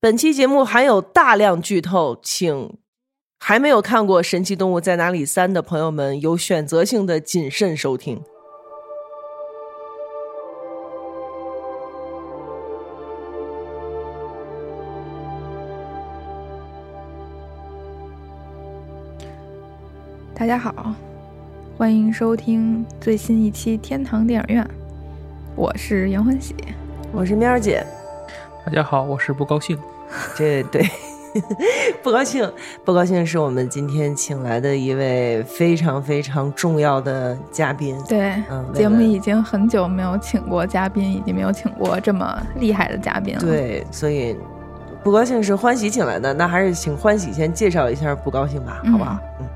[0.00, 2.78] 本期节目含有大量剧透，请
[3.40, 8.22] 还没有看过《神奇动物在哪里三》的朋友们有选择性的谨慎收听。
[20.32, 20.94] 大家好，
[21.76, 24.70] 欢迎收听最新一期天堂电影院，
[25.56, 26.54] 我是杨欢喜。
[27.10, 27.84] 我是喵儿姐，
[28.64, 29.78] 大家好，我是不高兴。
[30.36, 30.84] 这对
[32.02, 32.50] 不高兴，
[32.84, 37.96] 不高兴是我们今天请来的一位非常非常重要的嘉宾。
[38.08, 44.36] 对，嗯，节目已经很久没有请过嘉宾，已经没有请过这么厉害的嘉宾了。，对，所以
[45.02, 49.18] 不高兴是欢喜请来的，那还是请欢喜先介绍一下不高兴吧，好不好？
[49.38, 49.48] 嗯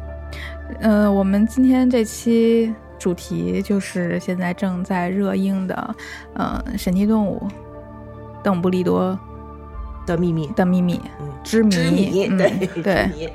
[0.80, 5.94] 嗯、我们今天这期主题就是现在正在热映的，
[6.34, 7.46] 呃，神奇动物
[8.42, 9.18] 邓布利多
[10.06, 13.32] 的秘密，的秘密嗯，之谜，之谜，嗯、对对，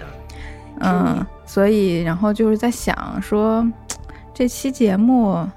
[0.81, 3.65] 嗯，所以然后就是在想说，
[4.33, 5.47] 这期节目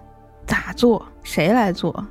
[0.47, 2.07] 咋做，谁来做？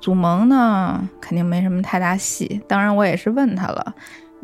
[0.00, 2.62] 祖萌呢，肯定没什么太大戏。
[2.68, 3.94] 当然，我也是问他了，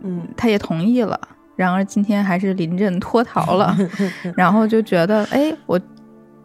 [0.02, 1.18] 嗯他也同意了。
[1.54, 3.76] 然而今天还是临阵脱逃了，
[4.36, 5.80] 然后就觉得，哎，我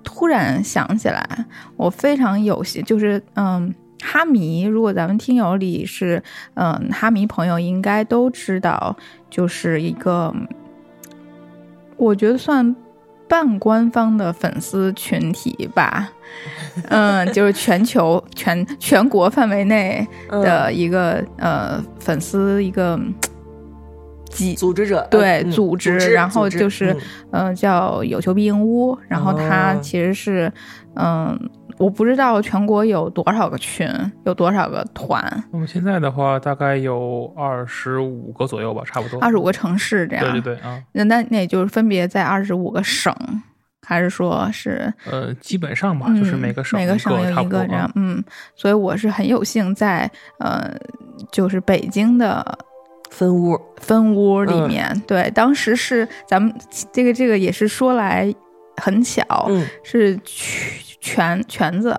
[0.03, 1.27] 突然想起来，
[1.75, 3.73] 我非常有幸，就是嗯。
[4.01, 6.21] 哈迷，如果咱们听友里是
[6.55, 8.95] 嗯哈迷朋友，应该都知道，
[9.29, 10.33] 就是一个
[11.97, 12.75] 我觉得算
[13.27, 16.09] 半官方的粉丝群体吧，
[16.89, 22.99] 嗯，就是全球全全国范围内的一个、呃粉丝一个
[24.29, 26.93] 集组织者对、嗯组织，织然后就是
[27.31, 27.47] 嗯。
[27.47, 29.79] 呃叫有求必应屋，然后它哦。
[29.81, 30.51] 其实是
[30.95, 31.37] 嗯、
[31.79, 33.87] 我不知道全国有多少个群，
[34.25, 39.19] 有多少个团，那么现在的话，大概有二十五个左右吧，差不多。
[39.21, 43.15] 二十五个城市这样，对对对啊，那那那也就是分别在二十五个省，
[43.81, 47.85] 还是说是呃，基本上吧，嗯就是每个省每个省有差不多一个这样。
[47.85, 48.21] 啊。，嗯，
[48.55, 50.09] 所以我是很有幸在
[50.39, 50.69] 呃，
[51.31, 52.45] 就是北京的
[53.09, 54.67] 分屋，分屋里嗯。
[54.67, 56.53] 面，对，当时是咱们
[56.91, 58.31] 这个这个也是说来
[58.75, 59.65] 很巧，嗯。
[59.81, 61.97] 是全全全子，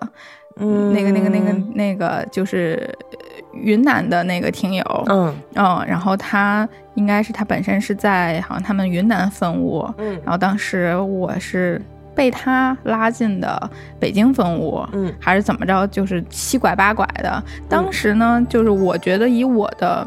[0.56, 3.18] 嗯，那个那个那个那个就是呃
[3.54, 11.80] 云南的那个听友，嗯嗯，然后他应该是他本身是在好像他们云南分屋，嗯然后当时我是
[12.14, 17.42] 被他拉进的北京分屋，嗯还是怎么着，就是七拐八拐的。
[17.68, 20.06] 当时呢，就是我觉得以我的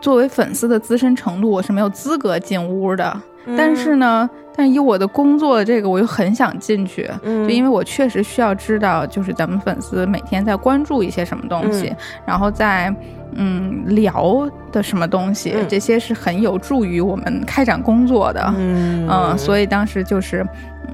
[0.00, 3.20] 作为粉丝的资深程度，我是没有资格进屋的。
[3.56, 7.46] 但是呢，但以我的工作这个，我又很想进去，嗯。
[7.46, 11.96] 就因为我确实需要知道，就是咱们粉丝每天在关注一些什么东西，嗯。
[12.26, 12.94] 然后在
[13.32, 15.66] 嗯聊的什么东西，嗯。
[15.68, 18.54] 这些是很有助于我们开展工作的。
[18.56, 19.06] 嗯。
[19.08, 20.46] 嗯，所以当时就是，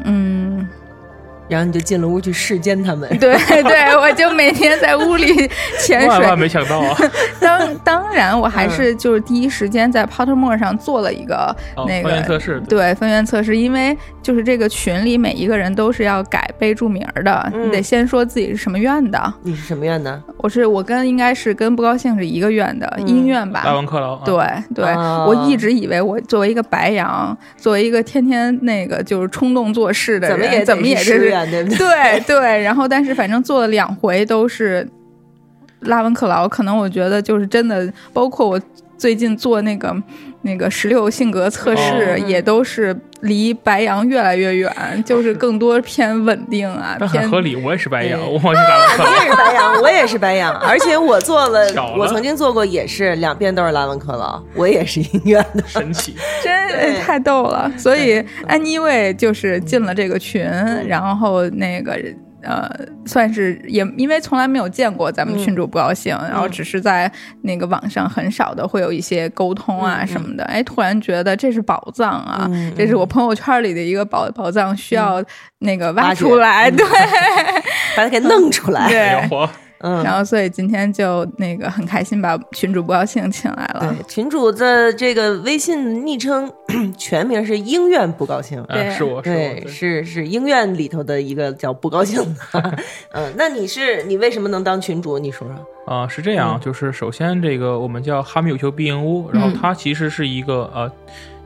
[0.05, 0.69] 嗯，
[1.53, 5.49] 然后你就进了屋去视奸他们，对对，我就每天在屋里
[5.81, 6.09] 潜水。
[6.09, 6.39] 万万。
[6.39, 6.97] 没想到啊！
[7.41, 12.95] 当当然，我还是就是第一时间在 Pottermore 上做了一个哦那个、分院测试，对。
[12.95, 17.67] 分院测试，因为就是这个群里每一个人都是要改备注名儿的，嗯。
[17.67, 19.35] 你得先说自己是什么院的。
[19.43, 20.21] 你是什么院的？
[20.39, 23.07] 我是我跟应该是跟不高兴是一个院的、嗯。
[23.07, 24.35] 音院吧，拉文克劳啊，对
[24.75, 25.25] 对、啊。
[25.27, 34.89] 我一直以为我作为一个白羊，作为一个天天那个就是冲动做事的人，怎么也怎么也是对 对，然后但是反正做了两回都是
[35.81, 38.61] 拉文克劳，可能我觉得就是真的，包括我
[39.03, 39.93] 最近做那个
[40.43, 44.73] 那个十六性格测试，哦也都是离白羊越来越远，
[45.05, 48.61] 就是更多偏稳定啊，但偏很合理，我也是白羊，我也。
[49.27, 51.67] 是白羊，我也是白羊， 而且我做了
[51.99, 55.65] 我曾经做过，也是两遍都是拉文克劳，我也是音乐的。
[55.67, 57.69] 神奇， 真对太逗了。
[57.77, 60.49] 所以 anyway 就是进了这个群，
[60.87, 61.99] 然后那个。
[62.43, 62.69] 呃，
[63.07, 67.11] 算是也因为从来没有见过咱们群主不高兴，然后只是在
[67.43, 70.45] 那个网上很少的会有一些沟通啊什么的。
[70.45, 75.23] 哎，突然觉得这是宝藏啊，嗯这是我朋友圈里的一个宝宝藏，需要
[75.59, 76.71] 那个挖出来。
[76.71, 76.87] 嗯对
[77.97, 78.89] 把它给弄出来。
[78.89, 79.29] 对
[79.83, 83.95] 嗯，然后所以今天就那个很开心把群主不高兴请来了。
[83.97, 86.51] 对，群主的这个微信昵称
[86.97, 88.63] 全名是英院不高兴。
[88.69, 92.79] 对啊，是我是我，对，是是英院里头的一个叫不高兴的，
[93.13, 95.19] 嗯，那你是你为什么能当群主？
[95.19, 95.57] 你说说。
[95.85, 100.91] 啊，是这样，就是首先这个我们叫哈密有求必应屋，然后嗯它其实是一个呃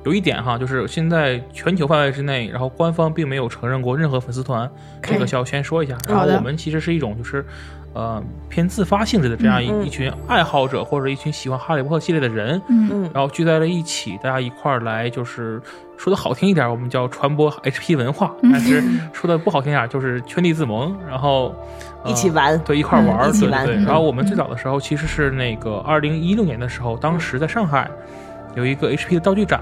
[0.05, 4.71] 有一点哈，就是现在全球范围之内，然后官方并没有承认过任何粉丝团，
[5.03, 5.97] 这个需要先说一下。
[6.07, 7.43] 然后好的我们其实是一种就是。
[7.97, 13.11] 呃，偏自发性质的这样一、一群爱好者或者一群喜欢哈利波特系列的人，嗯嗯。
[13.15, 15.59] 然后聚在了一起，大家一块儿来，就是
[15.97, 18.53] 说的好听一点，我们叫传播 HP 文化；嗯。
[18.53, 18.83] 但是
[19.15, 21.55] 说的不好听点，就是圈地自萌，然后、
[22.05, 22.59] 呃一起玩。
[22.67, 27.91] 对，一块儿玩，对对然后我们最早的时候其实是那个二零一六年的时候，当时在上海
[28.55, 29.61] 有一个 HP 的道具展，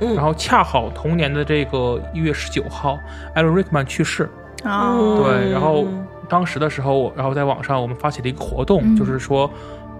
[0.00, 0.14] 嗯。
[0.14, 2.98] 然后恰好同年的这个一月十九号，
[3.34, 4.26] 艾伦·瑞克曼去世，
[4.64, 5.86] 哦，对，然后
[6.28, 9.50] 当时的时候，然后在网上我们发起了一个活动，嗯就是说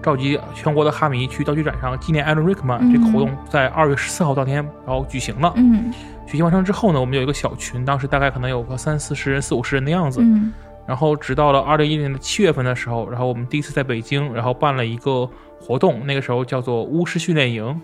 [0.01, 2.79] 召集全国的哈迷去道具展上纪念艾伦·瑞克曼。
[2.81, 4.55] 嗯这个活动在二月十四号当天
[4.85, 5.53] 然后举行了。
[5.55, 5.91] 嗯
[6.25, 10.21] 举行完成之后呢，我们有一个小群，当时大概可能有个三四十人、四五十人的样子。
[10.21, 10.53] 嗯
[10.87, 15.29] 然后直到了二零一零年的七月份的时候，然后我们第一次在北京，然后办了一个
[15.61, 17.79] 活动，那个时候叫做巫师训练营。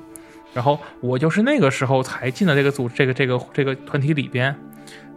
[0.55, 4.55] 然后我就是那个时候才进了这个组这个这个这个团体里边。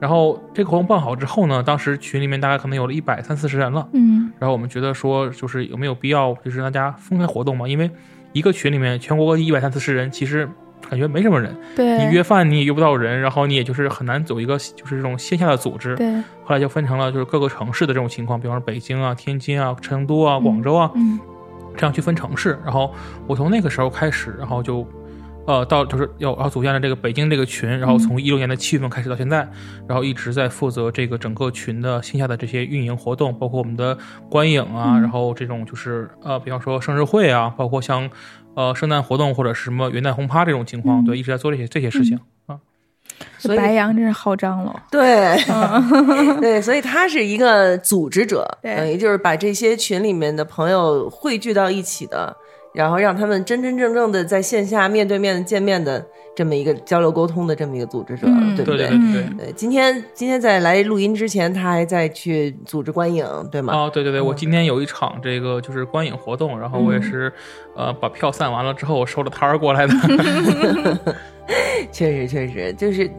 [0.01, 3.89] 然后这个活动办好之后呢，当时群里面大概可能有了一百三四十人了。
[3.93, 7.67] 嗯然后我们觉得说，就是有没有必要，就是大家分开活动嘛？
[7.67, 7.91] 因为
[8.33, 10.49] 一个群里面全国各地一百三四十人，其实
[10.89, 11.53] 感觉没什么人。
[11.75, 15.97] 对，你约饭你也约不到人，然后你也就是很难走一个就是这种线下的组织。
[15.97, 16.15] 对，
[16.45, 21.19] 后来就分成了就是各个城市的这种情况，比方说北京啊、天津啊、成都啊、广州啊，嗯
[21.77, 22.57] 这样去分城市。
[22.65, 22.95] 然后
[23.27, 24.87] 我从那个时候开始，然后就。
[25.49, 29.49] 呃，到就是要要组建了这个北京这个群，然后从一六年的七月份开始到现在，
[29.89, 33.97] 然后一直在负责这个整个群的线下的这些运营活动，包括我们的
[34.29, 38.11] 观影啊，嗯然后这种就是呃，比方说生日会啊，包括像
[38.57, 42.21] 呃圣诞活动或者是什么元旦轰趴这种情况，嗯对，一直在做这些这些事情。
[42.45, 42.59] 啊。
[43.39, 44.81] 所以白羊真是好张罗。
[44.91, 45.35] 对，
[46.43, 52.37] 对，所以他是一个组织者，对等于就是把这些群里面的朋友汇聚到一起的，
[52.79, 59.47] 然后让他们真真正正的在线下面对面见面的这么一个交流沟通的这么一个组织者，嗯对不对对嗯对。
[59.47, 63.75] 对，今天今天在来录音之前，他还在去组织观影，对吗？
[63.75, 67.33] 哦，对对对，我嗯今天有一场这个就是观影活动，然后我也是，
[67.75, 69.93] 呃，把票散完了之后，我收了摊儿过来的。
[71.91, 73.11] 确实确实就是。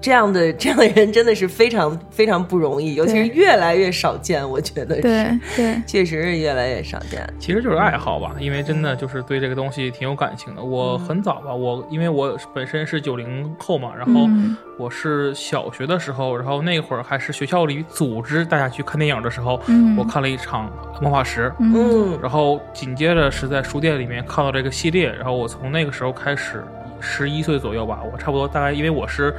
[0.00, 7.26] 这样的 这样的人真的是非常非常不容易，尤其是越来越少见，我觉得是，对对， 确实是越来越少见。
[7.38, 10.62] 其实就是爱好吧，因为真的就是对这个东西挺有感情的。
[10.62, 14.56] 我很早吧，我因为我本身是九零后嘛，然后嗯。
[14.78, 19.94] 我是小学的时候，然后那会儿还是学校里组织大家去看电影的时候，嗯。
[19.98, 21.48] 我看了一场《魔法石》。
[21.60, 22.14] 嗯。
[22.14, 22.18] 嗯。
[22.22, 26.64] 然后紧接着是在书店里面看到这个系列，然后我从那个时候开始，
[26.98, 29.34] 十一岁左右吧，我差不多大概因为我是，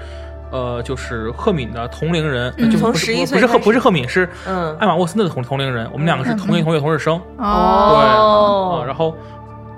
[0.52, 9.16] 呃，就是赫敏的同龄人，嗯从就不是11不是赫不是赫敏，是嗯艾玛沃森的同同龄人，我们两个是同年同月同日生，对哦啊，然后。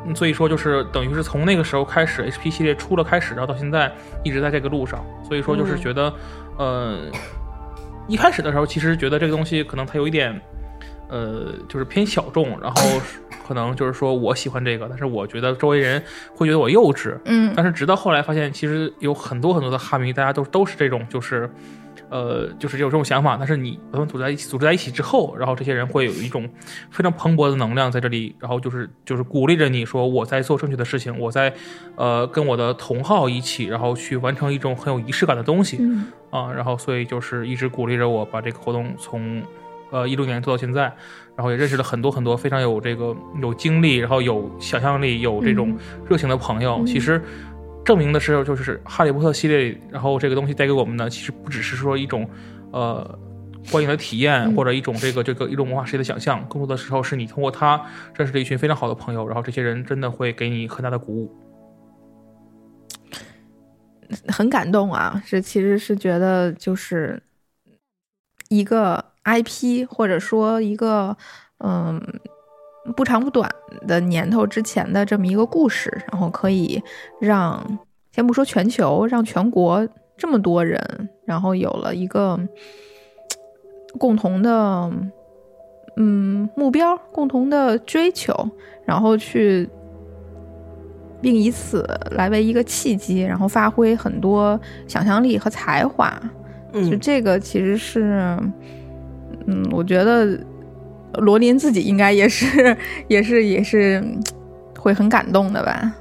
[0.05, 3.89] 嗯所以说，就是等于是从那个时候开始，HP 系列出了开始，然后到现在
[4.21, 5.01] 一直在这个路上。
[5.25, 6.13] 所以说，就是嗯觉得，
[6.57, 6.97] 呃，
[8.05, 10.37] 一开始的时候，其实觉得这个东西可能它有一点，
[11.07, 12.81] 呃，就是偏小众，然后
[13.45, 16.01] 可能就是说我喜欢这个，但是我觉得周围人
[16.35, 17.17] 会觉得我幼稚。
[17.25, 21.49] 嗯但是直到后来发现，其实有很多很多的哈迷，大家都都是这种，就是，
[22.09, 23.35] 呃，就是有这种想法。
[23.37, 26.49] 但是你把他们组织在一起，组织在一起之后，然后这些人会有一种
[26.89, 31.53] 非常蓬勃的能量在这里，然后就是就是鼓励着你说我在做正确的事情，我在
[31.95, 36.51] 呃跟我的同好一起，然后去完成一种很有仪式感的东西嗯啊。
[36.51, 39.41] 然后所以就是一直鼓励着我把这个活动从
[39.91, 40.91] 呃一六年做到现在，
[41.35, 45.75] 然后也认识了很多很多非常有这个有经历，然后有想象力，有这种
[46.09, 46.77] 热情的朋友。
[46.79, 47.21] 嗯其实
[47.85, 52.25] 证明的是，就是《哈利波特》系列，然后这个东西带给我们的，其实不只是说一种
[52.71, 53.19] 呃
[53.71, 57.83] 观影的体验，嗯或者一种这个这个一种魔法世界的想象，更多的时候是你通过它
[58.15, 61.35] 认识了一群非常好的朋友，然后这些人真的会给你很大的鼓舞。
[64.27, 67.21] 很感动啊，是其实是觉得就是
[68.49, 71.15] 一个 IP 或者说一个
[71.59, 72.01] 嗯
[72.95, 73.49] 不长不短
[73.87, 76.81] 的年头之前的这么一个故事，然后可以
[77.21, 77.79] 让
[78.11, 79.87] 先不说全球，让全国
[80.17, 82.39] 这么多人，然后有了一个
[83.97, 84.91] 共同的
[85.95, 88.33] 嗯目标，共同的追求，
[88.85, 89.69] 然后去
[91.21, 96.11] 并以此来为一个契机，然后发挥很多想象力和才华。
[96.73, 98.37] 就嗯，这个其实是，
[99.47, 100.39] 嗯，我觉得
[101.15, 102.75] 罗琳自己应该也是，
[103.07, 104.03] 也是，也是
[104.77, 105.93] 会很感动的吧。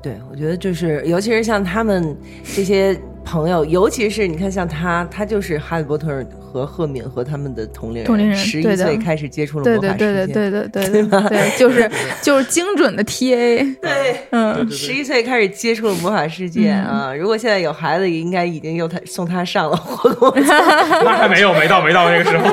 [0.00, 2.16] 对，我觉得就是，尤其是像他们
[2.54, 2.96] 这些
[3.30, 11.90] 朋友，尤其是你看，像他，他就是《哈利波特》和赫敏和他们的同龄人， 十一岁开始接触了魔法世界，对对对对对对对，就是
[12.22, 17.12] 就是精准的 TA，对，嗯，十一岁开始接触了魔法世界啊！
[17.14, 22.48] 如果现在有孩子，应该已经又他送他上了火攻， 那还没有，没到没到那个时候，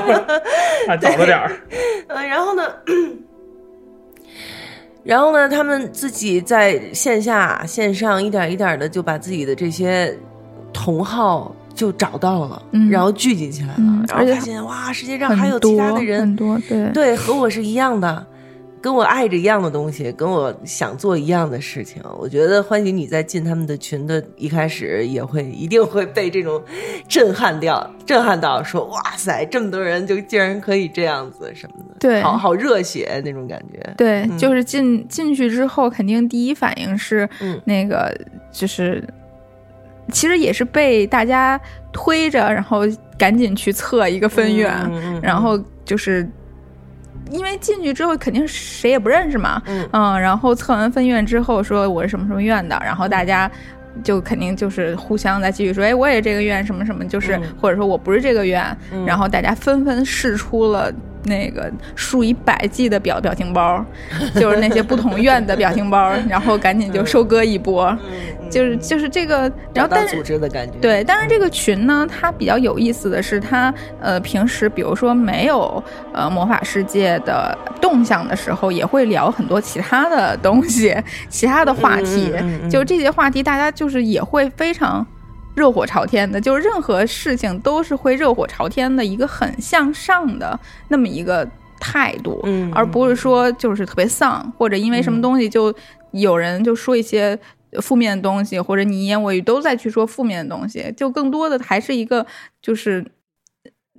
[0.99, 1.49] 早了点儿。
[2.07, 2.63] 嗯，然后呢，
[5.05, 10.13] 然后呢，他们自己在线下、线上一点一点的就把自己的这些。
[10.75, 12.89] 同好就找到了，嗯。
[12.89, 16.19] 然后聚集起来了，然后嗯而且发现哇，世界上还有其他的人。
[16.19, 16.91] 很多，对。
[16.91, 18.25] 对，和我是一样的，
[18.81, 22.03] 跟我爱着一样的东西，跟我想做一样的事情。
[22.19, 26.61] 我觉得欢喜你在进他们的群的一开始，也会一定会被这种
[27.07, 32.21] 震撼掉，震撼到说哇塞，这么多人就竟然可以这样子什么的，对。
[32.21, 33.93] 好好热血那种感觉。
[33.97, 34.37] 对，嗯。
[34.37, 37.59] 就是进进去之后，肯定第一反应是嗯。
[37.65, 38.15] 那个，
[38.51, 39.03] 就是
[40.11, 41.59] 其实也是被大家
[41.91, 42.81] 推着，然后
[43.17, 44.73] 赶紧去测一个分院，
[45.21, 46.27] 然后就是。
[47.31, 50.21] 因为进去之后肯定谁也不认识嘛，嗯。
[50.21, 53.49] 然后测完分院之后说我是什么什么院的，然后大家
[54.03, 57.41] 就肯定就是互相再继续说，哎，我也这个院什么什么，就是、嗯。
[57.59, 59.03] 或者说我不是这个院，嗯。
[59.07, 60.93] 然后大家纷纷试出了
[61.25, 63.83] 那个数以百计的表表情包，
[64.35, 70.73] 就是那些不同院的表情包， 然后赶紧就收割一波，嗯就是就是这个，然后但是组织的感觉。
[70.79, 80.95] 对，但是这个群呢，它比较有意思的是，它呃平时比如说没有呃魔法世界的动向的时候，也会聊很多其他的东西、
[81.27, 82.31] 其他的话题。
[82.69, 85.05] 就这些话题，大家就是也会非常
[85.55, 90.59] 热火朝天的，就是任何事情都是会热火朝天的一个很向上的
[90.89, 91.47] 那么一个
[91.79, 95.73] 态度，嗯而不是说就是特别丧，或者因为什么东西就
[96.11, 97.37] 有人就说一些
[97.81, 102.25] 负面的东西，或者你一言我语都在去说负面的东西，就更多的还是一个
[102.61, 103.05] 就是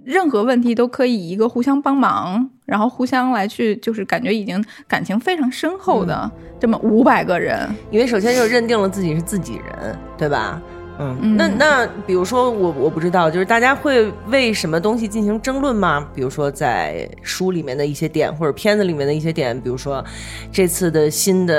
[0.04, 10.60] 任何问题都可以一个互相帮忙，然后互相来去就是感觉已经感情非常深厚的这么五百个人，因为首先就认定了自己是自己人，对吧？
[10.98, 16.06] 嗯，嗯那那比如说我我不知道，就是大家会为什么东西进行争论吗？
[16.14, 20.04] 比如说在书里面的一些点，或者片子里面的一些点，比如说
[20.50, 21.54] 这次的新的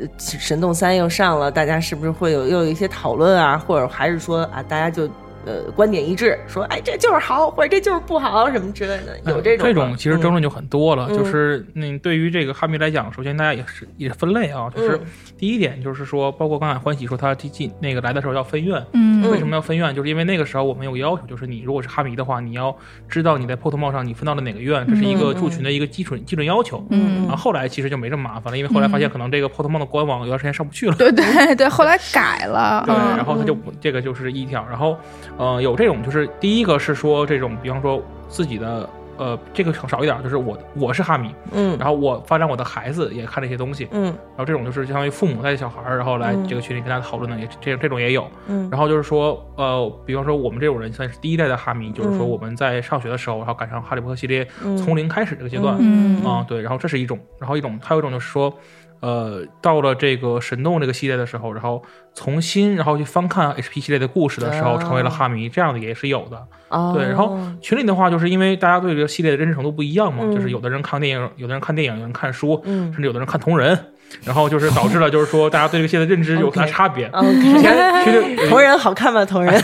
[0.00, 3.58] 呃《神动三》又上了，大家是不是会有又有一些讨论啊？
[3.58, 5.08] 或者还是说啊，大家就
[5.46, 11.06] 呃观点一致，说哎这就是好，或者这就是不好什么之类的，有这种吗这种其实争论就很多了。
[11.10, 15.00] 嗯就是那对于这个哈迷来讲，首先大家也是也分类啊，就是嗯
[15.38, 19.94] 第一点就是说，包括刚才欢喜说他进进那个来的时候要分院，嗯为什么要分院？
[19.94, 22.76] 就是因为那个时候我们有个要求，就是你如果是哈迷的话，你要
[23.08, 26.84] 知道你在 p o t 帽上你分到了哪个院，这是一个入群的一个基准基准要求。
[26.90, 30.94] 嗯然后后来其实就没这么麻烦了，因为后来发现可能这个 p o t 帽的官网有段时间上不去了。
[30.96, 34.96] 对对对，后来改了，对，嗯然后他就不这个就是一条，然后，
[35.38, 48.28] 呃，有这种就是第一个是说这种，比方说自己的呃这个少一点，就是我我是哈迷，嗯然后我发展我的孩子也看这些东西，嗯然后这种就是相当于父母带着小孩儿，然后来嗯这个群里跟他讨论的，也这这种也有。
[48.48, 58.52] 嗯然后就是说，呃，比方说我们这种人算是第一代的哈迷，就是说嗯我们在上学的时候，然后赶上哈利波特系列嗯从零开始这个阶段，嗯啊，对，然后这是一种，然后一种还有一种就是说，
[59.00, 61.82] 呃，到了这个神洞这个系列的时候，然后
[62.14, 64.82] 重新然后去翻看 HP 系列的故事的时候，啊。
[64.82, 66.42] 成为了哈迷，这样的也是有的。
[66.68, 66.92] 哦。
[66.96, 70.34] 对，然后群里的话，就是因为大家对这个系列的认知程度不一样嘛，嗯。
[70.34, 72.92] 就是有的人看电影，有的人看电影，有人看书，嗯。
[72.92, 73.78] 甚至有的人看同人，
[74.24, 77.06] 然后就是导致了就是说大家对这个系列的认知 有它差别。
[77.08, 79.24] OK 之前群里 同人好看吗？
[79.24, 79.56] 同人？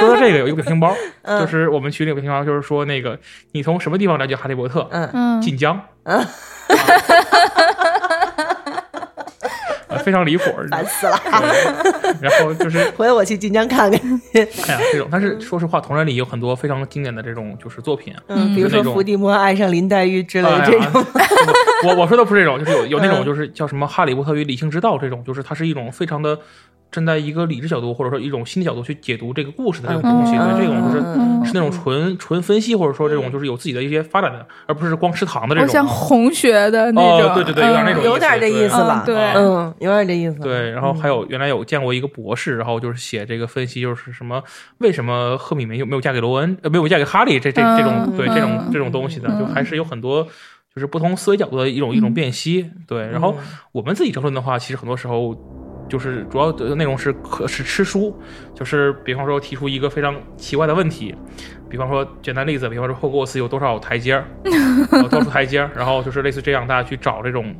[0.00, 1.40] 说到这个有一个表情包，嗯。
[1.40, 3.18] 就是我们群里有个表情包，就是说那个
[3.52, 4.88] 你从什么地方了解哈利波特？
[4.90, 5.10] 嗯。
[5.12, 5.42] 嗯。
[5.42, 5.78] 晋江。
[6.04, 6.24] 啊
[10.08, 11.20] 非常离谱，烦死了，
[12.18, 14.00] 然后就是 回头我去晋江看看。
[14.32, 14.40] 哎
[14.72, 21.04] 呀，这种，但是说实话，同人里有很多非常经典的这种就是作品，嗯，比如说伏地魔爱上林黛玉之类的这种，
[21.84, 23.24] 我我说的不是这种，就是有有那种嗯。
[23.26, 26.38] 就是叫什么《哈利波特与理性之道》这种，就是它是一种非常的
[26.90, 35.86] 站在一个理智角度或者说一种心理角度去解读这个故事的这种东西，嗯对这种就是嗯是那种纯纯分析或者说这种就是有自己的一些发展的，而不是光吃糖的这种像。
[35.86, 39.02] 红学的那种，哦对对对有点那种嗯有点这意思吧？
[39.04, 40.38] 嗯对嗯，有点这意思。
[40.40, 44.42] 对，然后还有原来有见过一个博士，然后就是写这个分析，就是什么
[44.78, 50.22] 为什么赫敏没有没有嫁给罗恩，呃，没有嫁给哈利这这这种嗯对这种嗯这种东西的，就嗯还是有很多
[50.74, 52.70] 就是不同思维角度的一种一种辨析。
[52.86, 55.34] 对，然后嗯我们自己争论的话，其实很多时候
[55.88, 58.16] 就是主要的内容是可是吃书，
[58.54, 61.14] 就是比方说提出一个非常奇怪的问题，
[61.68, 64.24] 比方说简单例子，比方说霍格沃茨有多少台阶儿，
[65.02, 67.54] 有多少台阶儿，然后就是类似这样，大家去找这种。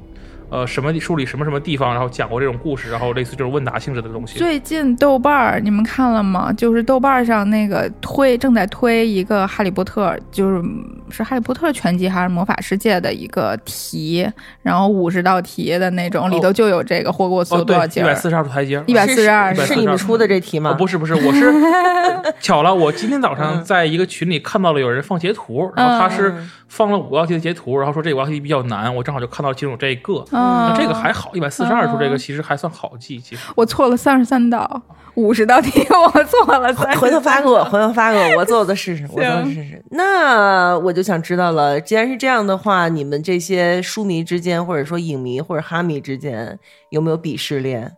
[0.51, 4.39] 呃什么书里什么什么地方，然后讲过这种故事，然后类似这种问答性质的东西。
[4.39, 6.53] 最近豆瓣儿你们看了吗？
[6.53, 10.63] 就是豆瓣儿上那个推正在推一个《哈利波特》，就是
[11.11, 14.29] 是《哈利波特》全集还是《魔法世界》的一个题，
[14.63, 18.83] 然后五十道题的那种，里头就有这个霍格沃茨哦，有多少，节一百四十二处台阶。
[18.87, 20.71] 一百四十二是是你们出的这题吗？
[20.71, 21.53] 哦，不是不是，我是
[22.41, 26.35] 巧了，我今天早上在一个群里看到了有人放截图，然后他是
[26.69, 33.43] 放了五道题的截图，然后说这五道题比较难，我正好就看到其中有这一个，嗯这个还好，一百四十二处这个其实还算好记，其实。
[33.57, 34.81] 我错了三十三道，
[35.15, 36.97] 五十道题 我错了三。
[36.99, 39.83] 回头发给我，回头发给我，我做做试试，我做的试试。
[39.91, 46.59] 那我就想知道了，既然是这样的话，你们这些书迷之间，或者说影迷或者哈迷之间，
[46.91, 47.97] 有没有鄙视链？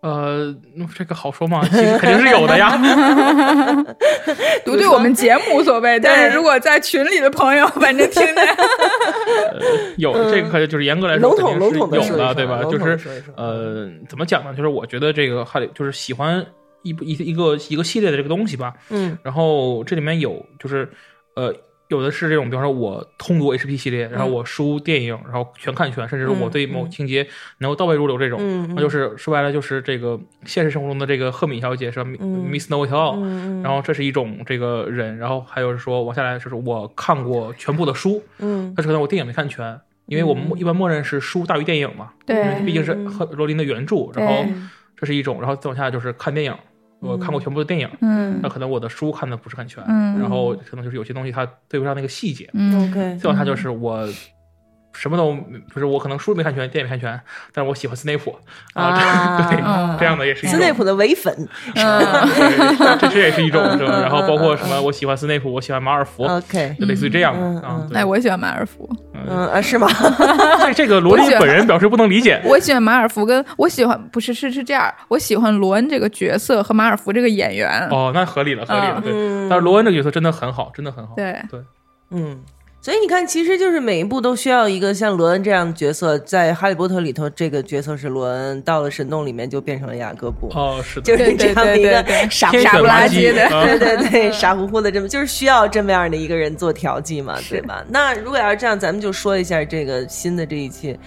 [0.00, 1.60] 呃，那这个好说吗？
[1.70, 2.76] 其实肯定是有的呀。
[4.64, 8.56] 读对我们节目无所谓，但是如果在群里的朋友， 反正听见
[9.96, 12.62] 有这个可就是严格来说笼统笼肯定是有的，对吧？
[12.64, 12.98] 就是
[13.36, 14.54] 呃，怎么讲呢？
[14.54, 16.44] 就是我觉得这个哈利就是喜欢
[16.82, 18.74] 一部一一个一个系列的这个东西吧。
[18.90, 20.88] 嗯然后这里面有就是
[21.34, 21.52] 呃。
[21.88, 26.90] 有的是这种，比方说我通读 HP 系列，然后我书、电影，然后全看全，甚至是我对某嗯。
[26.90, 27.26] 情节
[27.58, 38.72] 能够倒背如流这种，嗯，那就是说白了就是这个现实生活中的这个赫敏小姐是 Miss 嗯，然后这是一种这个人，然后还有是说往下来就是我看过全部的书，嗯。
[38.76, 43.06] 但是可能我电影没看全，因为我们嗯一般默认是书大于电影嘛，对因为毕竟是嗯。
[43.08, 44.44] 赫罗琳的原著，然后
[44.96, 46.54] 这是一种，然后再往下就是看电影，
[47.00, 48.40] 我看过全部的电影，嗯。
[48.42, 50.18] 那可能我的书看的不是很全，嗯。
[50.18, 52.90] 然后可能就是有些东西它对不上那个细节，嗯。
[52.90, 54.08] OK，最后它就是我。
[54.98, 55.32] 什么都
[55.72, 57.20] 不是，我可能书没看全，电影没看全，
[57.52, 58.36] 但是我喜欢斯内普
[58.74, 60.52] 啊，啊 对，嗯这样的也是一种。
[60.52, 61.32] 斯内普的唯粉。
[61.76, 63.92] 嗯这这也是一种，是吧？
[63.94, 69.86] 嗯然后包括什么，我喜欢斯内普，我喜欢马尔福，OK，就类似于这样的嗯啊哎，我喜欢马尔福，嗯啊，是吗？
[70.60, 72.40] 这这个罗琳本人表示不能理解。
[72.44, 77.86] 我喜欢马尔福，跟我喜欢不是是是这样，我喜欢罗恩这个角色和马尔福这个演员。
[77.90, 79.12] 哦，那合理了，合理了，嗯对。
[79.14, 81.14] 嗯，但是罗恩这个角色真的很好，真的很好。
[81.14, 81.60] 对对，
[82.10, 82.40] 嗯，
[82.88, 97.84] 所以你看，其实就是每一部都需要一个像罗恩这样的角色，在《哈利波特》里头，这个角色是罗恩，到了神洞里面就变成了雅各布，哦，是的，就是这样的一个对对对对傻傻不拉几的啊 对对对，傻乎乎的这么，就是需要这么样的一个人做调剂嘛，对吧？
[97.90, 100.98] 那如果要是这样，咱们就说一下这个新的这一期，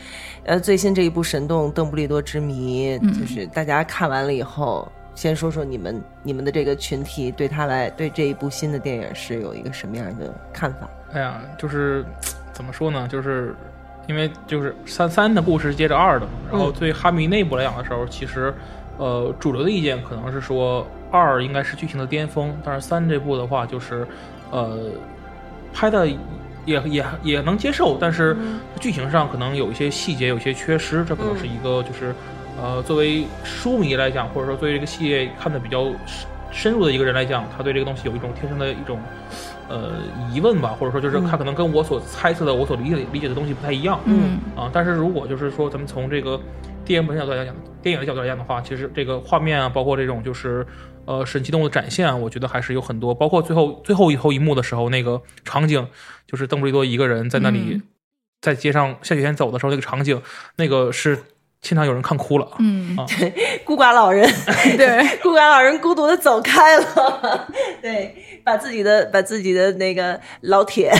[0.44, 3.12] 呃，最新这一部《神洞：邓布利多之谜》，嗯。
[3.20, 10.90] 就是大家看完了以后，先说说你们你们的这个群体对他来对这一部新的电影是有一个什么样的看法？
[11.14, 12.06] 哎呀，就是
[12.54, 13.08] 怎么说呢？
[13.08, 13.56] 就是
[14.08, 18.54] 因为就是三三的故事是接着二的嘛，然后嗯对哈迷内部来讲的时候，其实
[18.98, 24.08] 呃主流的意见可能是说二应该是剧情的巅峰，但是三这部的话就是
[24.50, 24.80] 呃
[25.74, 26.08] 拍的
[26.66, 28.36] 也也也能接受，但是
[28.80, 32.14] 剧情上可能有一些细节有些缺失，这可能是一个就是
[32.62, 39.00] 呃作为书迷来讲，或者说作为这个系列看的比较深深入的一个人来讲，他对这个东西有一种天生的一种。
[39.70, 40.02] 呃，
[40.34, 44.70] 疑问吧，或者说就是他可能跟我所猜测的、我所理解理解的东西不太一样，嗯啊。
[44.74, 46.38] 但是如果就是说咱们从这个
[46.84, 50.68] 电影本身角度来讲，电影的角度来讲的话，其实这个画面啊，包括这种就是
[51.06, 55.88] 呃神奇动物的展现啊，我觉得还是有很多，包括最后最后一后一幕的时候那个场景，
[56.28, 57.82] 就是邓布利多一个人在那里、嗯
[58.42, 60.22] 在街上下雪天走的时候那个场景，
[60.58, 61.18] 那个是
[61.62, 62.48] 现场有人看哭了。
[62.58, 64.28] 嗯，对孤寡老人，
[64.78, 67.48] 对，孤寡老人 孤独的走开了，
[67.82, 70.92] 对，把自己的把自己的那个老铁，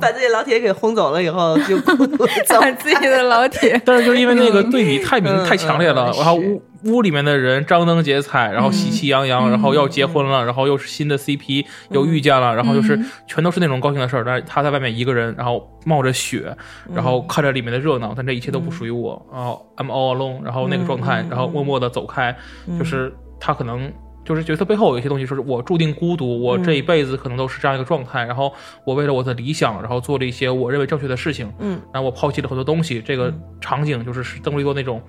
[0.00, 5.44] 把自己老铁给轰走了以后，就孤独的走把自己的老铁，但是就是因为那个对比太明、嗯。
[5.44, 14.24] 太强烈了，嗯然后是屋屋里面的人张灯结彩，然后喜气洋洋，然后要结婚了，然后又是新的 CP 又遇见了，然后就是嗯全都是那种高兴的事儿。
[14.24, 16.56] 但是他在外面一个人，然后冒着雪，
[16.94, 22.36] 然后看着里面的热闹，但这一切都不属于我，然后 I'm all alone，然后那个状态，然后默默的走开，
[22.78, 23.92] 就是他可能。
[24.24, 28.22] 就是角色背后有一些东西，说是我注定孤独，我这一辈子可能都是这样一个状态。
[28.26, 28.52] 然后
[28.84, 33.00] 我为了我的理想，然后做了一些我认为正确的事情，嗯，然后我抛弃了很多东西。
[33.00, 35.00] 这个场景就是是邓布利多那种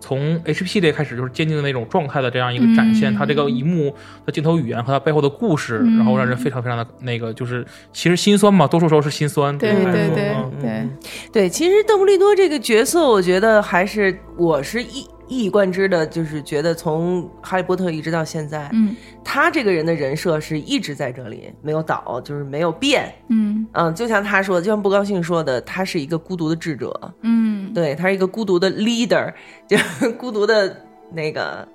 [0.00, 3.12] 从 H P 系列开始就是坚定的那种状态的这样一个展现。
[3.12, 9.56] 嗯他这个一幕的镜头语言和他背后的故事，嗯然后让人非常非常的那个，就是其实心酸嘛，多数时候是心酸。
[9.58, 9.84] 对对
[10.14, 10.88] 对嗯对，
[11.32, 18.96] 对，其实邓布利多这个角色，我觉得还是我是一一以贯之的，就是觉得从哈利波特一直到现在，嗯。
[19.22, 23.12] 他这个人的人设是一直在这里没有倒，就是没有变。
[23.28, 23.66] 嗯。
[23.72, 29.32] 嗯，就像他说的，就像不高兴说的，他是一个孤独的智者，嗯，对他是一个孤独的 leader，
[29.68, 29.76] 就
[30.12, 30.74] 孤独的
[31.12, 31.66] 那个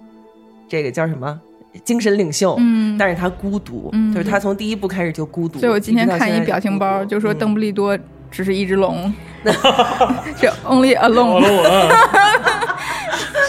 [0.68, 1.40] 这个叫什么？
[1.84, 2.56] 精神领袖。
[2.60, 5.60] 嗯，但是他孤独，嗯就是他从第一部开始就孤独。
[5.60, 7.98] 所以我今天看一表情包，就说邓布，布利多
[8.30, 9.14] 只是一只龙，
[10.40, 11.42] 是 Only 好 Alone。
[11.42, 11.92] 了我，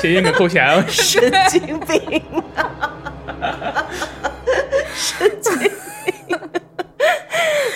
[0.01, 0.85] 谐音给扣钱了。
[0.89, 2.23] 神经病
[2.57, 3.87] 啊！
[4.95, 5.71] 神经病。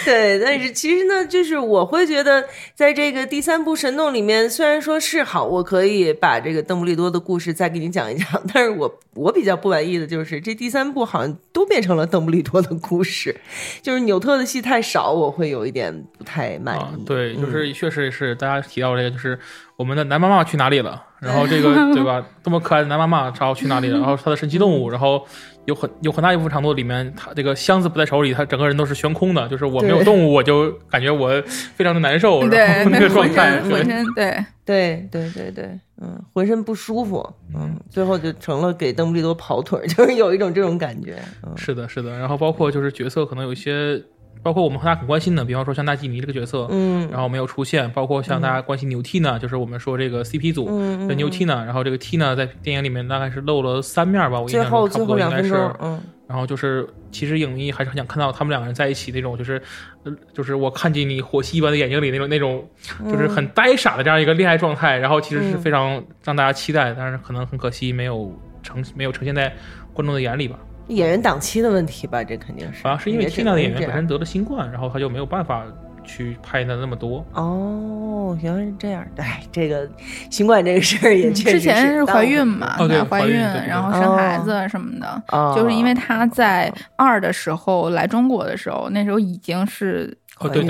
[0.09, 2.43] 对，但是其实呢，就是我会觉得，
[2.75, 13.37] 在这个第三部《神洞》里面，虽然说是好，我可以把这个邓布利多的故事再给你讲一讲， 但是我我比较不满意的就是这第三部好像都变成了邓布利多的故事，
[13.83, 16.81] 就是纽特的戏太少，我会有一点不太满意。
[16.81, 19.39] 啊，对，就是确实是大家提到这个，就是
[19.77, 21.05] 我们的男妈妈去哪里了？
[21.21, 22.25] 然后这个 对吧？
[22.43, 23.99] 这么可爱的男妈妈，然后去哪里了？
[23.99, 25.27] 然后他的神奇动物， 然后
[25.69, 31.31] 有很有很大一部分长度里面，他这个箱子不在手里，他整个人都是悬空的，就是我没有动物，我就感觉我
[31.75, 35.65] 非常的难受，然对，后那个状浑态，身浑对身对，对对对对，
[36.01, 42.19] 嗯，浑身不舒服，嗯，最后就成了给邓布利多跑腿， 就是有一种这种感觉，嗯是的，是的。
[42.19, 44.03] 然后包括就是角色可能有一些，
[44.43, 50.67] 包括我们大家很关心的，比方说像纳基尼这个角色，嗯然后没有出现，包括像大家关心牛 T 呢，就是我们说这个 CP 组
[51.09, 55.55] 的牛 T 呢，然后这个 T 呢在电影里面大概是露了三面吧，我印象中差不多应该是。
[55.81, 59.61] 嗯，然后就是，其实影迷还是很想看到他们两个人在一起那种，就是，
[60.05, 62.69] 呃就是我看见你火蜥般的眼睛里那种那种，
[63.07, 64.99] 就是很呆傻的这样一个恋爱状态。
[64.99, 68.31] 然后其实是嗯非常让大家期待，但是可能很可惜没有
[68.63, 69.51] 呈没有呈现在
[69.95, 70.59] 观众的眼里吧。
[70.89, 75.65] 演员档期的问题吧，这肯定是，好像是因为也只 Tina 的演员本身得了新冠，然后他就没有办法
[76.03, 77.25] 去拍的那么多。
[77.35, 79.89] 哦，原来是这样，哎，这个
[80.31, 85.53] 新冠这个事儿也确实之前是怀孕嘛，哦对怀孕然后生孩子什么的，哦。
[85.55, 90.17] 就是因为她在二的时候来中国的时候，那时候已经是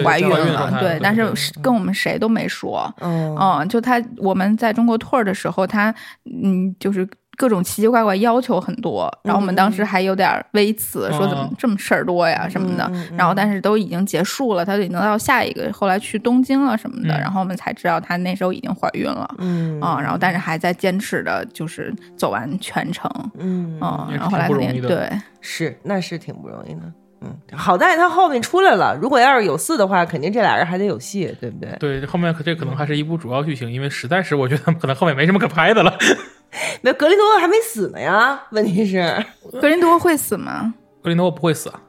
[0.05, 7.09] 怀孕了对，但是跟我们谁都没说，嗯嗯，就他我们在中国 tour 的时候，他嗯就是。
[7.38, 17.20] 各种奇奇怪怪要求很多，然后我们当时还有点微词，说怎么嗯这么事儿多呀什么的，然后但是都已经结束了，他就已经到下一个，后来去东京了什么的，嗯。
[17.20, 23.79] 然后我们才知道他那时候已经怀孕了，嗯啊、然后但是还在坚持的，就是走完全程，嗯。
[23.81, 24.88] 嗯，然后后来那挺不容易的。
[24.88, 31.77] 对，是那是挺不容易的，嗯，好在他后面出来了，如果要是有四的话，肯定这俩人还得有戏，对不对？
[31.81, 35.93] 对，后面这可能还是一部主要剧情，因为实在是我觉得可能后面没什么可拍的了。
[36.83, 39.13] 那格林多还没死呢呀， 问题是，
[39.61, 40.73] 格林多会死吗？
[41.03, 41.81] 格林多沃不会死，啊，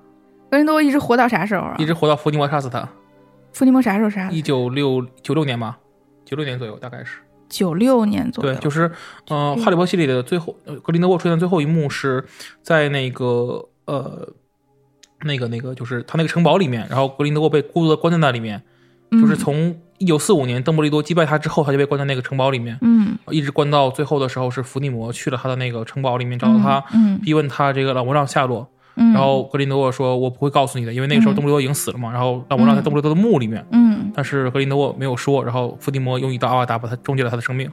[0.49, 1.85] 格林多一直活到啥时候啊一？
[1.85, 2.87] 直活到伏地魔杀死他，
[3.53, 4.33] 伏地魔啥时候杀的？
[4.33, 5.77] 一九六九六年吧，
[6.25, 7.19] 九六年左右大概是。
[7.47, 8.91] 九六年左右对，就是，
[9.27, 12.23] 呃，哈利波特系列的最后，呃格林德沃出现的最后一幕是
[12.61, 14.29] 在那个呃，
[15.23, 18.61] 那个那个，就是他那个城堡里面，然后格林德沃被孤独的关在那里面，
[19.11, 19.37] 就是嗯。
[19.37, 31.35] 从一九四五年邓布利多击败他之后，他就被关在那个城堡里面，嗯，一直关到最后的时候是伏地魔去了他的那个城堡里面找到他，嗯，逼问他这个老魔杖下落，嗯，然后格林德沃说：“我不会告诉你的，因为那个时候嗯。
[31.35, 37.69] 邓布利多已经死了嘛。”然后老魔杖在邓布利多的墓里面，嗯，但是格林德沃没有说，然后伏地魔用一道阿瓦达把他终结了他的生命。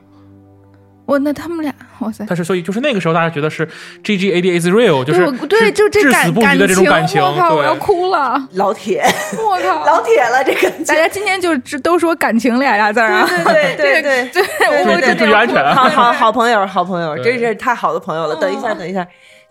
[1.07, 3.67] 我那他们俩，哇塞，但是所以就是那个时候大家觉得是
[4.03, 7.75] G G A D is real，就是对就这至死感不渝的这种感情，我靠，我要。
[7.77, 9.05] 哭了，老铁，
[9.39, 10.69] 我靠， 老铁了，这个。
[10.85, 13.09] 大家今天就只都说感情俩俩字儿。
[13.11, 14.43] 啊，对对 对对。
[14.43, 18.35] 对，我注意安全啊好好好朋友，好朋友，对真是太好的朋友了。
[18.37, 19.07] 等一下，等一下，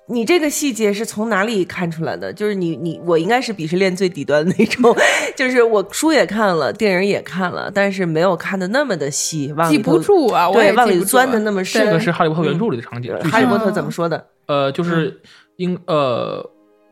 [0.07, 2.31] 你这个细节是从哪里看出来的？
[2.31, 4.95] 就是你你我应该是鄙视链最底端的那种，
[5.35, 11.83] 就是我书也看了，电影也看了，但是没有看的那么的细，往记不住啊，我对，也记不住往里钻的啊那么深。
[11.85, 14.27] 这个是哈利波特原著里的场景，哈利波特怎么说的？
[14.45, 15.21] 呃，就是
[15.55, 16.47] 应呃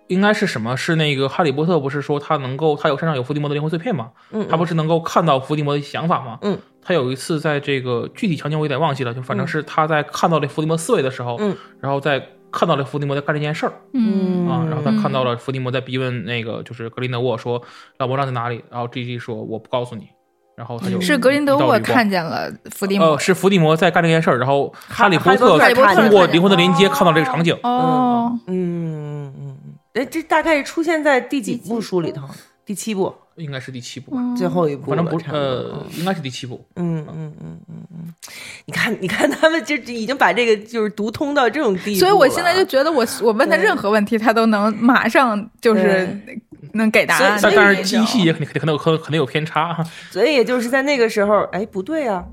[0.07, 0.75] 应该是什么？
[0.75, 4.09] 是那个哈利波特不是说他能够他有身上有伏地魔的灵魂碎片吗？
[4.31, 6.39] 嗯，他不是能够看到伏地魔的想法吗？
[6.41, 13.73] 嗯，他有一次在这个具体场景我有点忘记了，就反正是他在看到这伏地魔思维的时候，嗯，然后在看到了伏地魔在干这件事儿。
[13.93, 14.47] 嗯。
[14.47, 17.61] 啊，然后他看到了伏地魔在逼问那个就是格林德沃说
[17.97, 20.07] 老魔杖在哪里，然后 G G 说我不告诉你，
[20.55, 23.07] 然后他就嗯是格林德沃看见了伏地魔。
[23.07, 25.57] 呃，是伏地魔在干这件事儿，然后哈利波特
[25.95, 27.57] 通过灵魂的连接看到这个场景。
[27.63, 29.57] 哦，嗯嗯嗯，
[29.93, 32.23] 哎，这大概出现在第几部书里头？
[32.65, 36.63] 第七部，应该是第七部吧，嗯最后一部了，反正不是呃，应该是第七部。
[36.75, 38.13] 嗯嗯嗯嗯嗯，
[38.65, 46.19] 你看，你看，他们就已经把这个就是读通到这种地步，所以我现在就觉得我我问他任何问题，他都能马上就是
[46.73, 47.39] 能给答案。
[47.41, 49.83] 但但是记忆那种细节肯定可能有可可能有偏差。
[50.11, 52.25] 所以也就是在那个时候，哎，不对啊，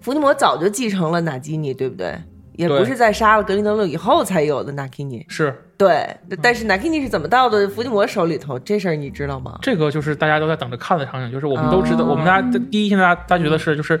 [0.00, 2.18] 伏地魔早就继承了纳基尼，对不对？
[2.58, 6.04] 也不是在杀了格林德洛以后才有的纳基尼，是对。
[6.42, 8.58] 但是纳基尼是怎么到的伏地魔手里头？
[8.58, 9.56] 这事儿你知道吗？
[9.62, 14.00] 这个就是大家都在等着看的场景，就是我们都知道，哦我们大家第一，现在大家觉得是就是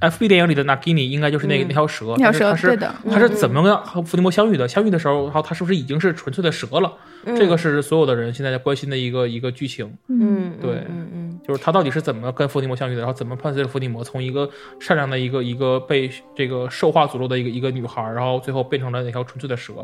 [0.00, 4.66] F B 电影里的 Nagini 应该就是那个、嗯那条蛇，那条蛇是对的他是他是怎么样和伏地魔相遇的？
[4.66, 6.92] 相遇的时候，然后他是不是已经是纯粹的蛇了？
[7.24, 9.90] 这个是所有的人现在在关心的一个一个剧情。
[10.08, 11.23] 嗯，对嗯嗯。
[11.46, 14.48] 就是他到底是怎么跟伏地魔相遇的，然后怎么伴随着伏地魔从一个
[14.80, 19.74] 善良的一个一个被这个兽化诅咒的一个一个女孩，然后最后变成了那条纯粹的蛇，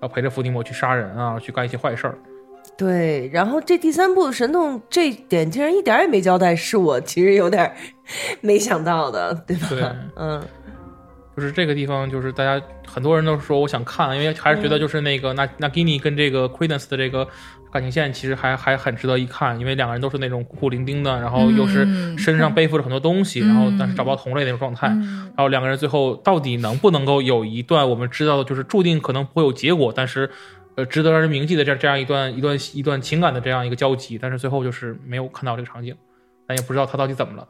[0.00, 2.18] 然后陪着伏地魔去杀人啊，去干一些坏事儿。
[2.78, 7.70] 对，然后这第三部神童这点竟然一点也没交代，是我其实有点
[8.40, 9.66] 没想到的，对吧？
[9.68, 9.82] 对，
[10.16, 10.42] 嗯，
[11.36, 17.28] 就是这个地方，就是大家很多人都说我想看，因为还是觉得就是那个那那 Gini 跟这个 Credence 的这个
[17.72, 30.30] 感情线其实还还很值得一看，因为两个人都是那种孤苦伶仃的，然后又是嗯身上背负着很多东西，然后但是找不到同类那种状态，嗯然后两个人最后到底能不能够有一段我们知道的，就是注定可能不会有结果，但是
[30.76, 35.96] 呃值得让人铭记的这样这样一段一段一段情感的这样一个交集，但是最后就是没有看到这个场景，
[36.46, 37.48] 咱也不知道他到底怎么了。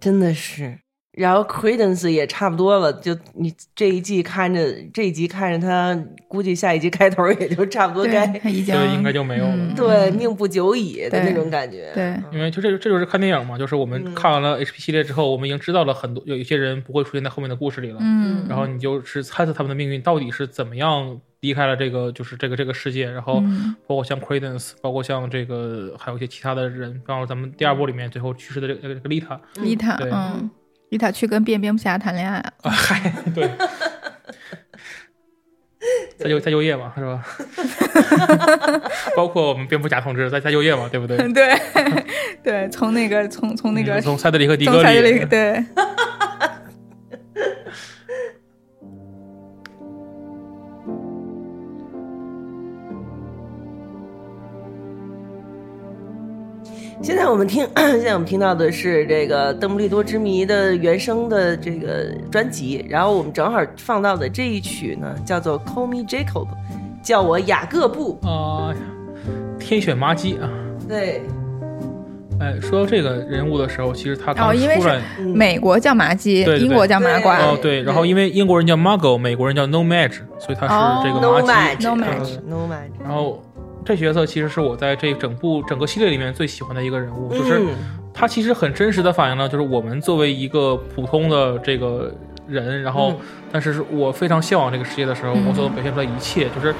[0.00, 0.78] 真的是。
[1.20, 11.90] 然后 Credence 也差不多了，就你这一季看着这一集看着他，估计下一集开头也就差不多该对，他已经对应该就没有了嗯对命不久矣的那种感觉。
[11.92, 30.50] 对因为就这这就是看电影嘛，就是我们嗯看完了 HP 系列之后，我们已经知道了很多有一些人不会出现在后面的故事里了，嗯，然后你就是猜测他们的命运到底是怎么样离开了这个就是这个这个世界，然后嗯包括像 Credence，包括像这个还有一些其他的人，包括咱们第二部里面最后去世的这个这个这个丽塔，丽塔，对嗯，
[30.90, 33.50] 丽塔去跟变蝙蝠侠谈恋爱了，啊嗨，对。
[36.18, 37.24] 在就在就业嘛，是吧？
[39.16, 41.16] 包括我们蝙蝠侠同志在在就业嘛，对不对？
[41.32, 41.58] 对
[42.42, 45.64] 对，从那个从从那个嗯从塞德里克迪从戈里赛里，对，
[57.10, 66.46] 现在我们听， 现在我们听到的是这个《邓布利多之谜》的原声的这个专辑，然后我们正好放到的这一曲呢，叫做《Call Me Jacob》，
[67.02, 68.16] 叫我雅各布。
[68.22, 68.72] 啊、
[69.58, 70.48] 天选麻鸡啊！
[70.88, 71.20] 对，
[72.38, 74.78] 哎，说到这个人物的时候，其实他刚哦因为
[75.34, 81.84] 美国叫麻鸡，英国叫麻瓜，哦对，然后因为英国人叫 Muggle，美国人叫 No Mage，所以他哦是这个 No 麻鸡。
[81.84, 82.36] match，No 嗯 match
[82.70, 83.42] match，然后
[83.84, 87.68] 这角色其实是我在这整部整个系列里面最喜欢的一个人物，就是嗯
[88.12, 92.12] 他其实很真实的反映了，就是我们作为一个普通的这个
[92.46, 93.16] 人，然后嗯
[93.52, 96.74] 但是我非常向往这个世界的时候，嗯我所表现出来一切，就是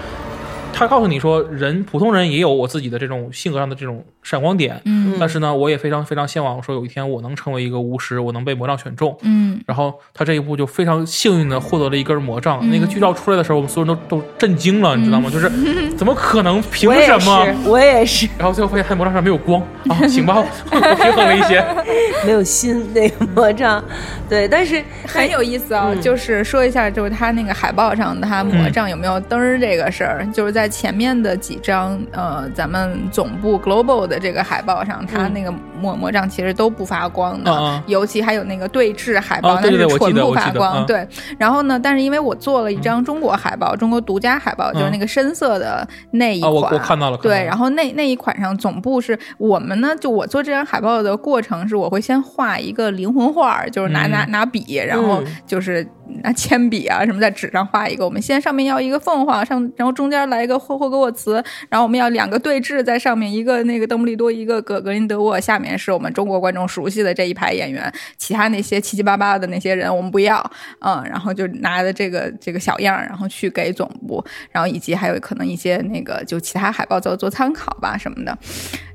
[0.72, 9.16] 他告诉你说，人普通人也有我自己的这种性格上的这种闪光点，嗯但是呢，我也非常非常向往说有一天我能成为一个巫师，我能被魔杖选中。
[9.22, 12.60] 嗯然后他这一步就非常幸运的获得了一根魔杖。
[12.62, 15.28] 嗯那个剧照出来的时候，我们所有人都都震惊了，你知道吗？
[15.30, 15.50] 就是
[15.96, 16.62] 怎么可能？
[16.72, 17.46] 凭什么？
[17.66, 20.36] 我也是然后最后发现他魔杖上没有光啊，行吧，
[20.70, 21.64] 我平衡了一些。
[22.24, 23.82] 没有心那个魔杖，
[24.28, 40.84] 对，但是很有意思啊、嗯就是说一下，就是他那个海报上他魔杖有没有灯儿这个事儿，就是在前面的几张呃咱们总部 Global 的这个海报上，它嗯那个魔魔杖其实都不发光的，尤其还有那个对峙海报，那是纯不发光。
[40.86, 41.06] 对，
[41.38, 46.54] 然后呢，但是因为我做了一张中国海报，中国独家海报，就是那个深色的那一啊，款。
[46.54, 55.86] 我我看到了，看到对，然后那那一款上总部是我们呢，就我做这张海报的过程是，我会先画一个灵魂画儿，就是拿、嗯拿拿笔，然后嗯就是
[56.22, 58.04] 拿铅笔啊什么在纸上画一个。
[58.04, 70.38] 我们先上面要一个凤凰，上然后中间来一个霍霍格沃茨，然后我们要两个对峙在上面，一个那个邓布利多，一个格格林德沃，下面是我们中国观众熟悉的这一排演员，其他那些七七八八的那些人我们不要，
[70.80, 78.36] 嗯，然后就拿着这个这个小样，然后去给总部，然后以及还有可能一些那个就其他海报做做参考吧什么的，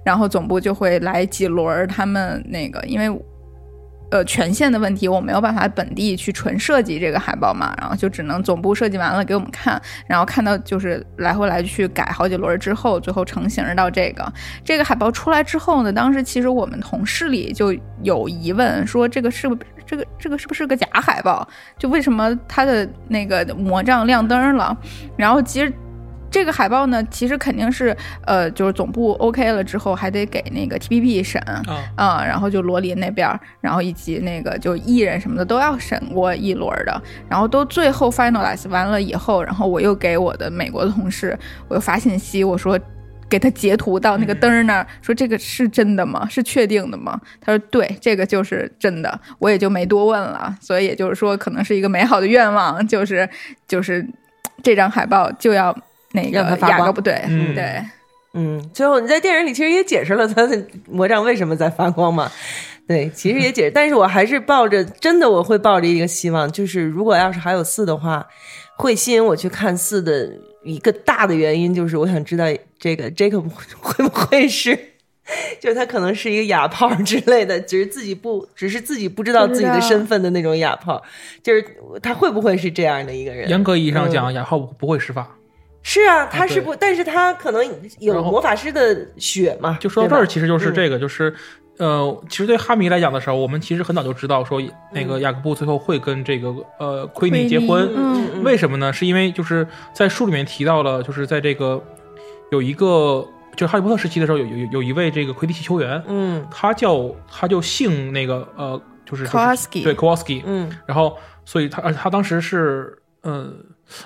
[0.04, 3.20] 然后总部就会来几轮儿他们那个因为。
[4.12, 14.32] 呃，权限的问题，我没有办法本地去纯设计这个海报嘛，然后就只能总部设计完了给我们看，然后看到就是来回来去改好几轮之后，最后成型到这个
[14.64, 21.48] 这个海报出来之后呢，当时其实我们同事里就有疑问，说这个是不这个这个是不是个假海报？
[21.78, 24.78] 就为什么它的那个魔杖亮灯了？
[25.18, 25.74] 然后其实。
[26.36, 27.96] 这个海报呢，其实肯定是，
[28.26, 31.64] 呃，就是总部 OK 了之后，还得给那个 TPP 审，啊，
[31.96, 42.78] 啊、然后就罗琳那边，然后以及那个就艺人什么的都要审过一轮的，然后都最后 finalize 完了以后，然后我又给我的美国的同事，我又发信息，我说。
[43.28, 46.28] 给他截图到那个灯儿那儿，说这个是真的吗？
[46.30, 47.20] 是确定的吗？
[47.42, 50.56] 他说对，这个就是真的，我也就没多问了。
[50.62, 53.28] 所以也就是说，可能是一个美好的愿望，就是
[53.68, 54.08] 就是
[54.62, 55.76] 这张海报就要
[56.16, 57.84] 那个发光雅各布对、嗯对，
[58.34, 62.32] 嗯，最后你在电影里其实也解释了他的魔杖为什么在发光嘛。
[62.88, 68.26] 对，其实也解释， 但是我还是抱着真的我会抱着一个希望，就是如果要是还有四的话，
[68.78, 70.32] 会吸引我去看四的
[70.64, 72.46] 一个大的原因就是我想知道
[72.78, 73.50] 这个 Jacob
[73.82, 74.78] 会不会是
[75.60, 81.02] 就是他可能是一个哑炮之类的，只是自己不，只是自己不知道自己的身份的那种哑炮。
[81.42, 81.66] 就是
[82.04, 83.50] 他会不会是这样的一个人？
[83.50, 85.35] 严格意义上讲，雅浩不会施法。
[85.88, 87.64] 是啊，他是不，但是他可能
[88.00, 89.78] 有魔法师的血嘛。
[89.80, 91.32] 就说到这儿，其实就是这个，就是
[91.78, 94.60] 呃，其实对哈迷来讲的时候，我们其实很早就知道说，
[94.92, 97.88] 那个雅各布最后会跟这个呃奎尼结婚。
[97.96, 98.92] 嗯为什么呢？
[98.92, 101.80] 是因为就是在书里面提到了，就是在这个
[102.50, 103.24] 有一个
[103.56, 113.54] 就是哈利波特时期的时候，有有有一位这个魁地奇球员，嗯他叫他就姓那个呃，就是就是 Kowalski 对 Kowalski，嗯然后所以他而且他当时是呃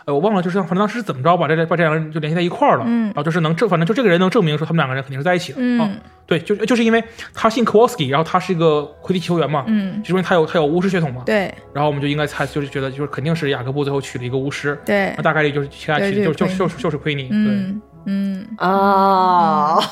[0.05, 5.89] 呃我忘了，就是反正当时是怎么着把这把这两个人就联系在一块儿了，嗯然后就是能证，反正就这个人能证明说他们两个人肯定是在一起的，嗯啊，
[6.25, 17.37] 对，就就是因为他姓 Kowalski，然后他是一个魁地奇球员嘛，嗯，就因为他有他有巫师血统嘛，对然后我们就应该猜就是觉得就是肯定是雅各布最后娶了一个巫师，对那，大概率就是其他对娶就就是就就是就是奎尼，对。
[17.37, 19.83] 嗯嗯啊嗯，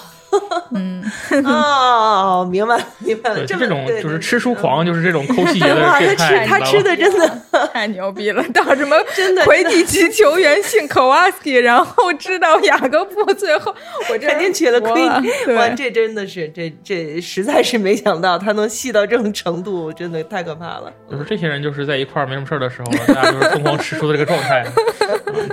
[1.46, 7.42] 啊，明 白明白了，就这种就是吃书狂，就是这种抠细节的哇，他变态，吃他你知道吗吃的真的
[7.74, 8.44] 太牛逼了！
[8.54, 13.74] 到什么 真的魁地奇球员姓 Kowalski，然后知道雅各布，最后
[14.10, 20.92] 我这肯定娶了服 Queen，哇，对，这真的是这这实在是没想到他能细到这种程度，真的太可怕了。
[21.10, 24.66] 就是这些人就是在一块儿没什么事儿的时候，大家就是疯狂吃书的这个状态。
[24.66, 24.98] 嗯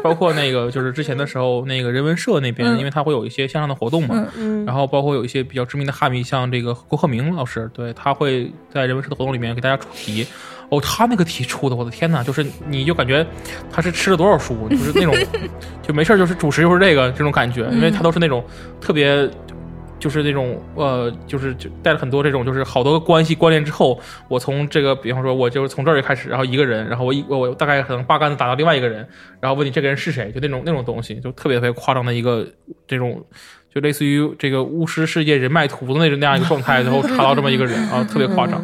[0.03, 10.27] 包括那个就是之前的时候，那个人文社那边，嗯因为他会有一些线上的活动嘛，嗯然后包括有一些比较知名的哈迷，像这个郭鹤鸣老师，对他会在人文社的活动里面给大家出题。
[10.69, 13.25] 哦，他那个题出的，我的天呐，就是你就感觉
[13.71, 15.15] 他是吃了多少书，就是那种
[15.81, 18.45] 就没事儿就是主食就是这个这种感觉，因为他都是那种
[18.81, 19.31] 特别。
[19.97, 29.09] 就是那种呃，就是就带了很多这种，就是好多个关系关联之后，我从这个，比方说，我就是从这儿开始，然后一个人，然后我一我我大概可能八竿子打到另外一个人，
[29.41, 32.47] 然后问你这个人是谁，就那种那种东西，就特别特别夸张的一个
[32.87, 33.25] 这种，
[33.75, 38.63] 就类似于这个巫师世界人脉图的那种那样一个状态，然后查到这么一个人啊， 特别夸张。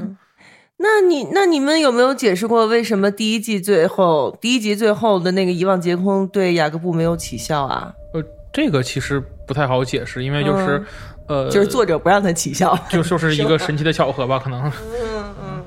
[0.79, 7.93] 那你那你们有没有解释过为什么第一季最后第一集最后的那个遗忘劫空对雅各布没有起效啊？
[8.15, 10.83] 呃，这个其实不太好解释，因为就是、
[11.29, 12.79] 呃，就是作者不让他起效。
[12.89, 14.73] 就就是一个神奇的巧合吧，可能。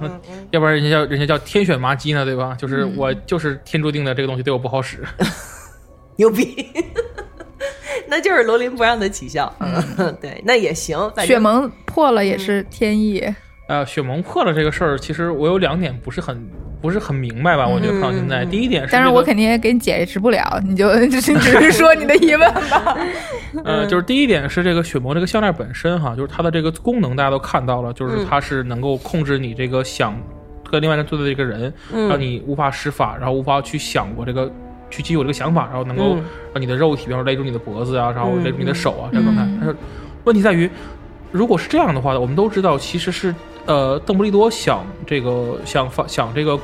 [0.01, 0.19] 嗯
[0.51, 2.55] 要不然人家叫人家叫天选麻鸡呢，对吧？
[2.57, 4.99] 就是我就是天注定的这个东西对我不好使。
[6.17, 6.67] 牛逼，
[8.13, 9.51] 那就是罗琳不让他起效。
[9.59, 10.97] 嗯， 对，那也行。
[11.15, 13.23] 反正血盟破了也是天意，
[13.67, 16.37] 呃，雪盟破了这个事儿，其实我有两点不是很
[16.81, 17.67] 不是很明白吧？
[17.67, 22.97] 我觉得看到现在，嗯第一点是、但是我肯定也给你解释不了，你就 只是只是说你的疑问吧。
[23.63, 30.15] 呃，就是第一点是这个雪盟这个项链本身哈，就是它的这个功能大家都看到了，嗯就是它是能够控制你这个想
[30.69, 34.51] 跟另外一个人对的这个人，嗯让你无法施法，然后无法去想我这个
[34.93, 39.47] 去基于我这个想法，然后能够嗯让你的肉体，比方说勒住你的脖子啊，然后嗯勒住你的手啊，这样状态。
[39.59, 39.75] 但是
[40.23, 40.69] 问题在于，
[41.31, 43.33] 如果是这样的话，我们都知道其实是
[43.65, 46.59] 呃邓布利多想这个想反想这个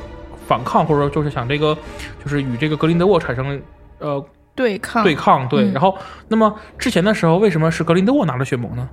[0.46, 1.76] 反抗，或者说就是想这个
[2.22, 3.60] 就是与这个格林德沃产生
[3.98, 5.64] 呃对抗对抗，对。
[5.64, 5.96] 嗯然后，
[6.28, 8.88] 那么之前的时候，为什么是格林德沃拿着血盟呢？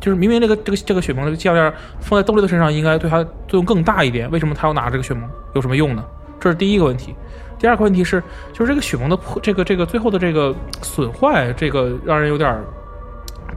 [0.00, 5.28] 就是明明这个这个这个血盟这个项链放在邓布利多身上，应该对他作用更大一点，为什么他要拿这个血盟？
[5.54, 6.04] 有什么用呢？
[6.38, 7.14] 这是第一个问题。
[7.58, 12.58] 第二个问题是，就是这个血盟的破，这个这个最后的这个损坏，这个让人有点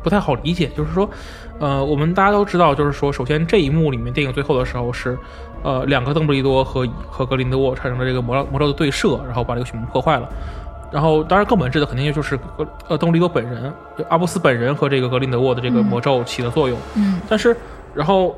[0.01, 0.69] 不太好理解。
[0.75, 1.09] 就是说，
[1.59, 5.17] 呃，我们大家都知道，就是说，首先这一幕里面，电影最后的时候是，
[5.63, 10.29] 呃，两个邓布利多和和格林德沃产生了这个魔魔咒的对射，然后把这个血盟破坏了。
[10.91, 12.39] 然后，当然更本质的肯定就是
[12.88, 13.71] 呃邓布利多本人，
[14.09, 16.75] 阿布斯本人和这个格林德沃的这个魔咒起的作用。
[16.95, 17.55] 嗯但是，
[17.93, 18.35] 然后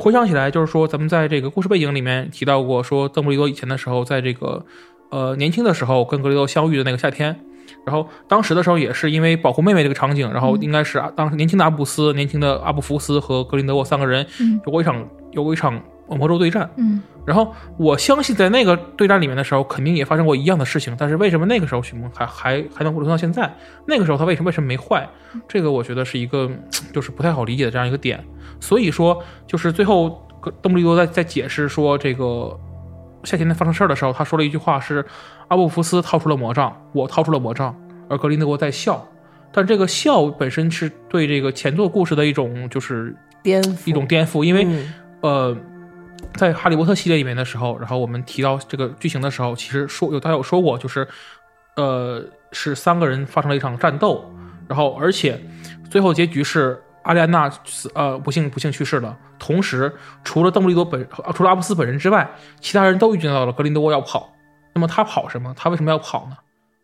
[0.00, 4.64] 回想起来，就是说咱们在这个故事背景里面提到过，说邓布利多以前的时候，在这个
[5.10, 7.38] 呃年轻的时候跟格雷多相遇的那个夏天，
[7.84, 16.70] 然后当时的时候也是因为保护妹妹这个场景，然后应该是啊当时年轻的阿布斯、年轻的阿布福斯和格林德沃三个人嗯有过一场有过一场魔咒对战。
[16.76, 20.96] 嗯然后我相信在那个对战里面的时候，肯定也发生过一样的事情。
[20.98, 23.54] 但是为什么那个时候许梦还还还能活到现在？
[23.86, 25.06] 那个时候他为什么为什么没坏？
[25.46, 26.50] 这个我觉得是一个
[26.94, 28.24] 就是不太好理解的这样一个点。
[28.60, 30.24] 所以说，就是最后
[30.62, 32.56] 邓布利多在在解释说这个
[33.24, 35.04] 夏天在发生事儿的时候，他说了一句话是：
[35.48, 37.74] 阿布福斯掏出了魔杖，我掏出了魔杖，
[38.08, 39.04] 而格林德沃在笑。
[39.50, 44.64] 但这个笑本身是对这个前作故事的一种就是颠覆一种颠覆，因为。
[44.64, 44.92] 嗯
[45.22, 45.54] 呃，
[46.32, 51.06] 在《哈利波特》系列里面的时候，然后我们提到这个剧情的时候，其实说有大家有说过，就是
[51.76, 54.24] 呃是三个人发生了一场战斗，
[54.66, 55.38] 然后而且
[55.90, 59.92] 最后结局是阿丽安娜死呃不幸不幸去世了，同时
[60.24, 62.28] 除了邓布利多本呃除了阿布斯本人之外，
[62.60, 64.32] 其他人都预见到了格林德沃要跑，
[64.74, 65.54] 那么他跑什么？
[65.56, 66.36] 他为什么要跑呢？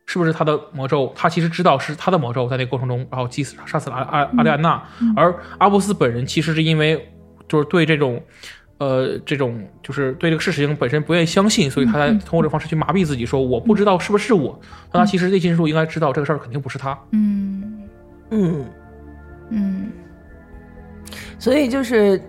[0.07, 1.13] 是不是他的魔咒？
[1.17, 4.83] 他其实知道是他的魔咒，在那个过程中，然后击死杀死了阿阿阿丽安娜，
[5.17, 7.13] 而阿布斯本人其实是因为
[7.49, 8.23] 就是对这种。
[8.79, 14.61] 呃，这种就是对这个事情本身不愿意相信，所以他才通过这个方式去麻痹自己，说我不知道是不是我。
[14.93, 16.91] 但他其实内心深处应该知道这个事儿肯定不是他。
[17.13, 17.89] 嗯
[18.29, 18.67] 嗯，
[19.49, 19.86] 嗯
[21.39, 22.21] 所以就是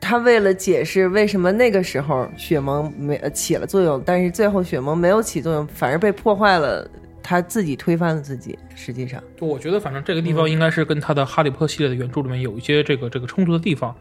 [0.00, 6.88] 他为了解释为什么那个时候雪蒙没呃起了作用，但是最后雪蒙没有起作用，反而被破坏了，
[7.22, 8.58] 他自己推翻了自己。
[8.74, 13.94] 实际上，就我觉得，反正这个地方应该是跟他的《哈利波特》系列的原著里面有一些这个这个冲突的地方。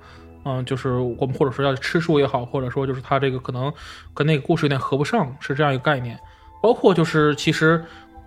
[0.47, 3.73] 嗯，就是我们或者说要吃书也好，或者说就是他这个可能
[4.13, 6.19] 跟那个故事有点合不上，是这样一个概念。
[6.61, 7.83] 包括就是其实，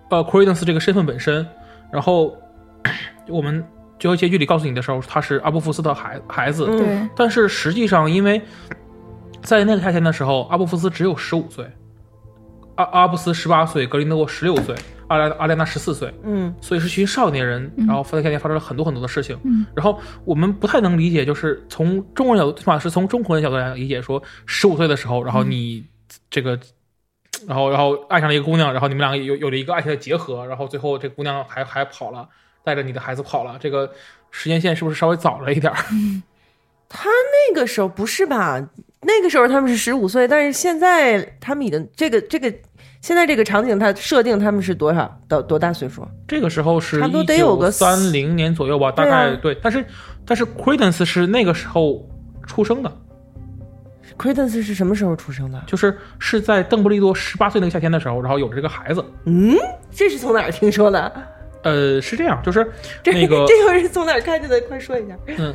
[0.09, 1.47] 呃，Credence 这个身份本身，
[1.91, 2.35] 然后
[3.29, 3.63] 我们
[3.99, 6.67] 最后结局里告诉你的时候，他是阿布福斯的孩孩子，
[7.15, 8.41] 但是实际上因为
[9.41, 11.69] 在那个夏天的时候，阿布福斯只有十五岁，
[12.75, 14.73] 阿阿布斯十八岁，格林德沃十六岁，
[15.07, 16.53] 阿莱阿莱娜十四岁，嗯。
[16.61, 17.85] 所以是群少年人，嗯。
[17.85, 19.37] 然后在夏天发生了很多很多的事情。
[19.43, 19.65] 嗯。
[19.75, 25.85] 然后我们不太能理解，就是从中国人角度，起码是从中国人角度来理解，说十五岁的时候，然后你
[26.29, 26.57] 这个，
[27.47, 32.27] 然后然后爱上了一个姑娘，然后你们两个有有了一个爱情的结合，然后最后这姑娘还还跑了，
[32.63, 33.91] 带着你的孩子跑了，这个
[34.31, 35.77] 时间线是不是稍微早了一点儿？
[36.89, 38.59] 他那个时候不是吧？
[39.01, 42.51] 那个时候他们是十五岁，但是现在他们已经这个这个
[42.99, 46.05] 现在这个场景，他设定他们是多少到多大岁数？
[46.27, 49.85] 这个时候是差不多得有个九三零年左右吧，大概对，但是
[50.25, 52.05] 但是 Credence 是那个时候
[52.45, 52.91] 出生的
[54.17, 55.63] ，Credence 是什么时候出生的？
[55.65, 59.05] 就是是在邓布利多十八岁那个夏天的时候，然后有了这个孩子。
[59.25, 59.55] 嗯，
[59.91, 61.11] 这是从哪儿听说的？
[61.63, 62.71] 呃，是这样，就是
[63.03, 64.59] 这那个这个是从哪儿看见的？
[64.61, 65.17] 快说一下。
[65.37, 65.53] 嗯，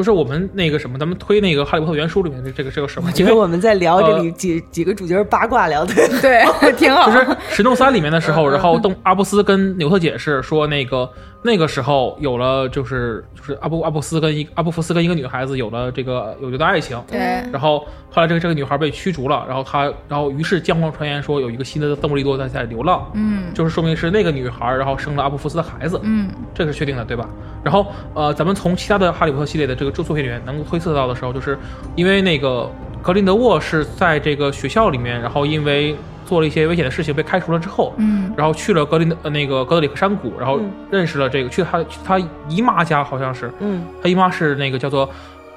[0.00, 6.42] 就是我们那个什么，咱们推那个《哈利波特》原书里面的这个这个什么，因为我觉得我们在聊这里几、几个主角八卦聊的，对，
[6.72, 7.10] 挺好。
[7.10, 7.18] 就是
[7.50, 11.06] 《神洞三》里面的时候，然后邓阿布斯跟纽特解释说，那个
[11.42, 17.18] 那个时候有了，就是就是阿布阿布斯跟一阿布福斯跟一个女孩子有了这个有一段爱情，对，
[17.52, 27.28] 然后后来这个这个女孩被驱逐了，然后她然后于是江湖传言说有一个新的邓布利多在在流浪，嗯就是说明是那个女孩，然后生了阿布福斯的孩子，嗯这个是确定的，对吧？
[27.62, 31.58] 然后呃，咱们从其他的哈利波特系列的这个著作品里面能够推测到的时候，就是
[31.96, 32.70] 因为那个
[33.02, 38.32] 格林德沃是在这个学校里面，然后因为做了一些危险的事情被开除了之后，嗯。
[38.36, 42.18] 然后去了格林那个格德里克山谷，然后嗯认识了这个去他去他
[42.48, 43.82] 姨妈家好像是，嗯。
[44.02, 45.08] 他姨妈是那个叫做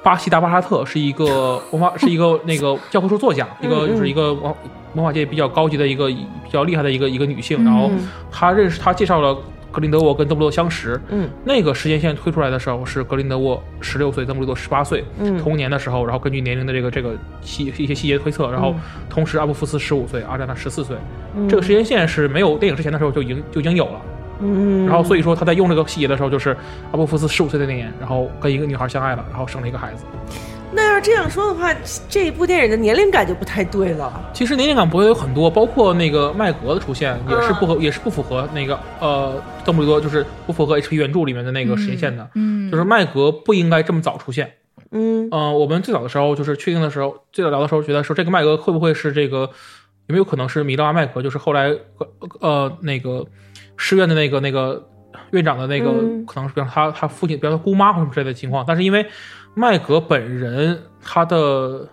[0.02, 4.54] 巴西达巴沙特，是一个 文化是一个那个 教科书作家，一个就是一个文
[4.94, 9.36] 文化界比较高级的一个比较厉害的一个一个女性，然后嗯他认识她介绍了
[9.74, 11.28] 格林德沃跟邓布利多相识，嗯。
[11.44, 15.36] 那个时间线推出来的时候是格林德沃十六岁，邓布利多十八岁，嗯。
[15.38, 18.80] 同年的时候，然后根据年龄的这个这个细一些细节推测，然后嗯。
[19.10, 20.96] 同时阿布福斯十五岁，阿扎娜十四岁，
[21.36, 21.48] 嗯。
[21.48, 24.00] 这个时间线是没有电影之前的时候就已经就已经有了。
[24.40, 26.56] 嗯，然后所以说他在用这个细节的时候，就是
[26.90, 30.04] 阿布福斯十五岁的那年，然后跟一个女孩相爱了，然后生了一个孩子。
[30.74, 31.72] 那要这样说的话，
[32.08, 34.30] 这一部电影的年龄感就不太对了。
[34.32, 42.28] 其实年龄感不会有很多，包括那个麦格的出现也是不合，嗯也是不符合那个呃邓布利多，就是不符合 HP 原著里面的那个时间线的。
[42.34, 44.52] 嗯，就是麦格不应该这么早出现。
[44.90, 49.48] 嗯嗯、我们最早的时候就是确定的时候，最早聊的时候觉得说这个麦格会不会是这个
[50.06, 52.08] 有没有可能是米勒阿麦格，就是后来呃
[52.40, 53.24] 呃那个
[53.76, 54.88] 师院的那个那个
[55.30, 59.04] 院长的那个，嗯可能是比方他他父亲，比方他姑妈或者什么之类的情况，但是因为
[59.54, 61.88] 麦格本人他的。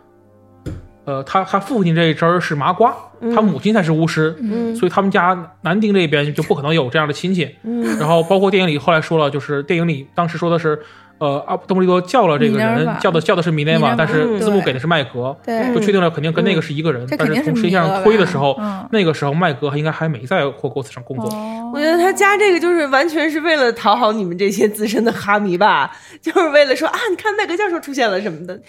[1.04, 2.96] 呃，他他父亲这一支儿是麻瓜，
[3.34, 7.56] 他母亲才是巫师，嗯所以他们家男丁这边就不可能有这样的亲戚。
[7.64, 10.80] 嗯然后包括电影里后来说了，就是电影里当时说的是，
[11.22, 17.06] 呃，阿邓布利多叫了这个人叫的叫的是米内瓦，但是嗯字幕给的是麦格，对就确定了肯定跟那个是一个人。
[17.06, 21.28] 这但肯定是从实际上推的时候，嗯那个时候麦格还应该还没在霍格沃茨上工作。
[21.30, 25.90] 哦我觉得他加这个就是完全是为了讨好你们这些资深的哈迷吧，
[26.22, 28.60] 就是为了说啊，你看麦格教授出现了什么的，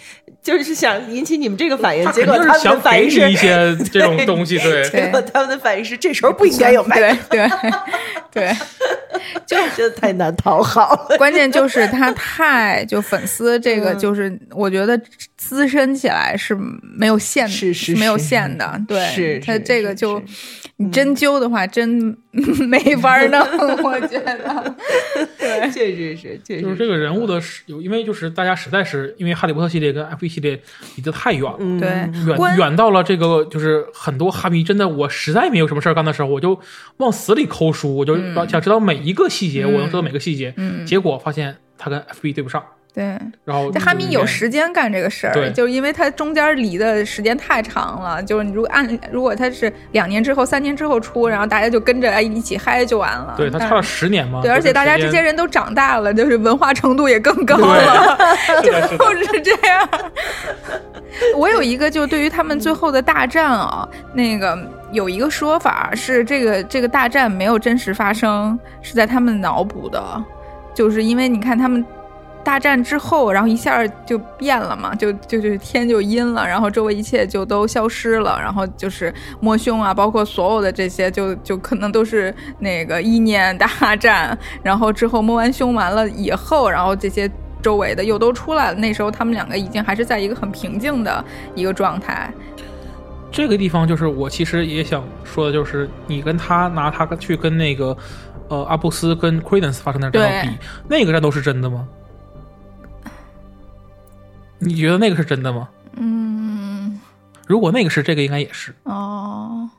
[0.41, 2.09] 就是想引起你们这个反应。
[2.13, 4.89] 结果他们的反应是一，些 这种东西，对。
[4.89, 7.49] 结果他们的反应是这时候不应该有麦格， 对
[8.31, 8.55] 对
[9.49, 11.17] 对，真的太难讨好了。
[11.17, 12.42] 关键就是他太
[12.87, 13.99] 就粉丝这个，嗯。
[13.99, 14.99] 就是我觉得
[15.37, 16.55] 滋生起来是
[16.97, 18.81] 没有限，是是没有限的。
[18.87, 20.21] 对，是他这个就
[20.77, 22.15] 你针灸的话，真
[22.67, 23.39] 没法弄，
[23.83, 24.75] 我觉得。
[25.37, 26.75] 对，确实是，确实就是。
[26.75, 30.59] 这个人物的是有，因为就是大家实在是因为哈利波特系列跟 F 一系列
[30.95, 31.79] 离得太远了，嗯。
[31.79, 31.89] 对
[32.37, 36.59] 远远到了这个就是很多哈迷真的我实在没有什么事儿干的时候，我就
[36.97, 38.33] 往死里抠书，我就嗯。
[38.49, 40.85] 想知道每一个细节，我能知道每个细节，嗯。
[40.85, 42.63] 结果发现它跟 FB 对不上。
[42.95, 43.03] 对，
[43.43, 48.21] 然后这哈密有时间干这个事儿，对就是因为他中间离的时间太长了。
[48.21, 53.33] 就是你如果按如果他是两年之后、三年之后出，然后大家就跟着哎一起嗨就完了。
[53.35, 58.15] 对他差了十年嘛，对，而且大家这些人人都长大了，就是文化程度也更高了，
[58.61, 59.89] 就是就是这样。
[61.35, 64.55] 我有一个，就对于他们最后的大战啊，那个
[64.91, 70.23] 有一个说法是，这个这个大战没有真实发生，是在他们脑补的，
[70.73, 71.85] 就是因为你看他们。
[72.45, 91.23] 大战之后，然后一下就变了嘛，就就就天就阴了，然后周围一切就都消失了，然后就是摸胸啊，包括所有的这些，就就可能都是那个意念大战，然后之后摸完胸完了以后，然后这些周围的又都出来了，那时候他们两个已经还是在一个很平静的
[91.55, 92.29] 一个状态。
[93.31, 97.95] 这个地方就是我其实也想说的，就是你跟他拿他去跟那个
[98.49, 101.87] 呃阿布斯跟 Credence 发生的战斗比，那个战斗是真的吗？
[104.59, 105.67] 你觉得那个是真的吗？
[105.97, 106.99] 嗯，
[107.45, 109.69] 如果那个是，这个应该也是，哦，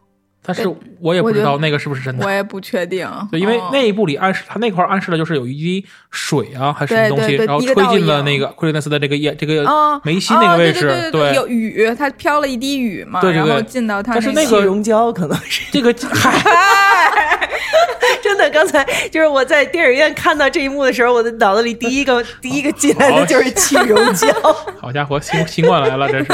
[0.44, 0.68] 但是
[1.00, 2.24] 我也不知道那个是不是真的。
[2.26, 16.38] 我也不确定，对，因为哦那一部里暗示他那块暗示的就是有一滴水啊，还是什么东西，对对对然后吹一个倒影进了那个奎内斯的这个眼这个哦眉心那个位置，哦、对对有雨，它飘了一滴雨嘛，对对对然后进到它、那气但是那个溶胶可能是这个 嗨，
[18.22, 18.48] 真的。
[18.50, 24.28] 刚才就是我在电影院看到这一幕的时候，我的脑子里第一个 第一个进来的就是气溶胶。
[24.80, 26.26] 好家伙，新新冠来了，这是。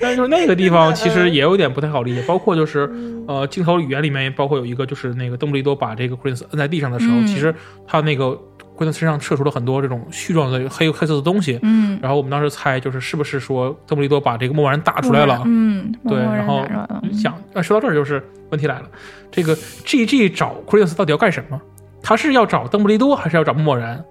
[0.00, 2.90] 但是就是那个地方其实也有点不太好理解，包括就是
[3.26, 7.54] 呃镜头语言里面包括有一个就是那个邓布利多把这个 Prince 摁在地上的时候，嗯其实
[7.86, 8.38] 他那个
[8.78, 11.58] Prince 身上射出了很多这种絮状的黑黑色的东西。
[11.62, 15.42] 嗯，然后我们当时猜就是是不是说邓布利多把这个默默然打出来了？
[15.44, 16.64] 嗯，对，然后
[17.12, 18.88] 想，啊，说到这儿就是问题来了，
[19.30, 19.54] 这个
[19.84, 21.60] G G 找 Credence 到底要干什么？
[22.00, 24.02] 他是要找邓布利多，还是要找默默然？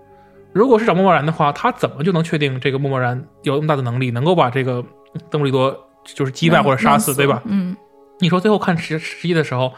[0.53, 4.83] 如果是找默默然的话，他怎么就能确定这个默默然有那么大的能力，能够把这个
[5.29, 7.41] 邓布利多就是击败或者杀死，对吧？
[7.45, 7.75] 嗯，
[8.19, 9.71] 你说最后看实实际的时候，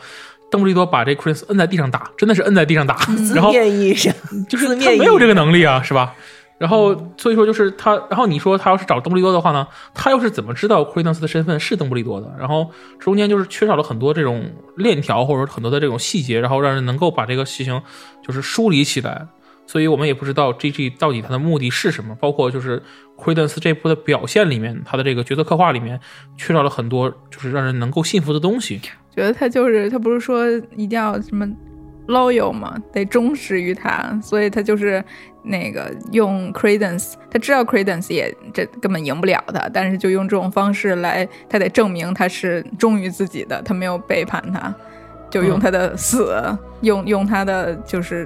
[0.51, 3.51] 邓布利多把这 Credence 摁在地上打，真的是摁在地上打，嗯然后
[4.47, 6.13] 就是他没有这个能力啊，是吧？
[6.57, 12.29] 然后所以说就是他，然后你说他要是找邓布利多的话呢，他又是怎么知道奎登斯的身份是邓布利多的？
[12.37, 12.69] 然后
[12.99, 17.81] 中间就是缺少了很多这种链条或者说很多的这种细节，然后让人能够把这个事情
[18.27, 19.25] 就是梳理起来。
[19.65, 22.81] 所以我们也不知道 G G 到底他的目的是什么，包括就是
[23.15, 25.99] 奎登斯这部的表现里面，他的这个角色刻画里面
[26.37, 28.81] 缺少了很多就是让人能够信服的东西。
[29.19, 30.47] 觉得他就是他不是说
[30.77, 31.45] 一定要什么
[32.07, 35.03] loyal 嘛，得忠实于他，所以他就是
[35.43, 44.73] 那个用 credence，他知道 credence 也这根本赢不了他，但是就用这种方式来，他得证明他是忠于自己的，他没有背叛他，
[45.29, 46.33] 就用他的死，
[46.79, 48.25] 用用他的就是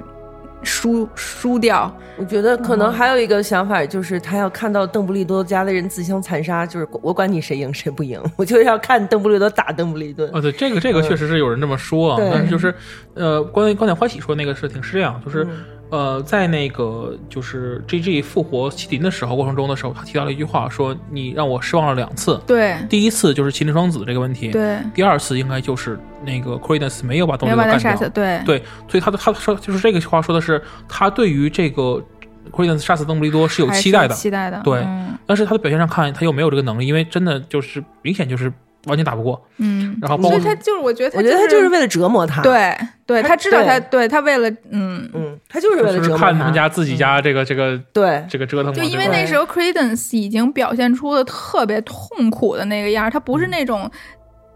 [0.64, 10.24] 输输掉，我觉得可嗯能还有一个想法，就是他要看到邓布利多家的人自相残杀，就是我管你谁赢谁不赢，我就要看邓布利多打邓布利多。
[10.26, 12.30] 啊，对，这个这个确实是有人这么说啊，对。
[12.32, 12.74] 但是就是，
[13.14, 15.50] 呃，关于观点欢喜说那个事情是这样，就是，嗯
[15.90, 22.76] 呃，在那个就是 G G 复活麒麟的时候过程中的时候，他提到了一句话，说你让我失望了两次，对。
[22.88, 28.08] 第一次就是麒麟双子这个问题，，对，第二次应该就是那个 Credence 没有把东没西干掉。
[28.08, 28.42] 对。
[28.44, 28.58] 对，
[28.88, 32.02] 所以他的他说就是这个话说的是他对于这个
[32.50, 35.16] Credence 杀死邓布利多是有期待的，期待的，对嗯。
[35.26, 38.52] 但是他的表现上看他又没有这个能力，因为真的就是明显就是
[38.86, 42.76] 完全打不过，嗯，然后包括所以他就是我觉得他我觉得他就是为了折磨他。，对
[43.06, 45.08] 对，他他知道他对他为了嗯。
[45.14, 53.90] 嗯，他就是为了折磨看他们家自己家这个这个对，这个折腾，就因为那时候 Credence 已经表现出了特别痛苦的那个样儿，他不是那种，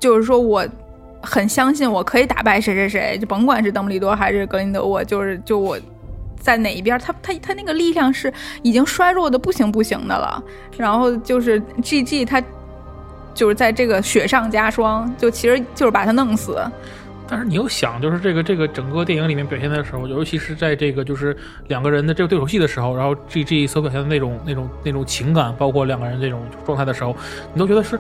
[0.01, 0.67] 就是说我
[1.23, 5.79] 很相信我可以打败谁谁谁，就甭管是邓布利多还是格林德沃，就是就我
[6.41, 10.43] 在哪一边儿，他他他那个力量是已经衰弱的不行不行的了。
[10.77, 12.43] 然后就是 G G 他
[13.39, 16.59] 就是在这个雪上加霜，就其实就是把他弄死。
[17.29, 21.37] 但是你又想，就是这个这个整个电影里面表现的时候，尤其是在这个就是
[21.69, 27.15] 两个人的这个对手戏的时候，然后 G G 所表现的那种那种那种情感，包括两个人这种状态的时候，
[27.55, 27.97] 你都觉得是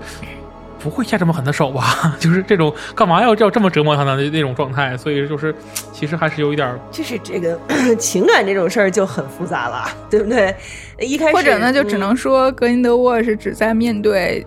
[0.80, 2.14] 不会下这么狠的手吧？
[2.18, 4.16] 就是这种干嘛要要这么折磨他呢？
[4.16, 5.54] 那那种状态，所以就是
[5.92, 7.56] 其实还是有一点儿就是这个
[7.96, 10.52] 情感这种事儿就很复杂了，对不对？
[11.00, 14.44] 一开始或者呢，就只嗯能说格林德沃是只在面对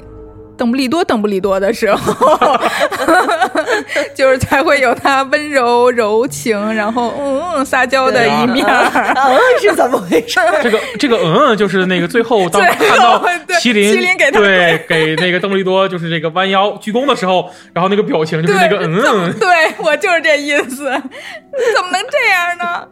[0.61, 2.61] 邓布利多邓布利多的时候，
[4.13, 8.63] 就是才会有他温柔柔情，然后嗯撒娇的一面
[9.59, 10.39] 是怎么回事？
[10.61, 19.49] 这个这个嗯，就是那个最后当最后看到对麒麟麒麟给他对给那个邓布利多就是这个弯腰鞠躬的时候，然后那个表情就是那个嗯，嗯，对
[19.79, 20.91] 我就是这意思。
[21.53, 22.87] 你怎么能这样呢？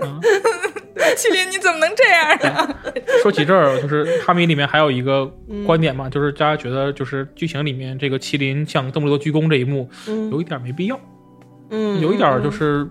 [1.16, 2.76] 麒麟，你怎么能这样呢？
[3.22, 11.00] 说起这儿，就是哈迷里面还有一个嗯观点嘛，就是大家觉得就是剧情里面这个麒麟向邓布利多鞠躬这一幕嗯有一点没必要，
[11.70, 12.88] 嗯，有一点就是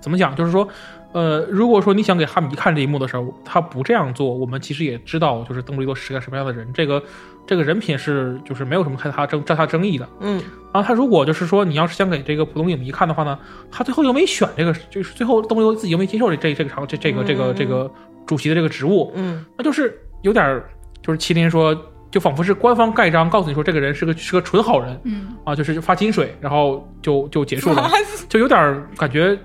[0.00, 0.68] 怎么讲，就是说。
[1.14, 6.66] 呃，如果说你想给哈迷看这一幕的时候，他不这样做，我们其实也知道，就是邓布利多是个什么样的人。
[6.72, 7.02] 这个
[7.46, 10.08] 这个人品是就是没有什么太大争太大争议的。
[10.20, 10.42] 嗯
[10.72, 13.38] 然后他如果就是说你要是想给这个普通影迷看的话呢，
[13.70, 17.92] 他最后又没选这个，就是最后邓布利多自己又没接受这这这个场这这个这个这个
[18.24, 20.62] 主席的这个职务，嗯那就是有点
[21.02, 21.78] 就是麒麟说，
[22.12, 27.90] 就仿佛是官方盖章告诉你说这个人是个是个纯好人嗯，啊，就是发金水，然后就就结束了，
[28.28, 29.36] 就有点儿感觉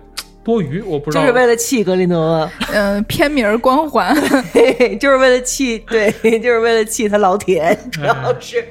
[0.44, 1.22] 多余，我不知道。
[1.22, 4.14] 就是为了气格林德嗯，片名光环。
[4.52, 8.66] 嘿嘿，就是为了气，对， 就是为了气他老铁，主要是，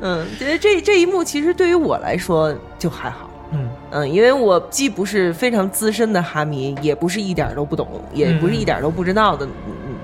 [0.00, 3.28] 嗯，觉得这这一幕其实对于我来说就还好。
[3.52, 9.46] 嗯嗯，因为我既不是非常资深的哈迷，也不是一点儿都不懂，也不是一点儿都不知道的。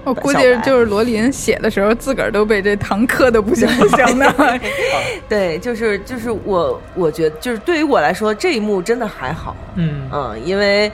[0.05, 4.61] 嗯，我估计就是罗琳写的时候，自个儿都被这堂磕的不行不行的。
[5.29, 9.57] 对，就是就是我我觉得就是对于我来说这一幕真的还好。
[9.77, 10.91] 嗯嗯，因为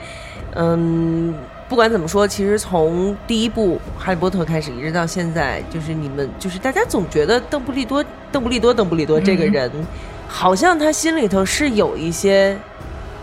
[0.55, 1.33] 嗯，
[1.67, 9.71] 不管怎么说，其实从第一部《哈利波特》开始，一直到现在，就是你们就是大家总觉得邓布利多、邓布利多、邓布利多这个嗯人，
[10.27, 12.57] 好像他心里头是有一些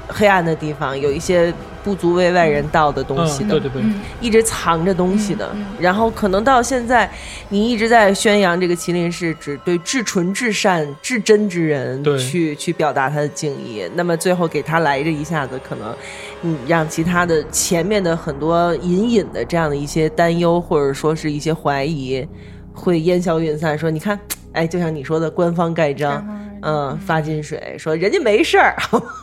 [0.08, 1.52] 黑暗的地方，有一些
[1.82, 3.60] 不足为外人道的东西嗯，的。
[3.60, 4.00] 对对对，嗯。
[4.20, 5.76] 一直藏着东西的，嗯嗯。
[5.80, 7.10] 然后可能到现在，
[7.48, 15.94] 你一直在宣扬这个麒麟是指对至纯至善至真之人去去表达他的敬意，那么最后给他来这一下子，可能
[16.40, 22.26] 你让其他的前面的很多隐隐的这样的一些担忧或者说是一些怀疑
[22.72, 23.78] 会烟消云散。
[23.78, 24.18] 说你看，
[24.52, 26.26] 哎，就像你说的，官方盖章，
[26.66, 28.74] 嗯，发金水，说人家没事儿？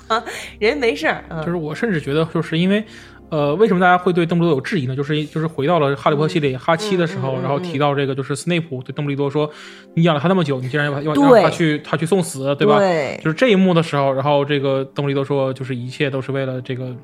[0.60, 2.82] 人家没事儿，嗯就是我甚至觉得，就是因为，
[3.30, 4.96] 呃，为什么大家会对邓布利多有质疑呢？
[4.96, 9.50] 就是就是回到了哈利波特系列哈七的时候，嗯嗯嗯然后提到这个，就是斯内普对邓布利多说
[9.96, 16.96] ：“你养了他那么久，你竟然要要对让他去他去送死，对吧？”对就是这一幕的时候，然后这个邓布利多说：“就是一切都是为了这个，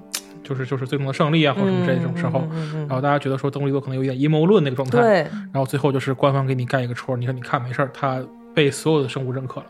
[0.44, 2.40] 就是就是最终的胜利啊，或者什么这种时候。
[2.40, 5.14] 嗯嗯嗯嗯然后大家觉得说邓布利多可能有一点阴谋论那个状态，对。
[5.52, 8.22] 然后最后就是官方给你盖一个戳，你说你看没事儿，他
[8.54, 9.66] 被所有的生物认可了。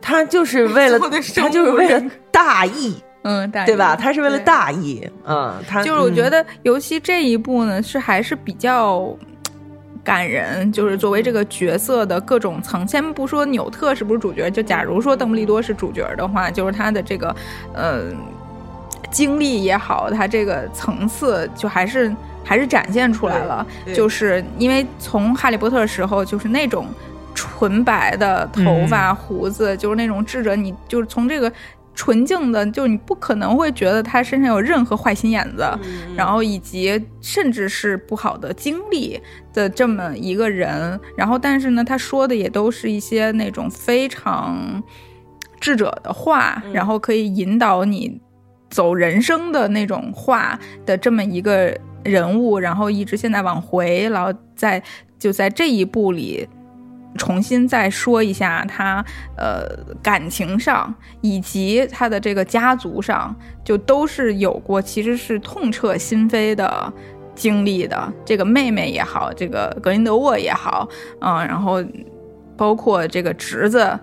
[0.00, 0.98] 他就是为了
[1.34, 3.96] 他就是为了大义，嗯，大对吧？
[3.96, 9.16] 他是为了大义，嗯，他就是我觉得，尤其这一部呢，是还是比较
[10.04, 10.70] 感人。
[10.72, 17.34] 就是作为这个角色的各种层，先不说纽特是不是主角，就假如说邓布利多是主角的话，就是他的这个
[17.74, 18.04] 呃
[19.10, 22.14] 经历也好，他这个层次就还是
[22.44, 23.66] 还是展现出来了。
[23.94, 26.86] 就是因为从哈利波特时候，就是那种
[27.36, 31.52] 纯白的头发、胡子，就是那种智者，你就是从这个
[31.94, 36.16] 纯净的，就是你不可能会觉得他身上有任何坏心眼子，嗯。
[36.16, 39.20] 然后以及甚至是不好的经历
[39.52, 44.82] 的这么一个人，然后但是呢，他说的也都是一些那种非常
[45.60, 46.72] 智者的话，嗯。
[46.72, 48.18] 然后可以引导你
[48.70, 54.82] 走人生的那种话的这么一个人物，然后一直现在往回，然后在
[55.18, 56.48] 就在这一步里。
[57.16, 59.04] 重新再说一下他
[59.36, 59.66] 呃
[60.02, 66.92] 感情上以及他的这个家族上，就都是有过其实是痛彻心扉的
[67.34, 68.12] 经历的。
[68.24, 70.88] 这个妹妹也好，这个格林德沃也好，
[71.20, 71.82] 嗯、然后
[72.56, 73.98] 包括这个侄子。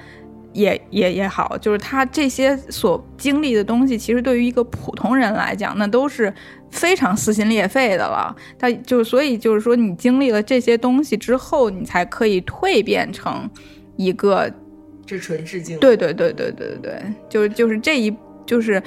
[0.56, 6.32] 也也也好，就是他这些所经历的东西，其实对于一个普通人来讲，那都是
[6.74, 8.36] 非常撕心裂肺的了。
[8.58, 13.50] 他就所以就是说，你经历了这些东西之后，你才可以蜕变成
[13.96, 14.52] 一个
[15.06, 18.14] 至纯至净，对对对对对对对，就就是这一
[18.46, 18.82] 就是，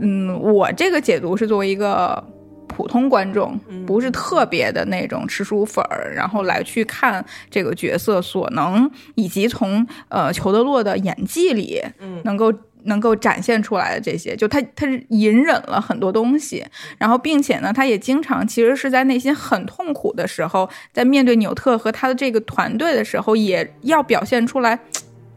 [0.00, 2.22] 嗯，我这个解读是作为一个
[2.66, 12.52] 普通观众，嗯不是特别的那种吃书粉儿，然后来去看这个角色所能，以及从呃裘德洛的演技里嗯能够。
[12.86, 16.64] 能够展现出来的这些，就他他是隐忍了很多东西，
[16.98, 24.78] 然后并且呢，他也经常其实是在内心很痛苦的时候，在面对纽特和他的这个团队的时候，也要表现出来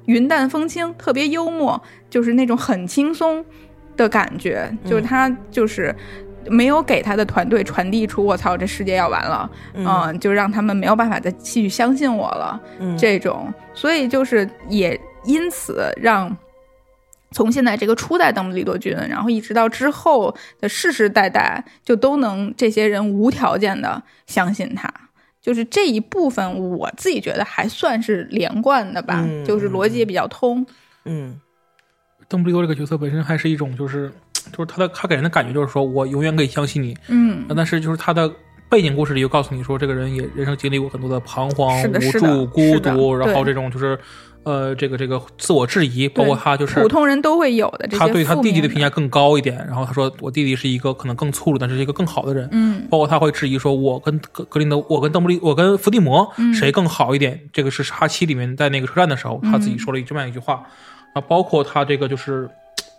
[0.05, 3.43] 云淡风轻，特别幽默，就是那种很轻松
[3.95, 5.95] 的感觉，就是他就是。
[6.49, 12.59] 没有给他的团队传递出“我操，这世界要完了”，嗯、就让他们没有办法再继续相信我了。
[12.79, 12.97] 嗯。
[12.97, 16.35] 这种，所以就是也因此让
[17.31, 24.91] 从现在这个初代邓布利多军，然后一直到之后的世世代代，就都能这些人无条件的相信他。
[25.41, 30.65] 就是这一部分，我自己觉得还算是连贯的吧，嗯就是逻辑也比较通。
[31.05, 31.39] 嗯。
[32.27, 34.11] 邓布利多这个角色本身还是一种，就是
[34.53, 38.31] 就是他的他给人的感觉就是说我永远可以相信你，嗯，但是就是他的
[38.69, 43.97] 背景故事里又告诉你说，这个人也人生经历过很多的彷徨、是的无助、孤独，然后这种就是
[44.43, 52.47] 呃这个这个自我质疑，包括他就是普通人都会有的他对他弟弟的评价更高一点，然后他说我弟弟是一个可能更粗鲁，但是是一个更好的人。
[52.51, 57.39] 嗯包括他会质疑说，我跟格格林德，我跟邓布利，我跟伏地魔嗯谁更好一点？
[57.53, 60.63] 这个是哈七里面在那个车站的时候，他自己说了这么样一句话。
[61.13, 62.47] 啊，包括他这个就是，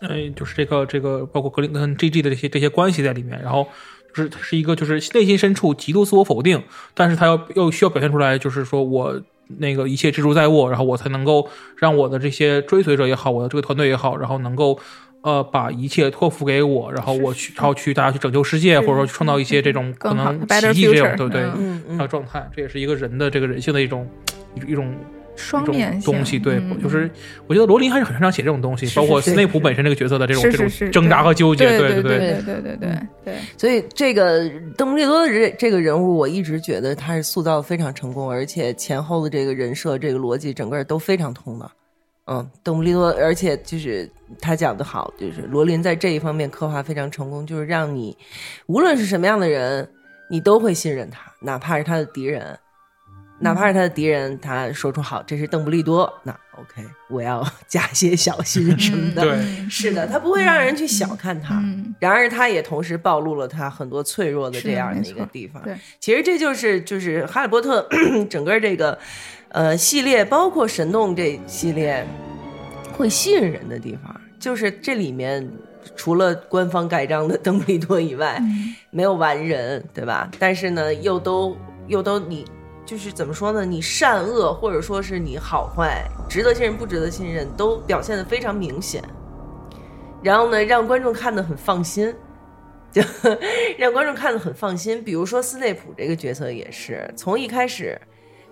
[0.00, 3.68] 呃， 就是这个这个，包括格林跟 GG 的这些这些关系在里面，然后
[4.12, 6.60] 就是他是一个就是内心深处极度自我否定，
[6.92, 9.20] 但是他要又需要表现出来，就是说我
[9.58, 14.78] 那个一切之主在握，然后我才能够让我的这些追随者也好，我的这个团队也好，然后能够。
[15.22, 21.42] 呃，把一切托付给我，然后我去，然后去大家去拯救世界，或者说去创造一些这种可能奇迹这种，对不对？
[21.58, 24.08] 嗯嗯状态，这也是一个人的这个人性的一种
[24.66, 24.94] 一种
[25.36, 26.38] 双面性东西。
[26.38, 27.10] 对，嗯就是
[27.46, 31.66] 我觉得罗琳还是很擅长写这种东西，是是包括斯内普本身这个角色的这种这种挣扎和纠结。
[31.66, 41.70] 对对对对对，对对对对，所以这个邓布利多的这这个人物，我一直觉得他是塑造的非常成功，而且前后的这个人设、这个逻辑，整个都非常通的。
[42.26, 44.08] 嗯，邓布利多，而且就是
[44.40, 48.16] 他讲的好，就是罗琳在这一方面刻画非常成功，就是让你
[48.66, 49.88] 无论是什么样的人，
[50.30, 52.56] 你都会信任他，哪怕是他的敌人，
[53.40, 59.22] 哪怕是他的敌人，他说出好，这是邓布利多，那 OK，我要 加些小心什么的。
[59.22, 61.54] 对是的，他不会让人去小看他。
[61.54, 65.62] 嗯然而，他也同时暴露了他很多脆弱的这样的一个地方。
[65.62, 67.86] 对，其实这就是就是《哈利波特》
[68.28, 68.98] 整个这个
[69.48, 72.06] 呃系列，包括《神洞》这系列
[72.92, 75.50] 会吸引人的地方，就是这里面
[75.96, 80.30] 除了官方盖章的 邓布利多以外，嗯没有完人，对吧？
[80.38, 82.44] 但是呢，又都又都你
[82.90, 83.64] 就是怎么说呢？
[83.64, 89.00] 你善恶或者说是你好坏，值得信任不值得信任，都表现的非常明显。
[90.20, 92.12] 然后呢，让观众看的很放心，
[92.90, 93.00] 就
[93.78, 95.04] 让观众看的很放心。
[95.04, 97.96] 比如说斯内普这个角色也是，从一开始。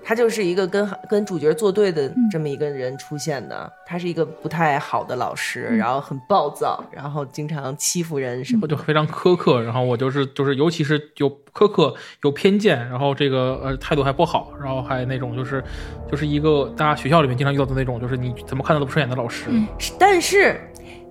[0.08, 8.74] 他就是一个跟跟主角作对的这么一个人出现的，他是一个不太好的老师，然后很暴躁，然后经常欺负人什么的。
[8.74, 15.62] 我就非常苛刻，然后我就是就是，尤其是有苛刻、有偏见，然后这个呃态度还不好，然后还那种就是
[16.10, 19.44] 就是一个大家学校里面经常遇到的那种，就是你怎么看他都不顺眼的老师。
[19.50, 20.58] 嗯但是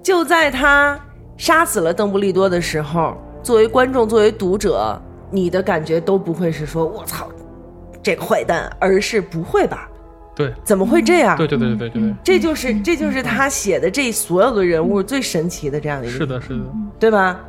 [0.04, 1.00] 就在他
[1.38, 7.30] 杀死了邓布利多的时候，作为观众，作为读者，你的感觉都不会是说“我操，
[8.08, 9.90] 这个坏蛋”，而是不会吧？
[10.34, 11.36] 对怎么会这样？
[11.36, 16.64] 对对对对对对，这就是这就是他写的这所有的人物最神奇的这样的一个，是的，是的，
[17.00, 17.40] 对吧？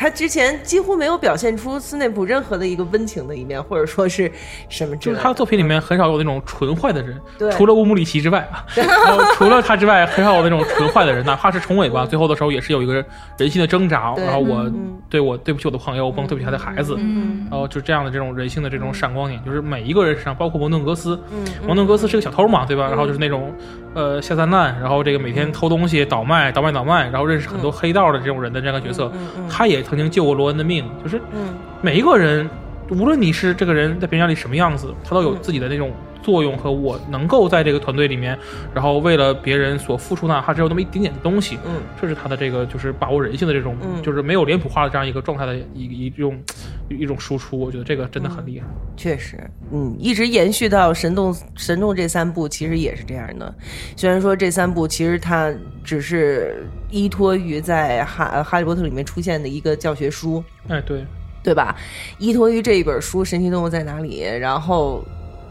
[0.00, 4.32] 他之前几乎没有表现出斯内普任何的一个温情的一面，或者说是
[4.70, 5.14] 什么之类的。
[5.14, 7.52] 就是他的作品里面很少有那种纯坏的人，对。
[7.52, 13.04] 除了乌姆里奇之外啊，然 后 除了他之外，很少有那种纯坏的人，哪怕是重尾巴，最后的时候也是有一个
[13.36, 14.96] 人性的挣扎，然后我嗯。
[15.10, 17.46] 对我对不起我的朋友，我不能对不起他的孩子，嗯。
[17.50, 22.88] 然后就这样的这种人性的这种闪光点，就是每一个人身上，包括蒙顿格斯，嗯蒙顿格斯是个小偷嘛，对吧？
[22.88, 23.52] 然后就是那种
[23.92, 29.12] 呃下三滥，然后这个每天偷东西、倒卖、倒卖、倒卖，然后认识很多黑道的这种人的这样一个角色，
[29.50, 31.52] 他也曾经救过罗恩的命，就是嗯。
[31.82, 32.48] 每一个人，
[32.90, 35.92] 无论你是这个人在别人眼里什么样子，他都有自己的那种
[36.22, 38.38] 作用和我能够在这个团队里面，
[38.74, 46.38] 然后为了别人所付出哪怕只有那么一点点的东西，嗯这是他的这个就是把握人性的这种，嗯就是没有脸谱化的这样一个状态的一一种
[46.88, 48.66] 一种输出，我觉得这个真的很厉害。
[48.96, 49.38] 确实，
[49.72, 53.54] 嗯，一直延续到《神动》《神动》这三部，其实也是这样的。
[53.96, 55.52] 虽然说这三部其实它
[55.82, 61.04] 只是依托于在哈《哈利波特》里面出现的一个教学书，哎，对，
[61.42, 61.74] 对吧？
[62.18, 65.02] 依托于这一本书《神奇动物在哪里》，然后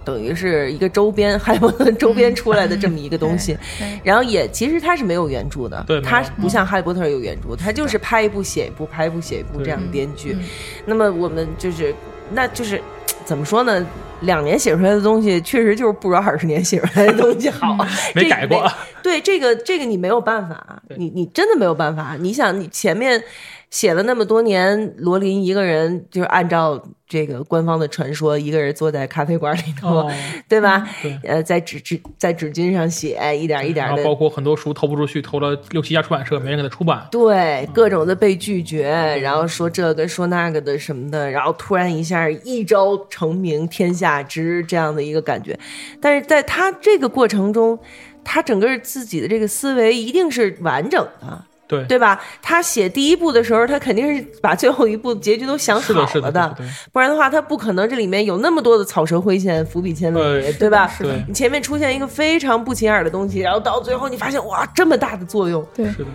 [0.09, 3.57] 等于是一个周边《哈利波特》周边出来的这么一个东西。
[3.79, 10.35] 对然后也其实它是没有原著的，对它不像《哈利波特》有原著，它就是拍一部写一部，拍一部写一部这样的编剧。
[10.39, 10.43] 嗯
[10.85, 11.93] 那么我们就是，
[12.31, 12.81] 那就是
[13.25, 13.85] 怎么说呢？
[14.21, 17.77] 两年写出来的东西，确实就是不如二十年写出来的东西好，
[18.13, 18.69] 没这改过。
[19.01, 22.17] 对这个，这个你没有办法，你你真的没有办法。
[22.19, 23.21] 你想，你前面
[23.69, 30.11] 写了那么多年，罗琳一个人就是按照这个官方的传说，一个人坐在咖啡馆里头，哦，
[30.47, 30.87] 对吧？
[31.03, 31.19] 对。
[31.23, 37.07] 呃，在纸纸在纸巾上写，一点一点的包括很多书投不出去，投了六七家出版社，没人给他出版。
[37.11, 38.89] 对，各种的被拒绝，
[39.21, 45.57] 然后说这个说那个的什么的，然后突然一下一朝成名天下知这样的一个感觉。
[46.01, 47.77] 但是在他这个过程中，
[48.23, 51.45] 他整个自己的这个思维一定是完整的。
[51.69, 51.85] 对。
[51.85, 52.19] 对吧？
[52.41, 60.91] 他写第一部的时候，他肯定是把最后一部结局都想好是的，是了的，对不然的话，他不可能这里面有那么多的草蛇灰线、伏笔牵对理，对吧？
[60.99, 61.23] 对。
[61.27, 66.05] 你前面出现一个非常不起眼的东西，然后到最后你发现哇，这么大的作用，对，是的。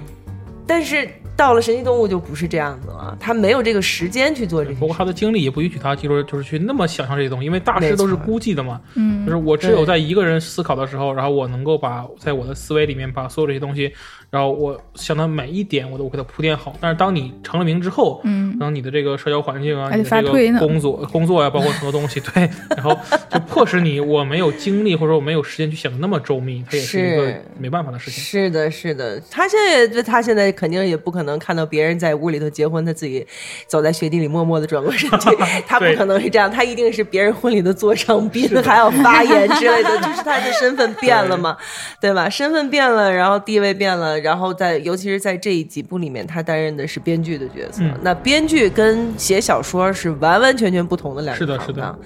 [0.67, 4.81] 但是到了神奇动物就不是这样子了，他没有这个时间去做这些事。
[4.81, 8.81] 不过他的精力也不允许他，就是就是去那么想象这些东西，因为大师都是孤寂的嘛。
[8.95, 13.93] 嗯就是我只有在一个人思考的时候，然后我能够把在我的思维里面把所有这些东西，
[14.31, 16.77] 然后我想到每一点我都给它铺垫好。
[16.81, 22.97] 但是当你成了名之后，嗯，然后你的这个社交环境啊，你的这发推呢个工作工作呀、包括很多东西，对，然后
[23.31, 28.23] 就迫使你我没有精力或者说我没有时间去想的那么周密，它也是一个没办法的事情。
[28.23, 29.59] 是的，是的，他现
[29.89, 33.27] 在他现在肯定也不可能看到别人在屋里头结婚，他自己
[33.67, 35.31] 走在雪地里默默的转过身去，
[35.67, 41.57] 他不可能是这样，他一定是别人婚礼的座上宾，还要发言之类的，就是他的身份变了嘛，
[42.01, 42.29] 对吧？
[42.29, 51.99] 身份变了，然后地位变了，然后在尤其是在这几部里面，他担任的是编剧的角色，嗯那编剧跟写小说是完完全全不同的两个是的是的，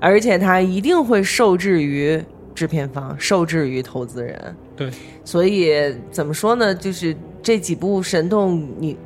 [0.00, 2.22] 而且他一定会受制于
[2.54, 4.56] 制片方，受制于投资人。
[4.76, 4.90] 对，
[5.24, 5.74] 所以
[6.10, 6.74] 怎么说呢？
[6.74, 7.16] 就是
[7.46, 8.96] 这几部神动，你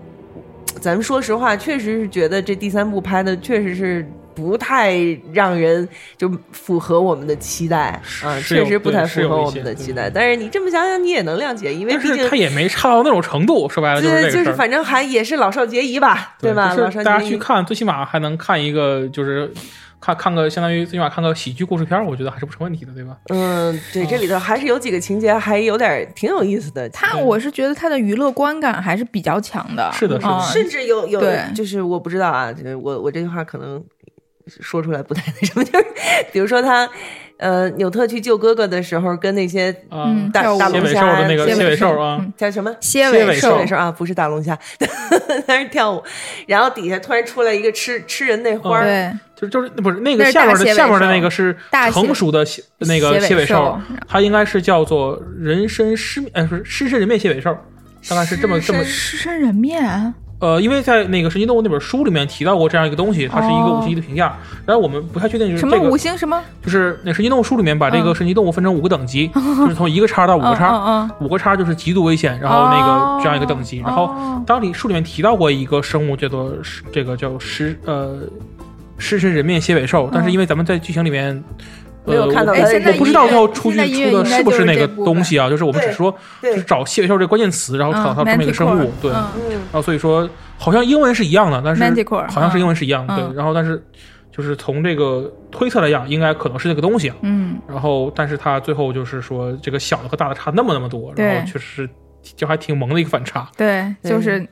[0.80, 4.96] 咱们说实话，确实是觉得这第三部拍的确实是不太
[5.30, 5.86] 让人
[6.16, 10.08] 就符合我们的期待啊，确实不太符合我们的期待。
[10.08, 14.32] 但是你这么想想，你也能谅解，因为毕竟他也没差到那种程度，说白了就是。
[14.32, 16.72] 就是反正还也是老少皆宜吧，对吧？
[16.72, 17.28] 老少皆宜。
[17.28, 19.52] 去看，最起码还能看一个，就是
[20.00, 23.16] 看看个相当于最起码看个喜剧故事片儿，我觉得还是不成问题的，对吧？
[23.28, 26.88] 嗯，对，这里头还是有几个情节还有点挺有意思的。
[26.88, 33.84] 他我是觉得他的娱乐观感还是比较强的，是的是的啊甚至有有对，就是我不知道啊，就是我我这句话可能
[34.46, 35.86] 说出来不太那什么，就是
[36.32, 36.88] 比如说他
[37.40, 39.72] 呃纽特去救哥哥的时候，跟那些
[40.32, 42.74] 大大龙虾兽的那个蝎尾兽兽啊，嗯叫什么？
[42.80, 44.56] 蝎尾兽蝎尾兽啊，不是大龙虾，
[45.48, 46.02] 那是跳舞，
[46.46, 51.56] 然后底下突然出来一个吃吃人那花儿，对，就是就是不是那个下面的下面的那个是
[51.92, 57.56] 成熟的蝎那个蝎尾兽兽，它应该是叫做人参狮面，呃，不是狮身人面蝎尾兽，
[58.08, 64.34] 大概是这么这么狮身人面，呃，因为在那个《神奇动物》那本书里面提到过这样一个东西，它是一个五星级的评价。
[64.66, 73.78] 然后我们不太确定，就是什么这个五星什么就是那《神奇动物》书里面把这个嗯神奇动物分成五个等级，就是从一个叉到五个叉，五个叉就是极度危险，然后那哦个这样一个等级。
[73.80, 76.52] 然后哦当里书里面提到过一个生物叫做
[76.90, 78.20] 这个叫狮呃
[78.96, 81.44] 狮身人面蝎尾兽，但是因为咱们在剧情里面。
[82.06, 89.30] 呃，没有看到我它的人哎现在我不知道音乐最后出现在剧出的是不是那个东西啊，就是我们只说对就是找蝎尾兽这关键词，然后找到这么一个生物，对，嗯。
[89.36, 93.36] 嗯，然后所以说好像英文是一样的，但是 Manticore，好像是英文是一样，嗯对。
[93.36, 93.82] 然后但是
[94.30, 97.16] 就是从这个推测来讲，应该可能是那个东西啊。
[97.22, 101.90] 嗯，然后但是它最后就是说这个小的和大的差那么那么多，然后确实是
[102.36, 103.48] 就还挺萌的一个反差。
[103.56, 104.10] 对，对。
[104.10, 104.46] 就是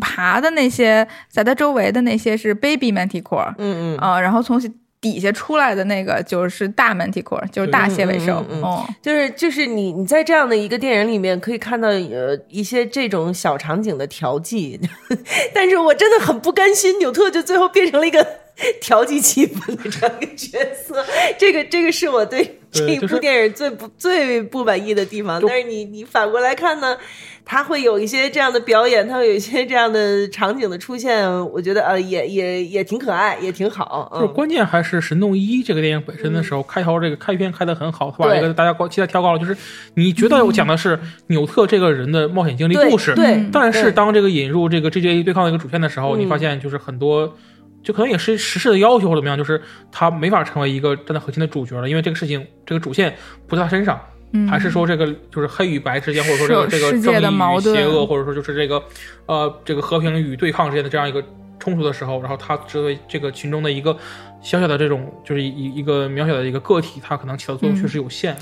[0.00, 4.58] 爬的那些，在它周围的那些是 baby manticore 嗯嗯，啊，然后从
[5.02, 8.36] 底下出来的那个就是大 manticore，就是大蟹尾兽。
[8.48, 14.80] 嗯嗯嗯，嗯哦，就是就是你你在这样的一个电影里面可以看到呃一些这种小场景的调剂，
[15.52, 18.24] 但是我真的很不甘心，纽特就最后变成了一个
[18.80, 21.04] 调剂气氛的这样一个角色，
[21.38, 25.40] 这个这个是我对这一部电影最不最不满意的地方。
[25.46, 26.96] 但是你你反过来看呢？
[27.44, 34.08] 他会有一些这样的表演，他会有一些这样的场景的出现，我觉得呃也也也挺可爱，也挺好。
[34.14, 39.38] 就是嗯，关键还是《神动一》这个电影本身的时候，开头这个开篇开的很好，他把对这个大家高期待调高了。
[39.40, 39.56] 就是
[39.94, 40.96] 你觉得我讲的是
[41.26, 47.36] 纽特这个人的冒险经历故事，对嗯，但是当这个引入这个 GGA 对抗的一个主线的时候，嗯你发现就是很多，
[47.82, 49.60] 就可能也是时事的要求或者怎么样，就是
[49.90, 53.14] 他没法成为一个站在核心的主角了，因为这个事情这个主线
[53.46, 54.00] 不在他身上，
[54.32, 58.82] 嗯，还是说这个就是黑与白之间，或者说这个这个世界的正义矛盾与邪恶，或者说就是这个
[59.26, 61.22] 呃这个和平与对抗之间的这样一个
[61.58, 63.96] 冲突的时候，然后他作为这个群中的一个
[64.40, 68.36] 小小的这种就是一一个渺小的一个个体，他可能起到作用嗯确实有限。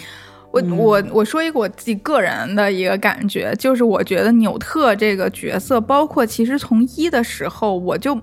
[0.52, 8.20] 我我我说一个我自己个人的一个感觉，就是我觉得纽特这个角色，包括其实从一的时候，我就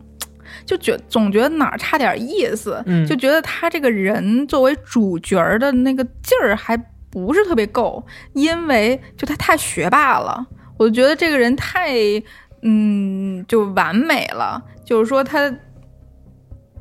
[0.65, 6.77] 就觉总觉得哪儿差点意思，嗯就觉得他这个人作为主角儿的那个劲儿还
[7.09, 10.45] 不是特别够，因为就他太学霸了，
[10.77, 11.93] 我觉得这个人太
[12.61, 15.53] 嗯就完美了，就是说他。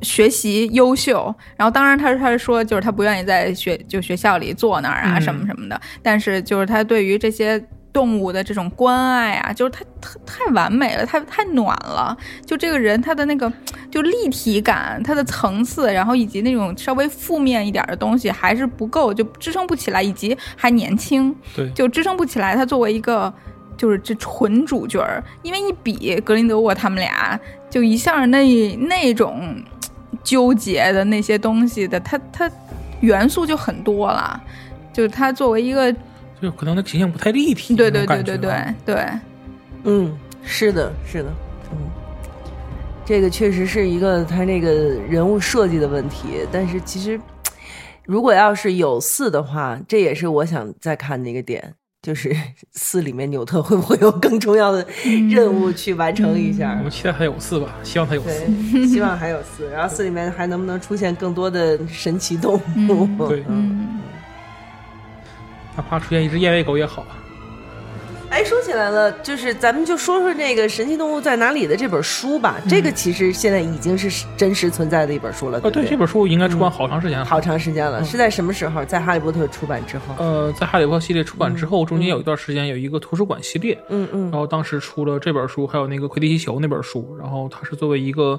[0.03, 7.59] 学习优秀，然后当然他他说就是他不愿意在学就学校里坐那儿啊嗯什么什么的，但是就是他对于这些
[7.97, 12.15] 动物的这种关爱啊，就是它太太完美了，太太暖了。
[12.45, 13.51] 就这个人他的那个
[13.89, 22.55] 就立体感，他的层次，然后以及那种稍微负面一点的东西还是不够，就支撑不起来，以及还年轻，对，就支撑不起来。
[22.55, 23.33] 他作为一个
[23.75, 29.55] 就是这纯主角儿，因为一比格林德沃他们俩，就一下那那种
[30.23, 32.47] 纠结的那些东西的，他他
[32.99, 34.39] 元素就很多了。
[34.93, 35.95] 就是他作为一个，
[36.41, 39.05] 就可能那个形象不太立体，对对对对对对，
[39.83, 41.33] 嗯，是的，是的，
[41.71, 41.77] 嗯，
[43.05, 44.71] 这个确实是一个他那个
[45.09, 46.45] 人物设计的问题。
[46.51, 47.19] 但是其实，
[48.05, 51.73] 如果要是有四的话，这也是我想再看的一个点，
[52.03, 52.35] 就是
[52.71, 54.85] 四里面纽特会不会有更重要的
[55.29, 56.75] 任务去完成一下？
[56.77, 59.67] 我们期待他有四吧，希望他有四，希望还有四。
[59.71, 63.27] 然后四里面还能不能出现更多的神奇动物？
[63.27, 63.87] 对，嗯。
[65.77, 67.15] 哪怕出现一只燕尾狗也好啊！
[68.29, 72.57] 哎，说起来了，就是咱们就说说那个《神奇动物在哪里》的这本书吧。
[72.67, 75.61] 这个其实现在已经是真实存在的一本书了。
[75.63, 78.03] 哦，对，这本书应该出版好长时间了，好长时间了。
[78.03, 78.83] 是在什么时候？
[78.83, 80.13] 在《哈利波特》出版之后？
[80.17, 83.77] 呃，在《哈利波特》系列出版之后，中间有一段时间有一个图书馆系列。
[83.87, 84.23] 嗯嗯。
[84.23, 87.15] 然后当时出了这本书，还有那个魁地奇球那本书。
[87.17, 88.37] 然后它是作为一个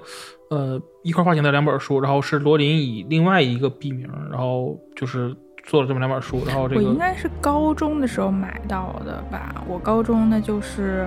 [0.51, 1.99] 呃一块发行的两本书。
[1.99, 5.35] 然后是罗琳以另外一个笔名，然后就是。
[5.69, 9.55] 做了这么两本书，然后这个我应该是高中的时候买到的吧？
[9.69, 11.07] 我高中那就是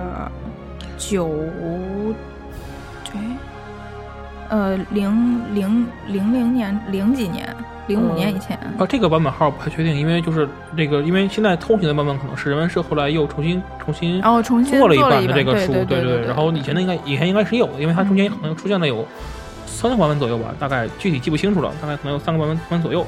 [0.96, 1.28] 九，
[3.04, 3.20] 对，
[4.50, 7.52] 呃，零零零零年零几年，
[7.88, 8.56] 零五年以前。
[8.78, 16.20] 啊，这个版本号不太确定，因为就是这个，因为现在通行的版本可能是人文社后来又重新重新然后重新做了一版的这个书，对对对。
[16.24, 19.04] 然后以前的应该以前应该是有的，因为它中间可能出现了有
[19.66, 23.04] 三个版本左右吧，大概具体记不清楚了，大概可能有三个版本版本左右。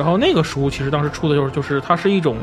[0.00, 2.34] 然后那个书其实当时出的就是，就是它是一种，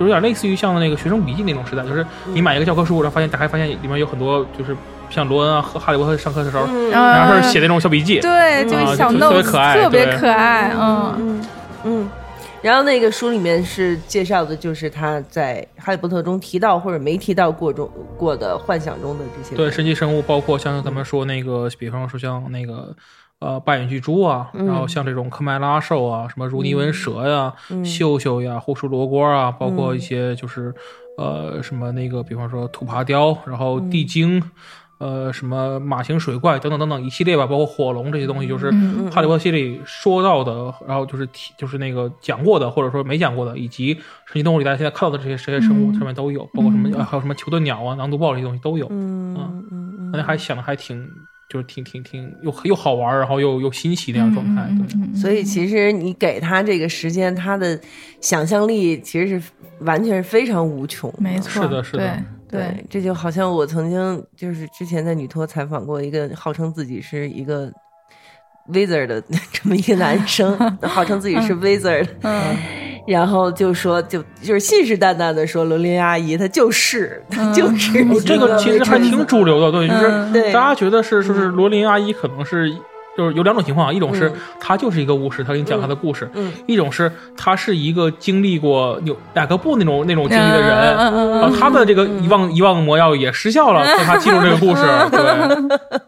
[0.00, 4.74] 就有点类似于像那个学生笔记那种时代，就是你买一个教科书，然后发现打开发现里面有很多，就是
[5.10, 11.14] 像罗恩啊和哈利波特上课的时候，然后写那种小笔记，对，就小 note，特别可爱，特别可爱，嗯。
[11.18, 11.46] 嗯
[11.84, 12.10] 嗯。
[12.62, 17.86] 然后那个书里面是介绍的，就是他在哈利波特中提到或者没提到过中
[18.16, 22.96] 过的幻想中的这些对神奇生物，包括像咱们说那个，比方说像那个。
[23.40, 30.74] 呃，八眼巨猪啊，然后像这种科迈拉兽啊，什么如尼纹蛇呀、秀秀呀、护树罗锅啊，包括一些就是
[31.16, 34.42] 呃什么那个，比方说土爬雕，然后地精，
[34.98, 38.72] 呃什么马形水怪等等等等一系列吧，包括火龙这些东西，就是
[39.12, 43.94] 哈利波特系列说到的，然后就是提就是那个讲过的，或者说没讲过的，以及
[44.26, 49.64] 神奇动物里大家现在看到的这些这些生物上面都有，包括什么还有什么球盾鸟啊、狼毒豹这些东西都有，嗯嗯。
[49.70, 51.08] 嗯，那还想的还挺。
[51.48, 55.18] 就是挺挺挺又又好玩，然后又又新奇那样状态，对。
[55.18, 57.80] 所以其实你给他这个时间，他的
[58.20, 61.12] 想象力其实是完全是非常无穷。
[61.18, 62.84] 没错，是的，是的，对。
[62.90, 67.72] 这就好像我曾经就是之前在女托采访过一个号称自己是一个
[68.70, 72.06] wizard 的 这么一个男生， 号称自己是 wizard。
[72.22, 72.56] 嗯。
[73.08, 82.70] 然后就说，就就是信誓旦旦的说，罗琳阿姨她就是她就是这个，其实还挺主流的，对，就是大家觉得是，就是罗琳阿姨可能是，
[83.18, 86.24] 就是有两种情况，一种是他就是一个巫师，他给你讲他的故事；，
[86.68, 90.70] 一种是他是一个经历过有雅各布那种那种经历的人，
[91.40, 94.82] 然后他的这个遗忘遗忘的魔药也失效了，让他记住这个故事。
[95.10, 95.98] 对，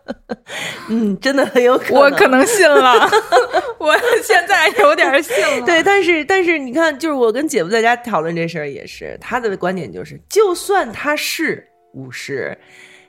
[0.88, 2.92] 嗯，真的很有可能，我可能信了。
[3.78, 3.92] 我
[4.22, 12.56] 现在有点信了，对，但是但是你看，就是我跟姐夫在家讨论这事儿也是，他的观点就是，就算他是巫师，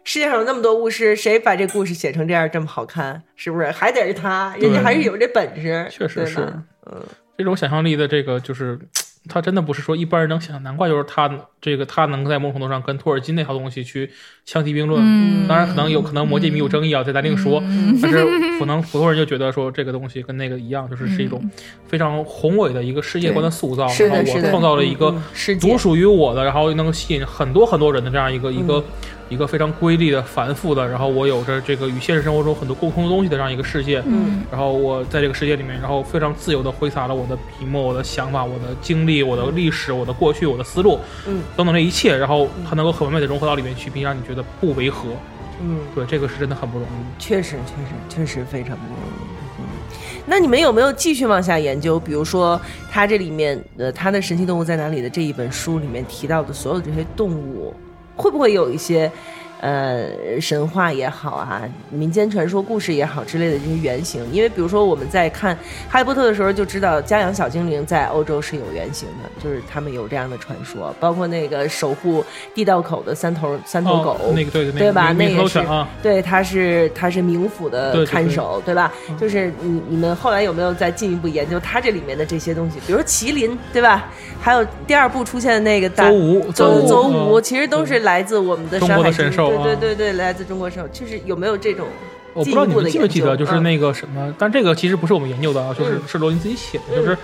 [0.04, 3.72] 世界上有那么多巫师，谁把这故事写成这样这么好看，是不是？
[3.72, 6.40] 还得是他，人家还是有这本事，确实是，
[6.92, 7.02] 嗯，
[7.38, 8.80] 这种想象力的这个就是。
[9.30, 11.30] 他真的不是说一般人能想，难怪就是他
[11.62, 14.10] 这个他能在某种程度上跟托尔金那套东西去
[14.46, 15.48] 相提并论。
[15.48, 17.62] 当然可能有可能魔戒迷有争议啊，这咱另说。
[18.02, 18.26] 但是
[18.58, 21.40] 可能普通人就觉得说这个东西跟那个一样，就是是一种
[21.86, 23.86] 非常宏伟的一个世界观的塑造。
[24.00, 25.16] 然后我创造了一个
[25.60, 28.84] 独属于我的，然后能够吸引很多很多人的这样一个一个。
[29.32, 45.08] 一个非常规律的、繁复的，然后我有着这个与现实生活中很多共通的东西的这样一个世界，嗯，然后我在这个世界里面，然后非常自由的挥洒了我的笔墨、我的想法、我的经历、我的历史、我的过去、我的思路，嗯，等等这一切，然后它能够很完美的融合到里面去，并让你觉得不违和，
[45.62, 47.56] 嗯，对，这个是真的很不容易，确实，
[48.10, 49.60] 确实，确实非常不容易。
[49.60, 49.64] 嗯，
[50.26, 51.98] 那你们有没有继续往下研究？
[51.98, 52.60] 比如说，
[52.92, 57.74] 它这里面呃，它的《神奇动物在哪里》的这一本书里面提到的所有这些动物，
[58.16, 59.12] 会不会有一些？
[59.62, 60.10] 呃
[60.42, 64.22] 神话也好啊，民间传说故事也好之类的这些原型。
[64.34, 65.56] 因为比如说我们在看
[65.88, 75.12] 《哈利波特》的时候就知道，家养小精灵在欧洲是有原型的，就是他们有这样的传说，包括那个守护地道口的三头三头狗，哦那个对对对吧？
[75.12, 78.92] 那也是啊，对，他是他是冥府的看守，对吧？
[79.10, 82.80] 嗯就是你你们后来有没有再进一步研究它这里面的这些东西？
[82.88, 84.10] 比如说麒麟，对吧？
[84.42, 90.88] 还有第二部出现的那个大邹吴邹邹邹吴，嗯其实都是来自我们的《山海经神兽啊对对对对，来自中国时候。
[90.90, 91.88] 就是有没有这种
[92.34, 93.64] 我不知道你们记不记得，就是嗯。
[93.64, 97.18] 那个什么，但这个其实不是我们研究的啊，就是嗯是罗琳自己写的，就是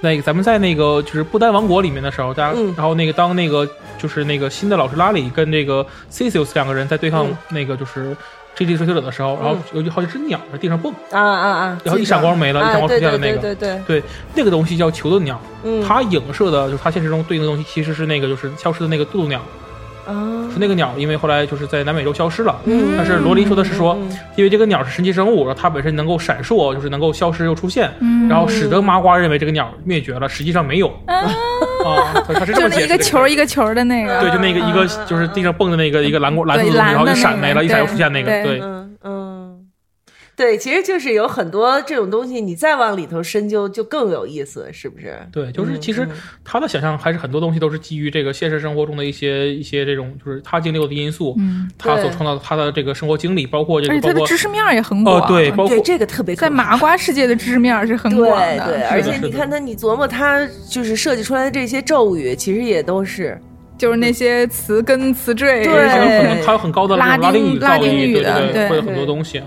[0.00, 2.74] 那个咱们在那个就是不丹王国里面的时候，大家嗯。
[2.76, 3.68] 然后那个当那个
[3.98, 7.36] 就是那个新的老师拉里跟这个 Cicius 两个人在对抗嗯。
[7.50, 8.16] 那个就是。
[8.54, 11.80] G G 追求者的时候，然后有好几只鸟在地上蹦，啊啊啊！
[11.82, 14.02] 然后一闪光没了，一啊闪光出现了那个，对对对，对，
[14.34, 15.82] 那个东西叫球的鸟，嗯。
[15.82, 19.40] 它影射的就是它现实中对应的东西，其实是那个就是消失的那个渡渡鸟，
[20.06, 20.48] 啊。
[20.52, 22.58] 是那个鸟，因为后来就是在南美洲消失了。
[22.64, 22.94] 嗯。
[22.96, 23.96] 但是罗琳说的是说
[24.36, 28.26] 因为这个鸟是神奇生物，然后它本身能够闪烁，就是能够消失又出现，嗯。
[28.28, 32.98] 然后使得麻瓜认为这个鸟灭绝了，实际上没有啊，对它是这么就那一个。
[33.02, 35.06] 球一个球的那个，对，就那个一个嗯。
[35.06, 38.60] 就是地上蹦的那个一个蓝光蓝色的东西，然后就蓝的那个闪没了，一闪又出现那个，对
[40.34, 45.14] 对，其实就是有很多这种东西，你再往里头深究就更有意思，是不是？
[45.30, 63.38] 对，就是嗯其实嗯他的想象还是很多东西都是基于这个现实生活中的一些一些这种，就是他经历过的因素，嗯，他所创造的他的这个生活经历，包括这个包括而且他的知识面也很广，哦对，包括对，这个特别在麻瓜世界的知识面是很广的，对对，而且你看他，你琢磨他就是设计出来的这些咒语，其实也都是
[63.76, 69.46] 就是那些词根词缀，对他有很多他有很高的拉丁丁语造诣，拉丁语对的对会有很多东西啊。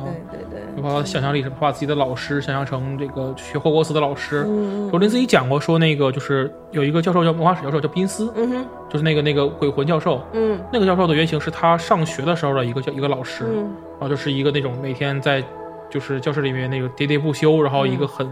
[0.86, 4.46] 对对对，包括他想象力，把自己的老师想象成这个学霍格沃茨的老师。
[4.48, 10.22] 嗯罗琳自己讲过，说那个就是有一个教授叫文化史教授叫宾斯，嗯哼就是那个那个鬼魂教授。
[10.34, 13.64] 嗯那个教授的原型是他上学的时候的一个叫一个老师，嗯
[14.00, 15.44] 然后就是一个那种每天在
[15.90, 18.30] 就是教室里面那个喋喋不休，然后一个很，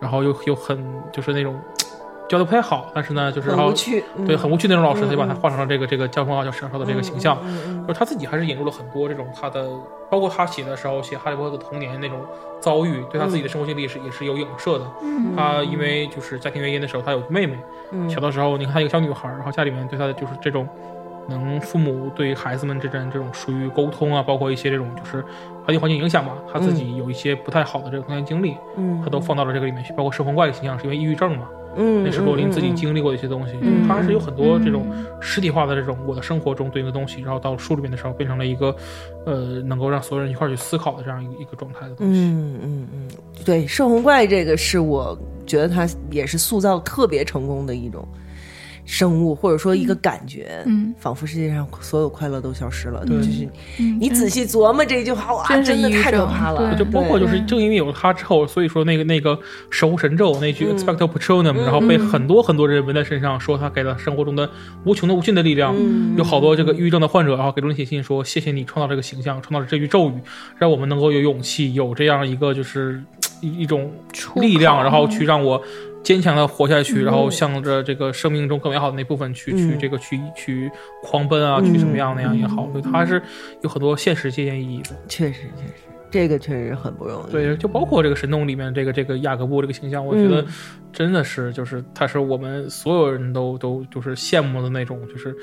[0.00, 1.56] 然后又又很就是那种
[2.28, 5.36] 教的不太好，但是呢就是然后很无趣，对很无趣那种老师，嗯他就把他嗯。
[5.36, 7.38] 画成了这个这个教风教教授的这个形象。
[7.94, 9.68] 他自己还是引入了很多这种他的，
[10.10, 12.20] 包括他写的时候写《哈利波特》的童年那种
[12.60, 14.86] 遭遇，对他自己的生活经历是、也是有影射的。
[15.02, 15.34] 嗯。
[15.36, 17.58] 他因为就是家庭原因的时候，他有个妹妹，
[17.90, 18.08] 嗯。
[18.08, 20.66] 小的时候你看他一个小女孩，然后家里面对他的就是这种。
[21.28, 25.24] 能父母对孩子们之间这种属于沟通啊，包括一些这种就是
[25.64, 31.46] 环境环境影响吧，他自己有一些不太好的这个童年经历，嗯，他都放到了这个里面去，包括摄魂怪的形象是因为抑郁症嘛，
[31.76, 33.86] 嗯，那是罗琳自己嗯经历过的一些东西，嗯。
[33.88, 38.74] 他是有很多这种嗯实体化的这种我的生活中对应的东西，然后到书里面的时候变成了一个，
[39.26, 42.20] 呃，能够让所有人一块儿去思考的这样一个一个状态的东西。
[42.20, 43.08] 嗯嗯嗯，
[43.44, 48.06] 对，摄魂怪这个是我觉得他也是塑造特别成功的一种
[48.84, 53.04] 生物，或者说一个感觉，嗯仿佛世界上所有快乐都消失了。
[53.06, 56.74] 对就是嗯你仔细琢磨这句话，哇，真的太可怕了。
[56.76, 59.38] 就包括就是正因为有了它之后，所以说那个那个
[59.70, 64.48] 守护神咒那句嗯 expecto patronum，、然后被很多很多人纹在身上，说他给了生活中的
[64.84, 65.74] 无穷的无尽的力量。
[65.76, 70.14] 嗯有好多这个抑郁症的患者，然后给罗琳写信说：“谢谢你创造这个形象，创造了这句咒语，
[70.58, 73.02] 让我们能够有勇气，有这样一个就是
[73.40, 73.90] 一一种
[74.36, 75.60] 力量，然后去让我
[76.02, 80.70] 坚强的活下去，然后向着这个生命中更美好的那部分去、去嗯这个去去
[81.02, 83.22] 狂奔啊，去什么样那样也好，所以它是
[83.62, 84.90] 有很多现实借鉴意义的。
[85.08, 85.72] 确实确实，
[86.10, 87.32] 这个确实很不容易。
[87.32, 90.46] 对，就包括这个神洞里面这个这个雅各布这个形象，我觉得嗯
[90.92, 95.34] 真的是就是他是我们所有人都都就是羡慕的那种，就是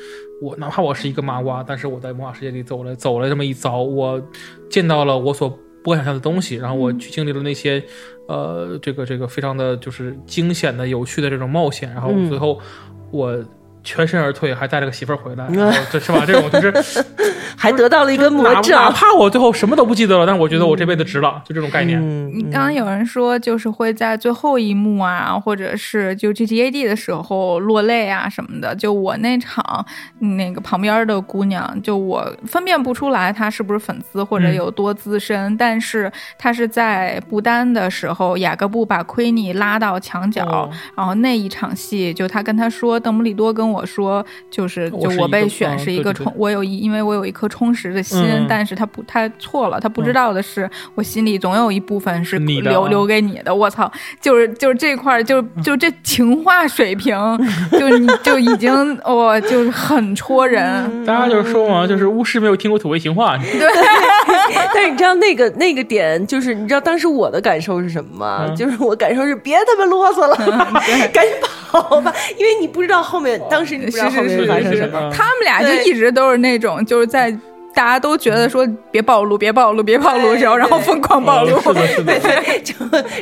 [0.42, 4.22] 我哪怕我是一个麻瓜，但是我在魔法世界里走了走了这么一遭，我
[4.70, 5.58] 见到了我所
[5.90, 7.84] 不敢想象的东西，然后我去经历了那些
[8.28, 12.60] 呃这个这个非常的就是惊险的有趣的这种冒险，然后嗯最后
[13.12, 13.44] 我。
[13.90, 16.24] 全身而退，还带了个媳妇儿回来， 然后这是吧？
[16.28, 17.04] 这种就是
[17.58, 18.92] 还得到了一个魔哪哪。
[18.92, 22.00] 怕我最后什么都不记得了，但是我觉得我这辈子值了，就这种概念。
[22.00, 28.76] 嗯，你刚刚有人说，就是会在最后一幕啊，或者是就 G T A D 的时候落泪啊什么的。
[28.76, 29.84] 就我那场，
[30.20, 53.54] 那个旁边的姑娘，就我分辨不出来她是不是粉丝或者嗯有多资深，但是她是在不丹的时候，雅各布把奎尼拉到墙角，哦然后那一场戏，就他跟他说，邓布利多跟我说，就是就我被选嗯是一个充，我有一因为我有一颗充实的心，嗯但是他不他错了，他不知道的是，我心里总有一部分是留留给你的。
[53.54, 57.16] 我操，就是就是这块儿，就就这情话水平，
[57.72, 61.06] 就你就已经我、就是很戳人。
[61.06, 63.60] 大家就是说嘛，就是巫师没有听过土味情话， 对
[64.74, 68.46] 但是你知道那个那个点，就是你知道当时我的感受是什么吗？
[68.48, 70.36] 嗯就是我感受是别他妈啰嗦了，
[71.14, 71.34] 赶紧
[71.72, 75.00] 跑吧，因为你不知道后面，当时你不知道后面会是是是是是发生什么。
[75.00, 77.36] 嗯他们俩就一直都是那种就是在。
[77.72, 81.62] 大家都觉得说别暴露，别暴露，别暴露，然后然后疯狂暴露。
[81.62, 82.20] 是的，是的。
[82.20, 82.74] 对， 就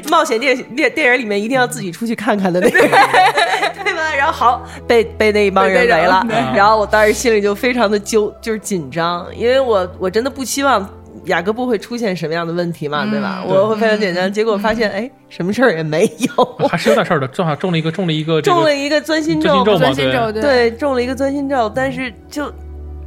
[0.10, 2.88] 冒险电电电影里面一定要自己出去看看的那个，对
[3.94, 4.16] 吧？
[4.18, 10.90] 然后好被被那一帮人围了，然后我当时心里就非常的揪，就是紧张，因为我我真的不希望。
[11.28, 13.06] 雅各布会出现什么样的问题嘛？
[13.06, 13.44] 对吧？
[13.48, 17.28] 我会非常紧张，结果发现哎，什么事儿也没有，还是有点事儿的。
[17.28, 21.72] 正好中了一个，中了一个，中了一个钻心咒，钻心咒，对，中了一个钻心咒。
[21.74, 22.52] 但是就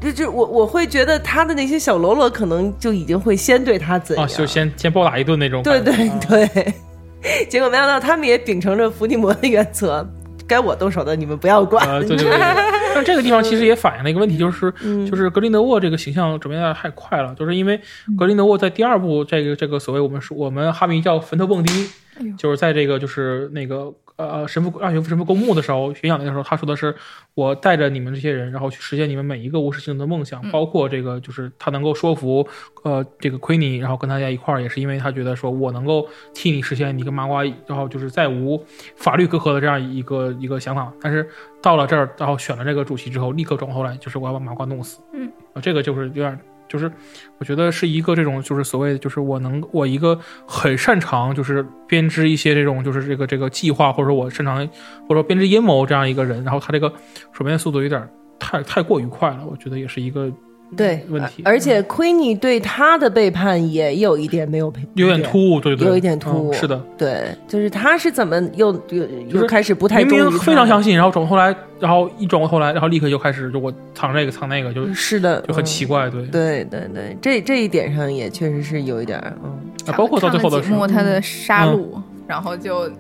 [0.01, 5.62] 就就我我会觉得他的那些小喽啰可能就已经会先对他怎样，就先先暴打一顿那种。
[5.62, 5.94] 对对
[6.28, 6.74] 对，
[7.48, 10.09] 结果没想到他们也秉承着伏地魔的原则。
[10.51, 11.86] 该我动手的，你们不要管。
[12.01, 12.39] 对对对。
[12.93, 14.70] 但这个地方其实也反映了一个问题，就是
[15.09, 17.81] 就是格林德沃这个形象转变的太快了，就是因为
[18.18, 21.89] 格林德沃在第二部这个这个所谓我们说我们哈迷叫坟头蹦迪，
[22.36, 23.94] 就是在这个就是那个。
[24.26, 26.94] 呃，神父让学神父公墓的时候，巡讲的时候，他说的是
[27.34, 32.47] ：“我带着你们这些人，然后去实现你们每一个无实性的梦想，包括这个，就是他能够说服
[32.82, 38.62] 呃这个奎尼，然后跟大家一块儿，也是因为他觉得说我能够替你实现你跟麻瓜，然后就是再无
[38.97, 40.92] 法律隔阂的这样一个一个想法。
[41.01, 41.28] 但是
[41.62, 45.01] 到了这儿，然后选了这个主席之后，立刻转过头来，就是我要把麻瓜弄死。
[45.12, 46.38] 嗯，啊，这个就是有点。”
[46.70, 46.90] 就是，
[47.38, 54.56] 我觉得是一个这种，就是所谓的，就是我能，我一个很擅长，就是编织一些这种，就是这个这个计划，或者说我擅长，
[55.02, 56.90] 或者说编织阴谋这样一个人，然后他这个
[57.32, 60.32] 手边速度有点太太过于快了，我觉得也是一个。
[60.76, 76.24] 对问题，而且奎尼对他的背叛也有一点没有配，有点突兀，对对，有一点突兀，是的，对，就是他是怎么又又又开始不太明明非常相信，然后转过头来，然后一转过头来，然后立刻就开始就我藏这个藏那个，就是的，就很奇怪，对。
[76.26, 79.59] 对对对，这这一点上也确实是有一点，嗯，
[79.97, 81.86] 包括到最后的时候，他的杀戮，
[82.26, 82.90] 然后就。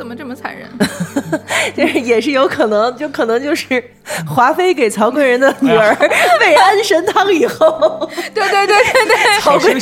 [0.00, 0.66] 怎么这么残忍？
[1.76, 3.84] 就是也是有可能，就可能就是
[4.26, 5.94] 华妃给曹贵人的女儿
[6.40, 9.78] 喂安神汤以后， 对对对对对，曹贵人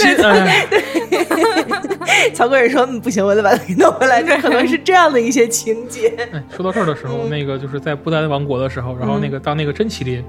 [0.69, 6.13] 对，曹贵人说不行，我得把它给弄回来，就可能是这样的一些情节。
[6.51, 10.25] 说到这儿的时候，那个就是在不丹王国的时候，然后那个当那个真麒麟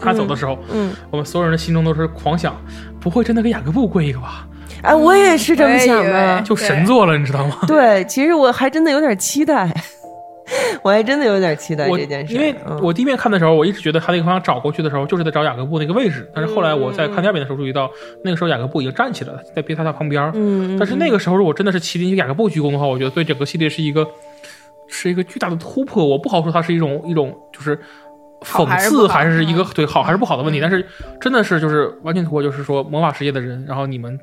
[0.00, 2.56] 他走的时候，嗯，我们所有人的心中都是狂想，
[2.98, 4.48] 不会真的给雅各布跪一个吧？
[4.82, 7.58] 哎，我也是这么想的，就神作了，你知道吗？
[7.66, 9.68] 对，其实我还真的有点期待，
[10.82, 12.32] 我还真的有点期待这件事。
[12.32, 16.30] 因为我第一遍看的时候，我一直觉得他那个方向找过去的时候，就是在找雅各布那个位置。
[16.34, 17.90] 但是后来我在看第二遍的时候，注意到
[18.24, 20.30] 那个时候雅各布已经站起来了，在别他旁边。
[20.34, 20.78] 嗯。
[20.78, 24.06] 但是那个时候，如果真的是麒麟雅各布鞠躬的话，我觉得对整个系列是一个
[24.86, 26.06] 是一个巨大的突破。
[26.06, 27.78] 我不好说它是一种一种就是
[28.42, 30.60] 讽刺还是一个对好还是不好的问题。
[30.60, 30.86] 但是
[31.20, 34.18] 真的是就是完全突破，就是说魔法世界的人，然后你们。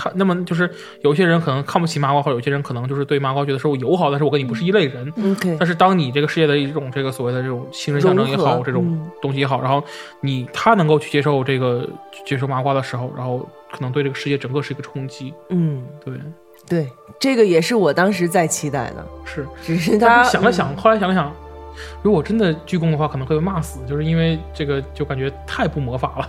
[0.00, 0.70] 看，那么就是
[1.02, 5.12] 有些人可能看不起麻瓜，或者有些人可能就是对麻瓜觉得说我友好，但是我跟你不是一类人。
[5.58, 9.82] 但是当你这个世界的一种这个所谓的这种精神象征也好，这种东西也好，然后
[10.22, 11.86] 你他能够去接受这个
[12.24, 15.34] 接受麻瓜的时候，然后可能对这个世界整个是一个冲击。
[15.50, 16.14] 嗯，对
[16.68, 19.06] 对，这个也是我当时在期待的。
[19.24, 21.32] 是，只是他想了想，后来想了想，
[22.02, 26.28] 如果真的鞠躬的话，可能会被骂死，就是因为这个就感觉太不魔法了。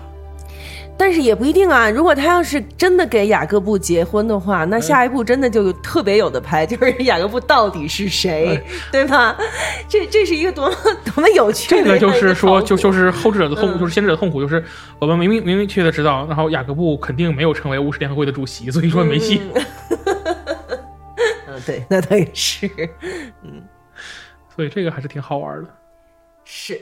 [1.02, 9.36] 但是也不一定啊，如果他要是真的给雅各布结婚的话，那下一步真的就特别有的拍，就是雅各布到底是谁，对吧？
[9.90, 11.84] 这这是一个多么 多么有趣的。
[11.84, 14.64] 这个就是说，就就是后者的痛苦，就是先者的痛苦，就是
[15.00, 19.42] 我们明明明明确的知道，然后雅各布肯定没有成为巫师联合会的主席，所以说没戏。
[21.48, 22.70] 嗯，对，那倒也是，
[23.42, 23.64] 嗯，
[24.56, 25.70] 所以这个还是挺好玩的，
[26.46, 26.80] 是。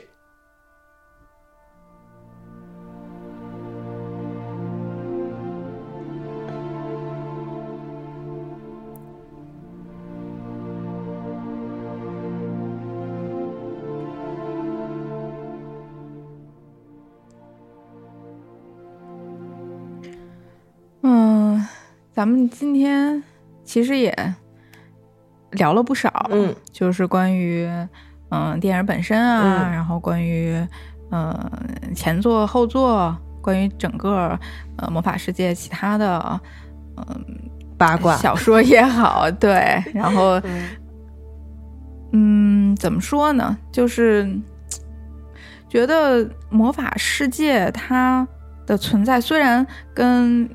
[22.20, 23.22] 咱们今天
[23.64, 24.14] 其实也
[25.52, 27.66] 聊了不少，嗯，就是关于
[28.28, 30.54] 嗯电影本身啊，然后关于
[31.12, 31.50] 嗯
[31.96, 34.38] 前作后作，关于整个
[34.76, 36.38] 呃魔法世界其他的
[36.98, 37.24] 嗯
[37.78, 38.14] 八卦。
[38.18, 40.38] 小说也好，对，然后
[42.12, 43.56] 嗯怎么说呢？
[43.72, 44.30] 就是
[45.70, 48.28] 觉得魔法世界它
[48.66, 50.46] 的存在虽然跟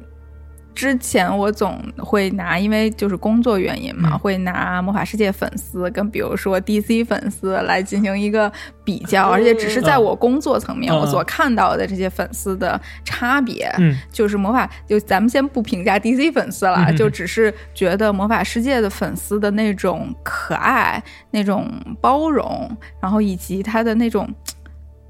[0.76, 8.52] 之前我总会拿，因为就是工作原因嘛，会拿魔法世界粉丝跟比如说 DC 粉丝来进行一个
[8.84, 13.96] 比较，而且只是在我工作层面我所看到的这些粉丝的差别，嗯。
[14.12, 21.72] 就是魔法就咱们先不评价 DC 粉丝了，就只是觉得魔法世界的粉丝的那种可爱、那种
[22.02, 22.70] 包容，
[23.02, 24.30] 然后以及他的那种。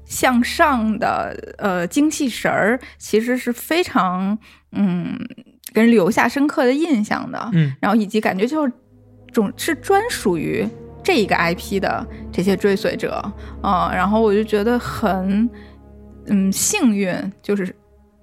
[0.08, 4.38] 向上的呃精气神儿，其实是非常
[4.70, 5.18] 嗯
[5.76, 7.50] 给人留下深刻的印象的。
[7.52, 8.72] 嗯，然后以及感觉就是
[9.30, 10.66] 总是专属于
[11.04, 13.22] 这一个 IP 的这些追随者
[13.62, 15.46] 嗯、然后我就觉得很
[16.28, 17.76] 嗯幸运，就是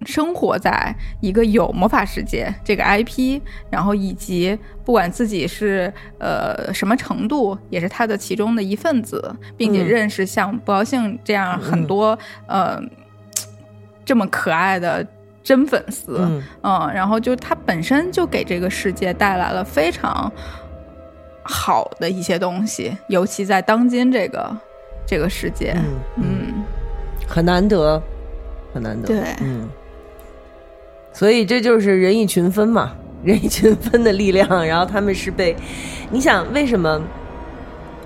[0.04, 3.40] 生活在一个有魔法世界这个 IP，
[3.70, 12.18] 然后以及不管自己是呃什么程度，也是他的其中的一份子，并且嗯认识像不高兴这样很多、
[12.48, 12.82] 呃
[14.04, 15.08] 这么可爱的
[15.44, 20.32] 真粉丝，嗯嗯，然后就他本身就给这个世界带来了非常
[21.44, 24.57] 好的一些东西，尤其在当今这个
[25.06, 25.84] 这个世界，嗯
[26.15, 26.64] 嗯，嗯，
[27.28, 28.02] 很难得，
[28.74, 29.07] 很难得。
[29.07, 29.68] 对嗯，
[31.11, 34.65] 所以这就是人以群分嘛，人以群分的力量。
[34.65, 35.53] 然后他们是被，
[36.10, 37.02] 你想为什么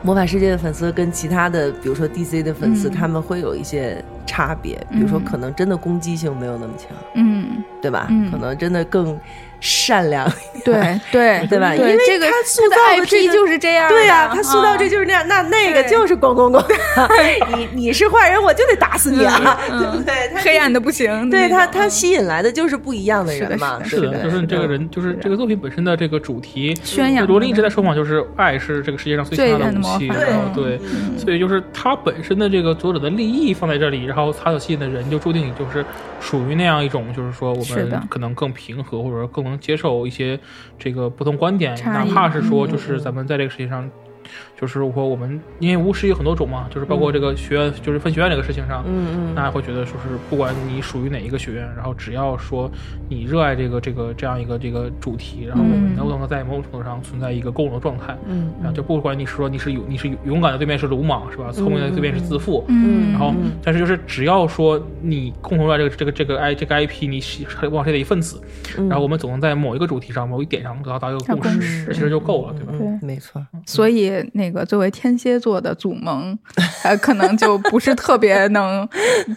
[0.03, 4.77] 魔法世界的粉丝跟其他的，比如说 DC 的粉丝，嗯他们会有一些差别？
[4.91, 8.07] 比如说，嗯可能真的攻击性没有那么强，嗯，对吧？
[8.09, 9.19] 嗯可能真的更
[9.59, 10.31] 善良，
[10.63, 10.75] 对
[11.11, 11.73] 对对吧？
[11.75, 16.63] 因为这个他塑造的的这 IP 就是这样，对呀、他塑造这啊就是那样，那那个就是咣咣咣，
[17.57, 20.29] 你你是坏人，我就得打死你啊， 嗯对不对？
[20.33, 24.69] 他黑暗的不行，对他，他吸引来的就是不一样的人嘛，是的，就是这个嗯。
[24.69, 26.75] 人，就是这个作品本身的这个主题。
[26.83, 30.07] 宣扬罗琳一直在说嘛，就是爱是这个世界上最强大的武器，
[30.53, 30.79] 对，
[31.17, 35.83] 所以就是他本身的这个作者的利益放在这里，然后他所吸引的人就注定就是
[36.19, 40.39] 属于那样一种，就是说我们可能更平和，或者说更能接受一些
[40.77, 43.89] 这个不同观点，哪怕是说嗯就是咱们在这个世界上。
[44.59, 49.35] 就是说，我们因为巫师有很多种嘛，就是包括这个学院，就是分学院这个事情上，嗯嗯。
[49.35, 52.69] 大家会觉得说是不管你属于哪一个学院，然后只要说
[53.07, 55.95] 你热爱这个这个这样一个这个主题，然后我们嗯。
[55.95, 68.41] 能不能在某种程度上存在一个共荣的状态，嗯然后就不管你是说你是勇你是勇敢的对面是鲁莽是吧，聪明的对面是自负，嗯，然后嗯但是就是只要说你共同热爱这个这个这个 I 这个 IP，你是往谁的一份子，
[68.77, 68.89] 嗯。
[68.89, 72.73] 然后我们总能在某一个主题上某一点上得到一个共识，这其实就够了，对吧？
[72.77, 76.37] 对，没错，所以那个作为天蝎座的祖萌，
[76.83, 78.87] 呃，可能就不是特别能，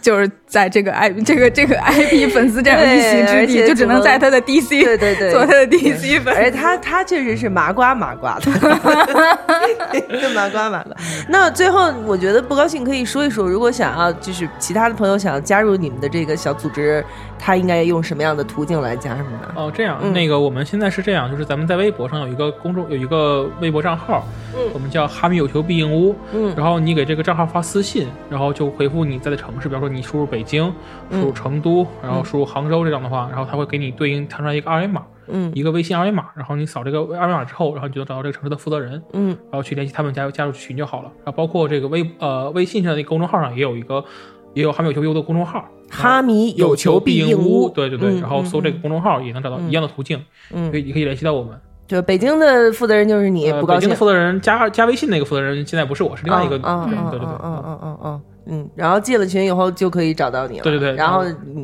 [0.01, 8.51] 就是在这个 I 这个这个 IP 粉丝这样一席之地，就只能在他的 DC 对对对， 做他的 DC 粉而且他他确实是麻瓜麻瓜的，
[10.33, 10.95] 麻瓜麻瓜。
[11.27, 17.03] 那最后我觉得不高兴可以说一说，如果想要就是其他的朋友想要加入你们的这个小组织，
[17.43, 19.51] 他应该用什么样的途径来加什么的？
[19.59, 20.13] 哦，这样，嗯。
[20.13, 24.23] 那个我们现在是这样，就是咱们在微博上有一个公众有一个微博账号，
[24.55, 24.61] 嗯。
[24.75, 26.53] 我们叫哈密有求必应屋，嗯。
[26.55, 30.71] 然后你给这个账号发私信，然后就回复你在的城市，比方说你输入北京，
[31.09, 35.51] 输入成都，然后输入杭州这样的话，然后他会给你对应弹出来一个二维码，嗯。
[35.55, 39.29] 一个微信二维码，然后你扫这个二维码之后，然后你就能找到这个城市的负责人，嗯。
[39.49, 41.11] 然后去联系他们加入加入群就好了。
[41.23, 44.03] 然后包括这个微呃微信上的那个公众号上也有一个
[44.53, 51.51] 也有哈密有求必应屋的公众号，哈迷有求必应屋，对对对，嗯然后搜这个嗯公众号也能找到一样的途径，嗯可以也可以联系到我们。
[51.87, 56.63] 就北京的负责人就是你，呃不高兴北京的负责人加加微信那个负责人现在不是我，是另外一个人。
[56.65, 60.63] 嗯嗯对对对嗯嗯嗯嗯嗯嗯，然后进了群以后就可以找到你了。
[60.63, 61.23] 对对对然后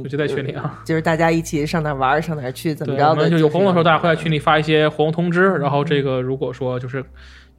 [0.09, 3.29] 就在群里啊，就是大家一起上哪玩上哪去，怎么，着的？
[3.29, 4.15] 就有活动的时候，大家会在。
[4.21, 5.53] 群里发一些活动通知。
[5.53, 7.03] 然后这个如果说就是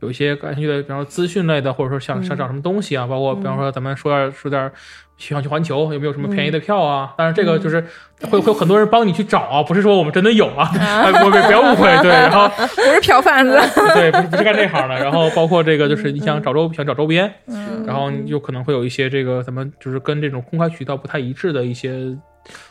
[0.01, 4.71] 有一些感兴趣的，比方说资讯类的，或者说想想找什么东西啊，包括比方说咱们说点说点。
[5.19, 7.13] 想去环球有没有什么便宜的票啊？
[7.19, 7.85] 当然，这个就是
[8.31, 11.87] 会会有很多人帮你去找啊，不是说我们真的有啊，哎 不不不要误会。
[12.03, 13.59] 对，然后 不是票贩子，
[13.95, 14.95] 对，不是不是干这行的。
[14.95, 22.17] 然后包括这个，就是你想找周想找周边，嗯然后你有可能会有一些这个咱们就是跟这种公开渠道不太一致的一些，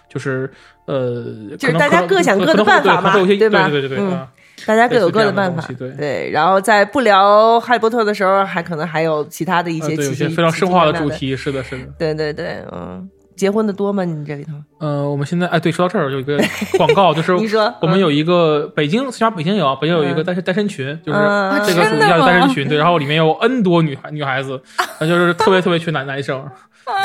[0.08, 0.50] 就是
[0.86, 1.26] 呃，
[1.60, 4.28] 就是大家各想各的办法嘛对对吧对对对对嗯啊
[4.66, 11.86] 大家各有各的办法对，对然后在不聊哈利波特的时候，还可能还有其他的一些呃对，有些非常深化的主题，是的，是的。
[12.00, 14.04] 对对对，嗯，结婚的多吗？
[14.04, 14.54] 你这里头？
[14.80, 16.38] 呃，我们现在哎，对，说到这儿有一个
[16.78, 24.60] 广告，就是 你说我们有一个北京，虽然北京有啊，北京有一个单身单身群，就是嗯这个主题叫单身群，对，然后里面有 N 多女孩女孩子，
[25.00, 26.44] 那 就是特别特别缺男男生，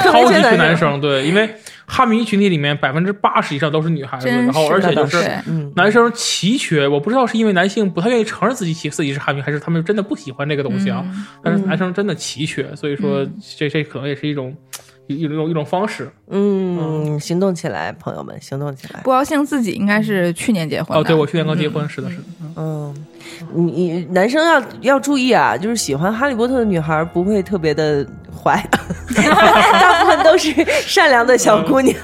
[0.02, 1.48] 超级缺缺男男生，对，因为
[1.86, 5.24] 哈迷群体里面百分之八十以上都是女孩子，然后而且就是
[5.74, 11.02] 男生奇缺，我不知道是因为男性不太愿意承认自己喜自己是哈迷，还是他们真的不喜欢这个东西啊？
[11.06, 13.26] 嗯但是男生真的奇缺，所以说
[13.56, 14.54] 这这可能也是一种
[15.08, 16.08] 一一种一种方式。
[16.30, 19.00] 嗯，行动起来，朋友们，行动起来。
[19.02, 20.96] 不高兴自己应该是去年结婚。
[20.96, 22.22] 哦，对我去年刚结婚，是的，是的。
[22.40, 22.94] 嗯嗯，
[23.54, 28.64] 你你男生要要注意啊，就是喜欢哈利波特的女孩不会特别的坏，
[29.80, 30.52] 大部分都是
[30.86, 31.96] 善良的小姑娘，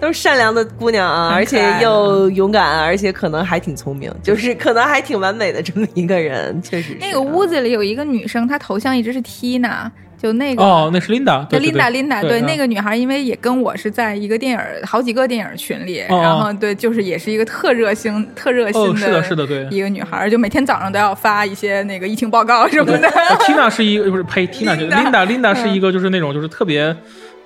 [0.00, 9.90] 都是善良的姑娘啊，而且又勇敢，而且可能还挺聪明，就是可能还挺完美的这么一个人，确实是那个屋子里有一个女生，她头像一直是 Tina，
[10.24, 19.68] 就那个哦，那是 Linda，对对对 Linda Linda，对嗯那个女孩，因为也跟我是在一个电影好几个电影群里，哦然后对，就是也是一个特热心、特热心哦，是的，是的，对。
[19.70, 23.06] 一个女孩，就每天早上都要发一些那个疫情报告什么的。
[23.06, 26.96] 呃 Tina 是一个不是呸，Tina Linda Linda 是一个就是那种就是特别。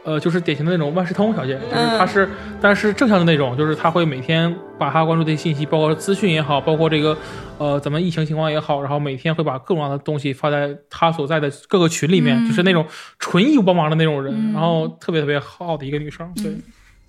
[0.05, 2.29] 呃，就是典型的那种万事通小姐，就是她是，
[2.61, 7.17] 但是正向的那种，就是她会每天把她关注的信息，包括资讯也好，包括这个，
[7.59, 12.85] 呃，咱们疫情情况也好，然后每天会把各种各样的东西发在她所在的各个群里面，嗯就是那种
[13.19, 16.53] 纯义务帮忙的那种人，嗯然后特别特别好的一个女生，对。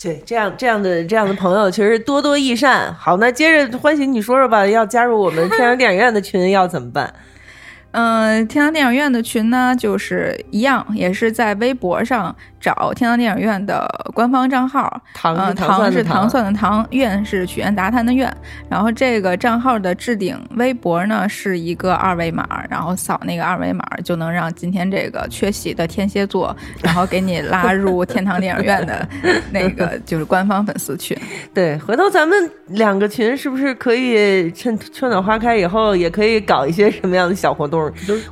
[0.01, 2.93] 对，这样这样的这样的朋友其实多多益善。
[2.93, 7.13] 好，那接着欢喜你说说吧，要加入我们天阳电影院的群要怎么办？
[7.91, 15.01] 嗯，天堂电影院的群呢，就是一样，也是在微博上找天堂电影院的官方账号。
[15.23, 18.31] 嗯，糖是糖是蒜的糖蒜的糖，院是曲苑杂谈的院。
[18.69, 29.07] 然后这个账号的置顶微博呢是一个二维码，然后扫那个二维码就能让今天这个缺席的天蝎座，然后给你拉入天堂电影院的
[29.51, 31.17] 那个就是官方粉丝群。
[31.55, 37.78] 对，回头咱们两个群是不是可以趁春暖花开以后，也可以搞一些什么样的小活动？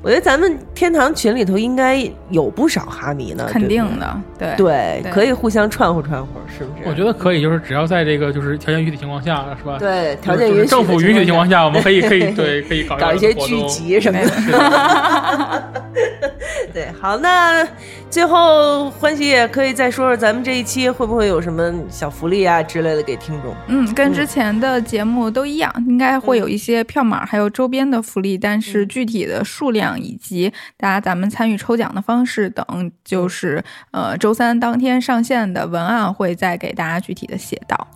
[0.01, 4.53] 我觉得咱们天堂群里头应该有不少哈迷呢，肯定的，对。
[4.57, 6.89] 对，可以互相串和串和，是不是？
[6.89, 9.77] 我觉得可以，就是只要在这个就是条件允许的情况下，是吧？
[9.79, 15.63] 对，条件允许，政府允许的情况下， 我们可以可以对可以搞搞一些聚集什么的。
[16.73, 17.67] 对，好，那
[18.09, 23.55] 最后欢喜也可以再说说咱们这一期会不会有什么小福利啊之类的给听众？
[23.67, 37.88] 嗯，跟之前的节目都一样，应该会有一些票码，还有周边的福利，但是具体的数量以及大家咱们参与抽奖的方式等，就是呃周三当天上线的文案会再给大家具体的写到。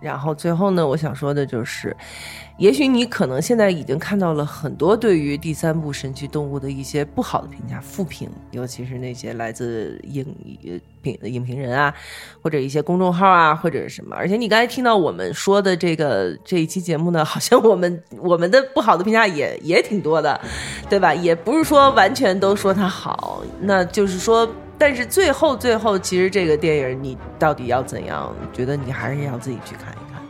[0.00, 1.96] 然后最后呢，我想说的就是，
[2.58, 10.24] 也许你可能现在已经看到了很多对于第三部《神奇动物》的一些不好的评价、负评，尤其是那些来自影
[11.02, 11.94] 评影评人啊，
[12.42, 14.14] 或者一些公众号啊，或者是什么。
[14.16, 20.40] 而且你刚才听到我们说的这个这一期节目呢，好像我们我们的不好的评价也也挺多的，
[20.88, 21.14] 对吧？
[21.14, 24.48] 也不是说完全都说它好，那就是说。
[24.80, 28.34] 但是最后最后，其实这个电影你到底要怎样？
[28.50, 30.22] 觉得你还是要自己去看一看，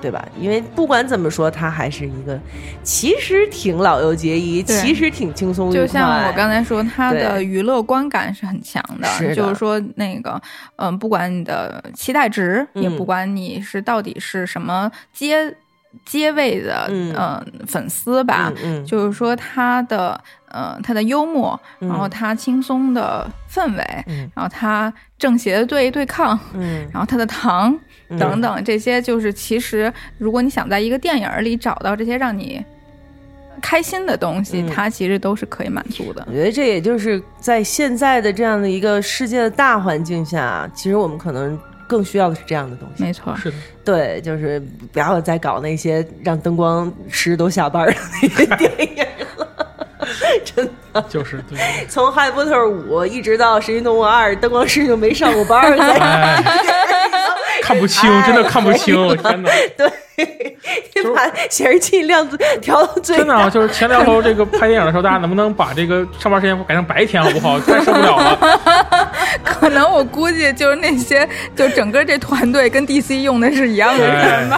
[0.00, 0.24] 对吧？
[0.38, 2.38] 因为不管怎么说，它还是一个
[2.84, 5.80] 其实挺老幼皆宜，其实挺轻松愉快。
[5.80, 10.40] 就像我刚才说，它的娱乐观感是很强的，是的就是说那个，
[10.76, 15.52] 嗯、不管你的期待值，也嗯不管你是到底是什么阶
[16.04, 17.14] 阶位的，嗯。
[17.14, 18.86] 呃粉丝吧，嗯嗯。
[18.86, 21.88] 就是说他的呃他的幽默，嗯。
[21.88, 24.30] 然后他轻松的氛围，嗯。
[24.34, 26.88] 然后他正邪对对抗，嗯。
[26.92, 27.78] 然后他的糖
[28.08, 28.18] 嗯。
[28.18, 32.64] 等等这些，就是其实如果你想在一个电影里找到这些让你
[33.60, 34.66] 开心的东西，嗯。
[34.68, 36.24] 它其实都是可以满足的。
[36.28, 36.32] 我。
[36.32, 41.58] 觉得这也就是在现在的这样的一个世界的大环境下，其实我们可能
[41.88, 43.02] 更需要的是这样的东西。
[43.02, 44.62] 没错，是的，对，就是
[44.92, 49.04] 不要再搞那些让灯光师都下班的那些电影
[49.36, 49.48] 了。
[50.44, 51.58] 真的，就是对。
[51.88, 56.42] 从《哈利波特五》一直到《神奇动物二》，灯光师就没上过班儿，哎，
[57.68, 59.50] 看不清，真的看不清，我天哪！
[59.76, 59.86] 对，
[60.94, 67.60] 你把显示器亮度 调到最真的啊，就是前两头 这个拍电影的时候，大家能不能把这个上班时间改成白天好不好？
[67.60, 69.12] 太受不了了。
[69.44, 74.56] 可能我估计就是那些，就整个这团队跟 DC 用的是一样的人吧。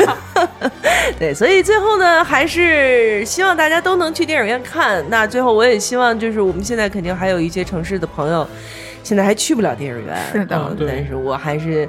[1.19, 5.05] 对，所以最后呢，还是希望大家都能去电影院看。
[5.09, 8.47] 那最后，我也希望就是我们现在肯定还有一些城市的朋友，
[9.03, 10.17] 现在还去不了电影院。
[10.33, 11.89] 是的嗯但是我还是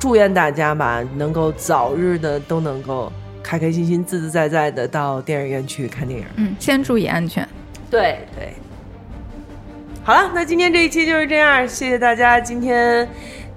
[0.00, 3.12] 祝愿大家吧，能够早日的都能够
[3.42, 6.26] 开开心心、自自在在的到电影院去看电影。
[6.36, 7.46] 嗯，先注意安全。
[7.90, 8.54] 对对。
[10.02, 13.06] 好了，那今天这一期就是这样，谢谢大家今天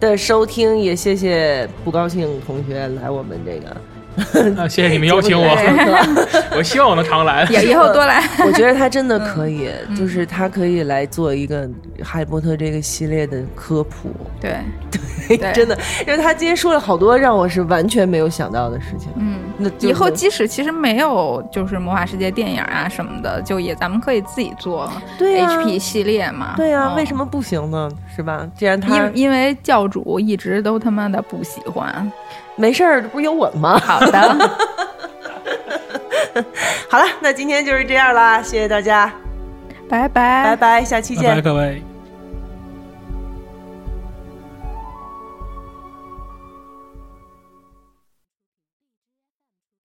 [0.02, 3.76] 的收听，也谢谢不高兴同学来我们这个。
[4.58, 5.58] 啊，谢谢你们邀请我，
[6.58, 7.46] 我希望我能常来。
[7.50, 8.24] 也以后多来。
[8.46, 11.68] 我觉得他真的可以，嗯就是他可以来做一个
[12.04, 14.10] 《哈利波特》这个系列的科普，
[14.40, 14.58] 对，
[15.38, 19.10] 对 真的，因为他今天说了好多让我是完全没有想到的事情。
[19.16, 26.54] 嗯，那就是以后即使其实没有就是魔法世界电影啊什么的，就也咱们可以自己做 HP 系列嘛。
[26.56, 27.90] 对呀、嗯为什么不行呢？
[28.16, 28.48] 是吧？
[28.56, 32.12] 既然他因因为教主一直都他妈的不喜欢。
[32.56, 33.80] 没事儿，这不是有我吗？
[33.80, 34.12] 好的，
[36.90, 39.12] 好了，那今天就是这样啦，谢谢大家，
[39.90, 40.56] 拜拜拜。
[40.56, 41.42] 拜，下期见拜拜，。
[41.42, 41.84] 各位。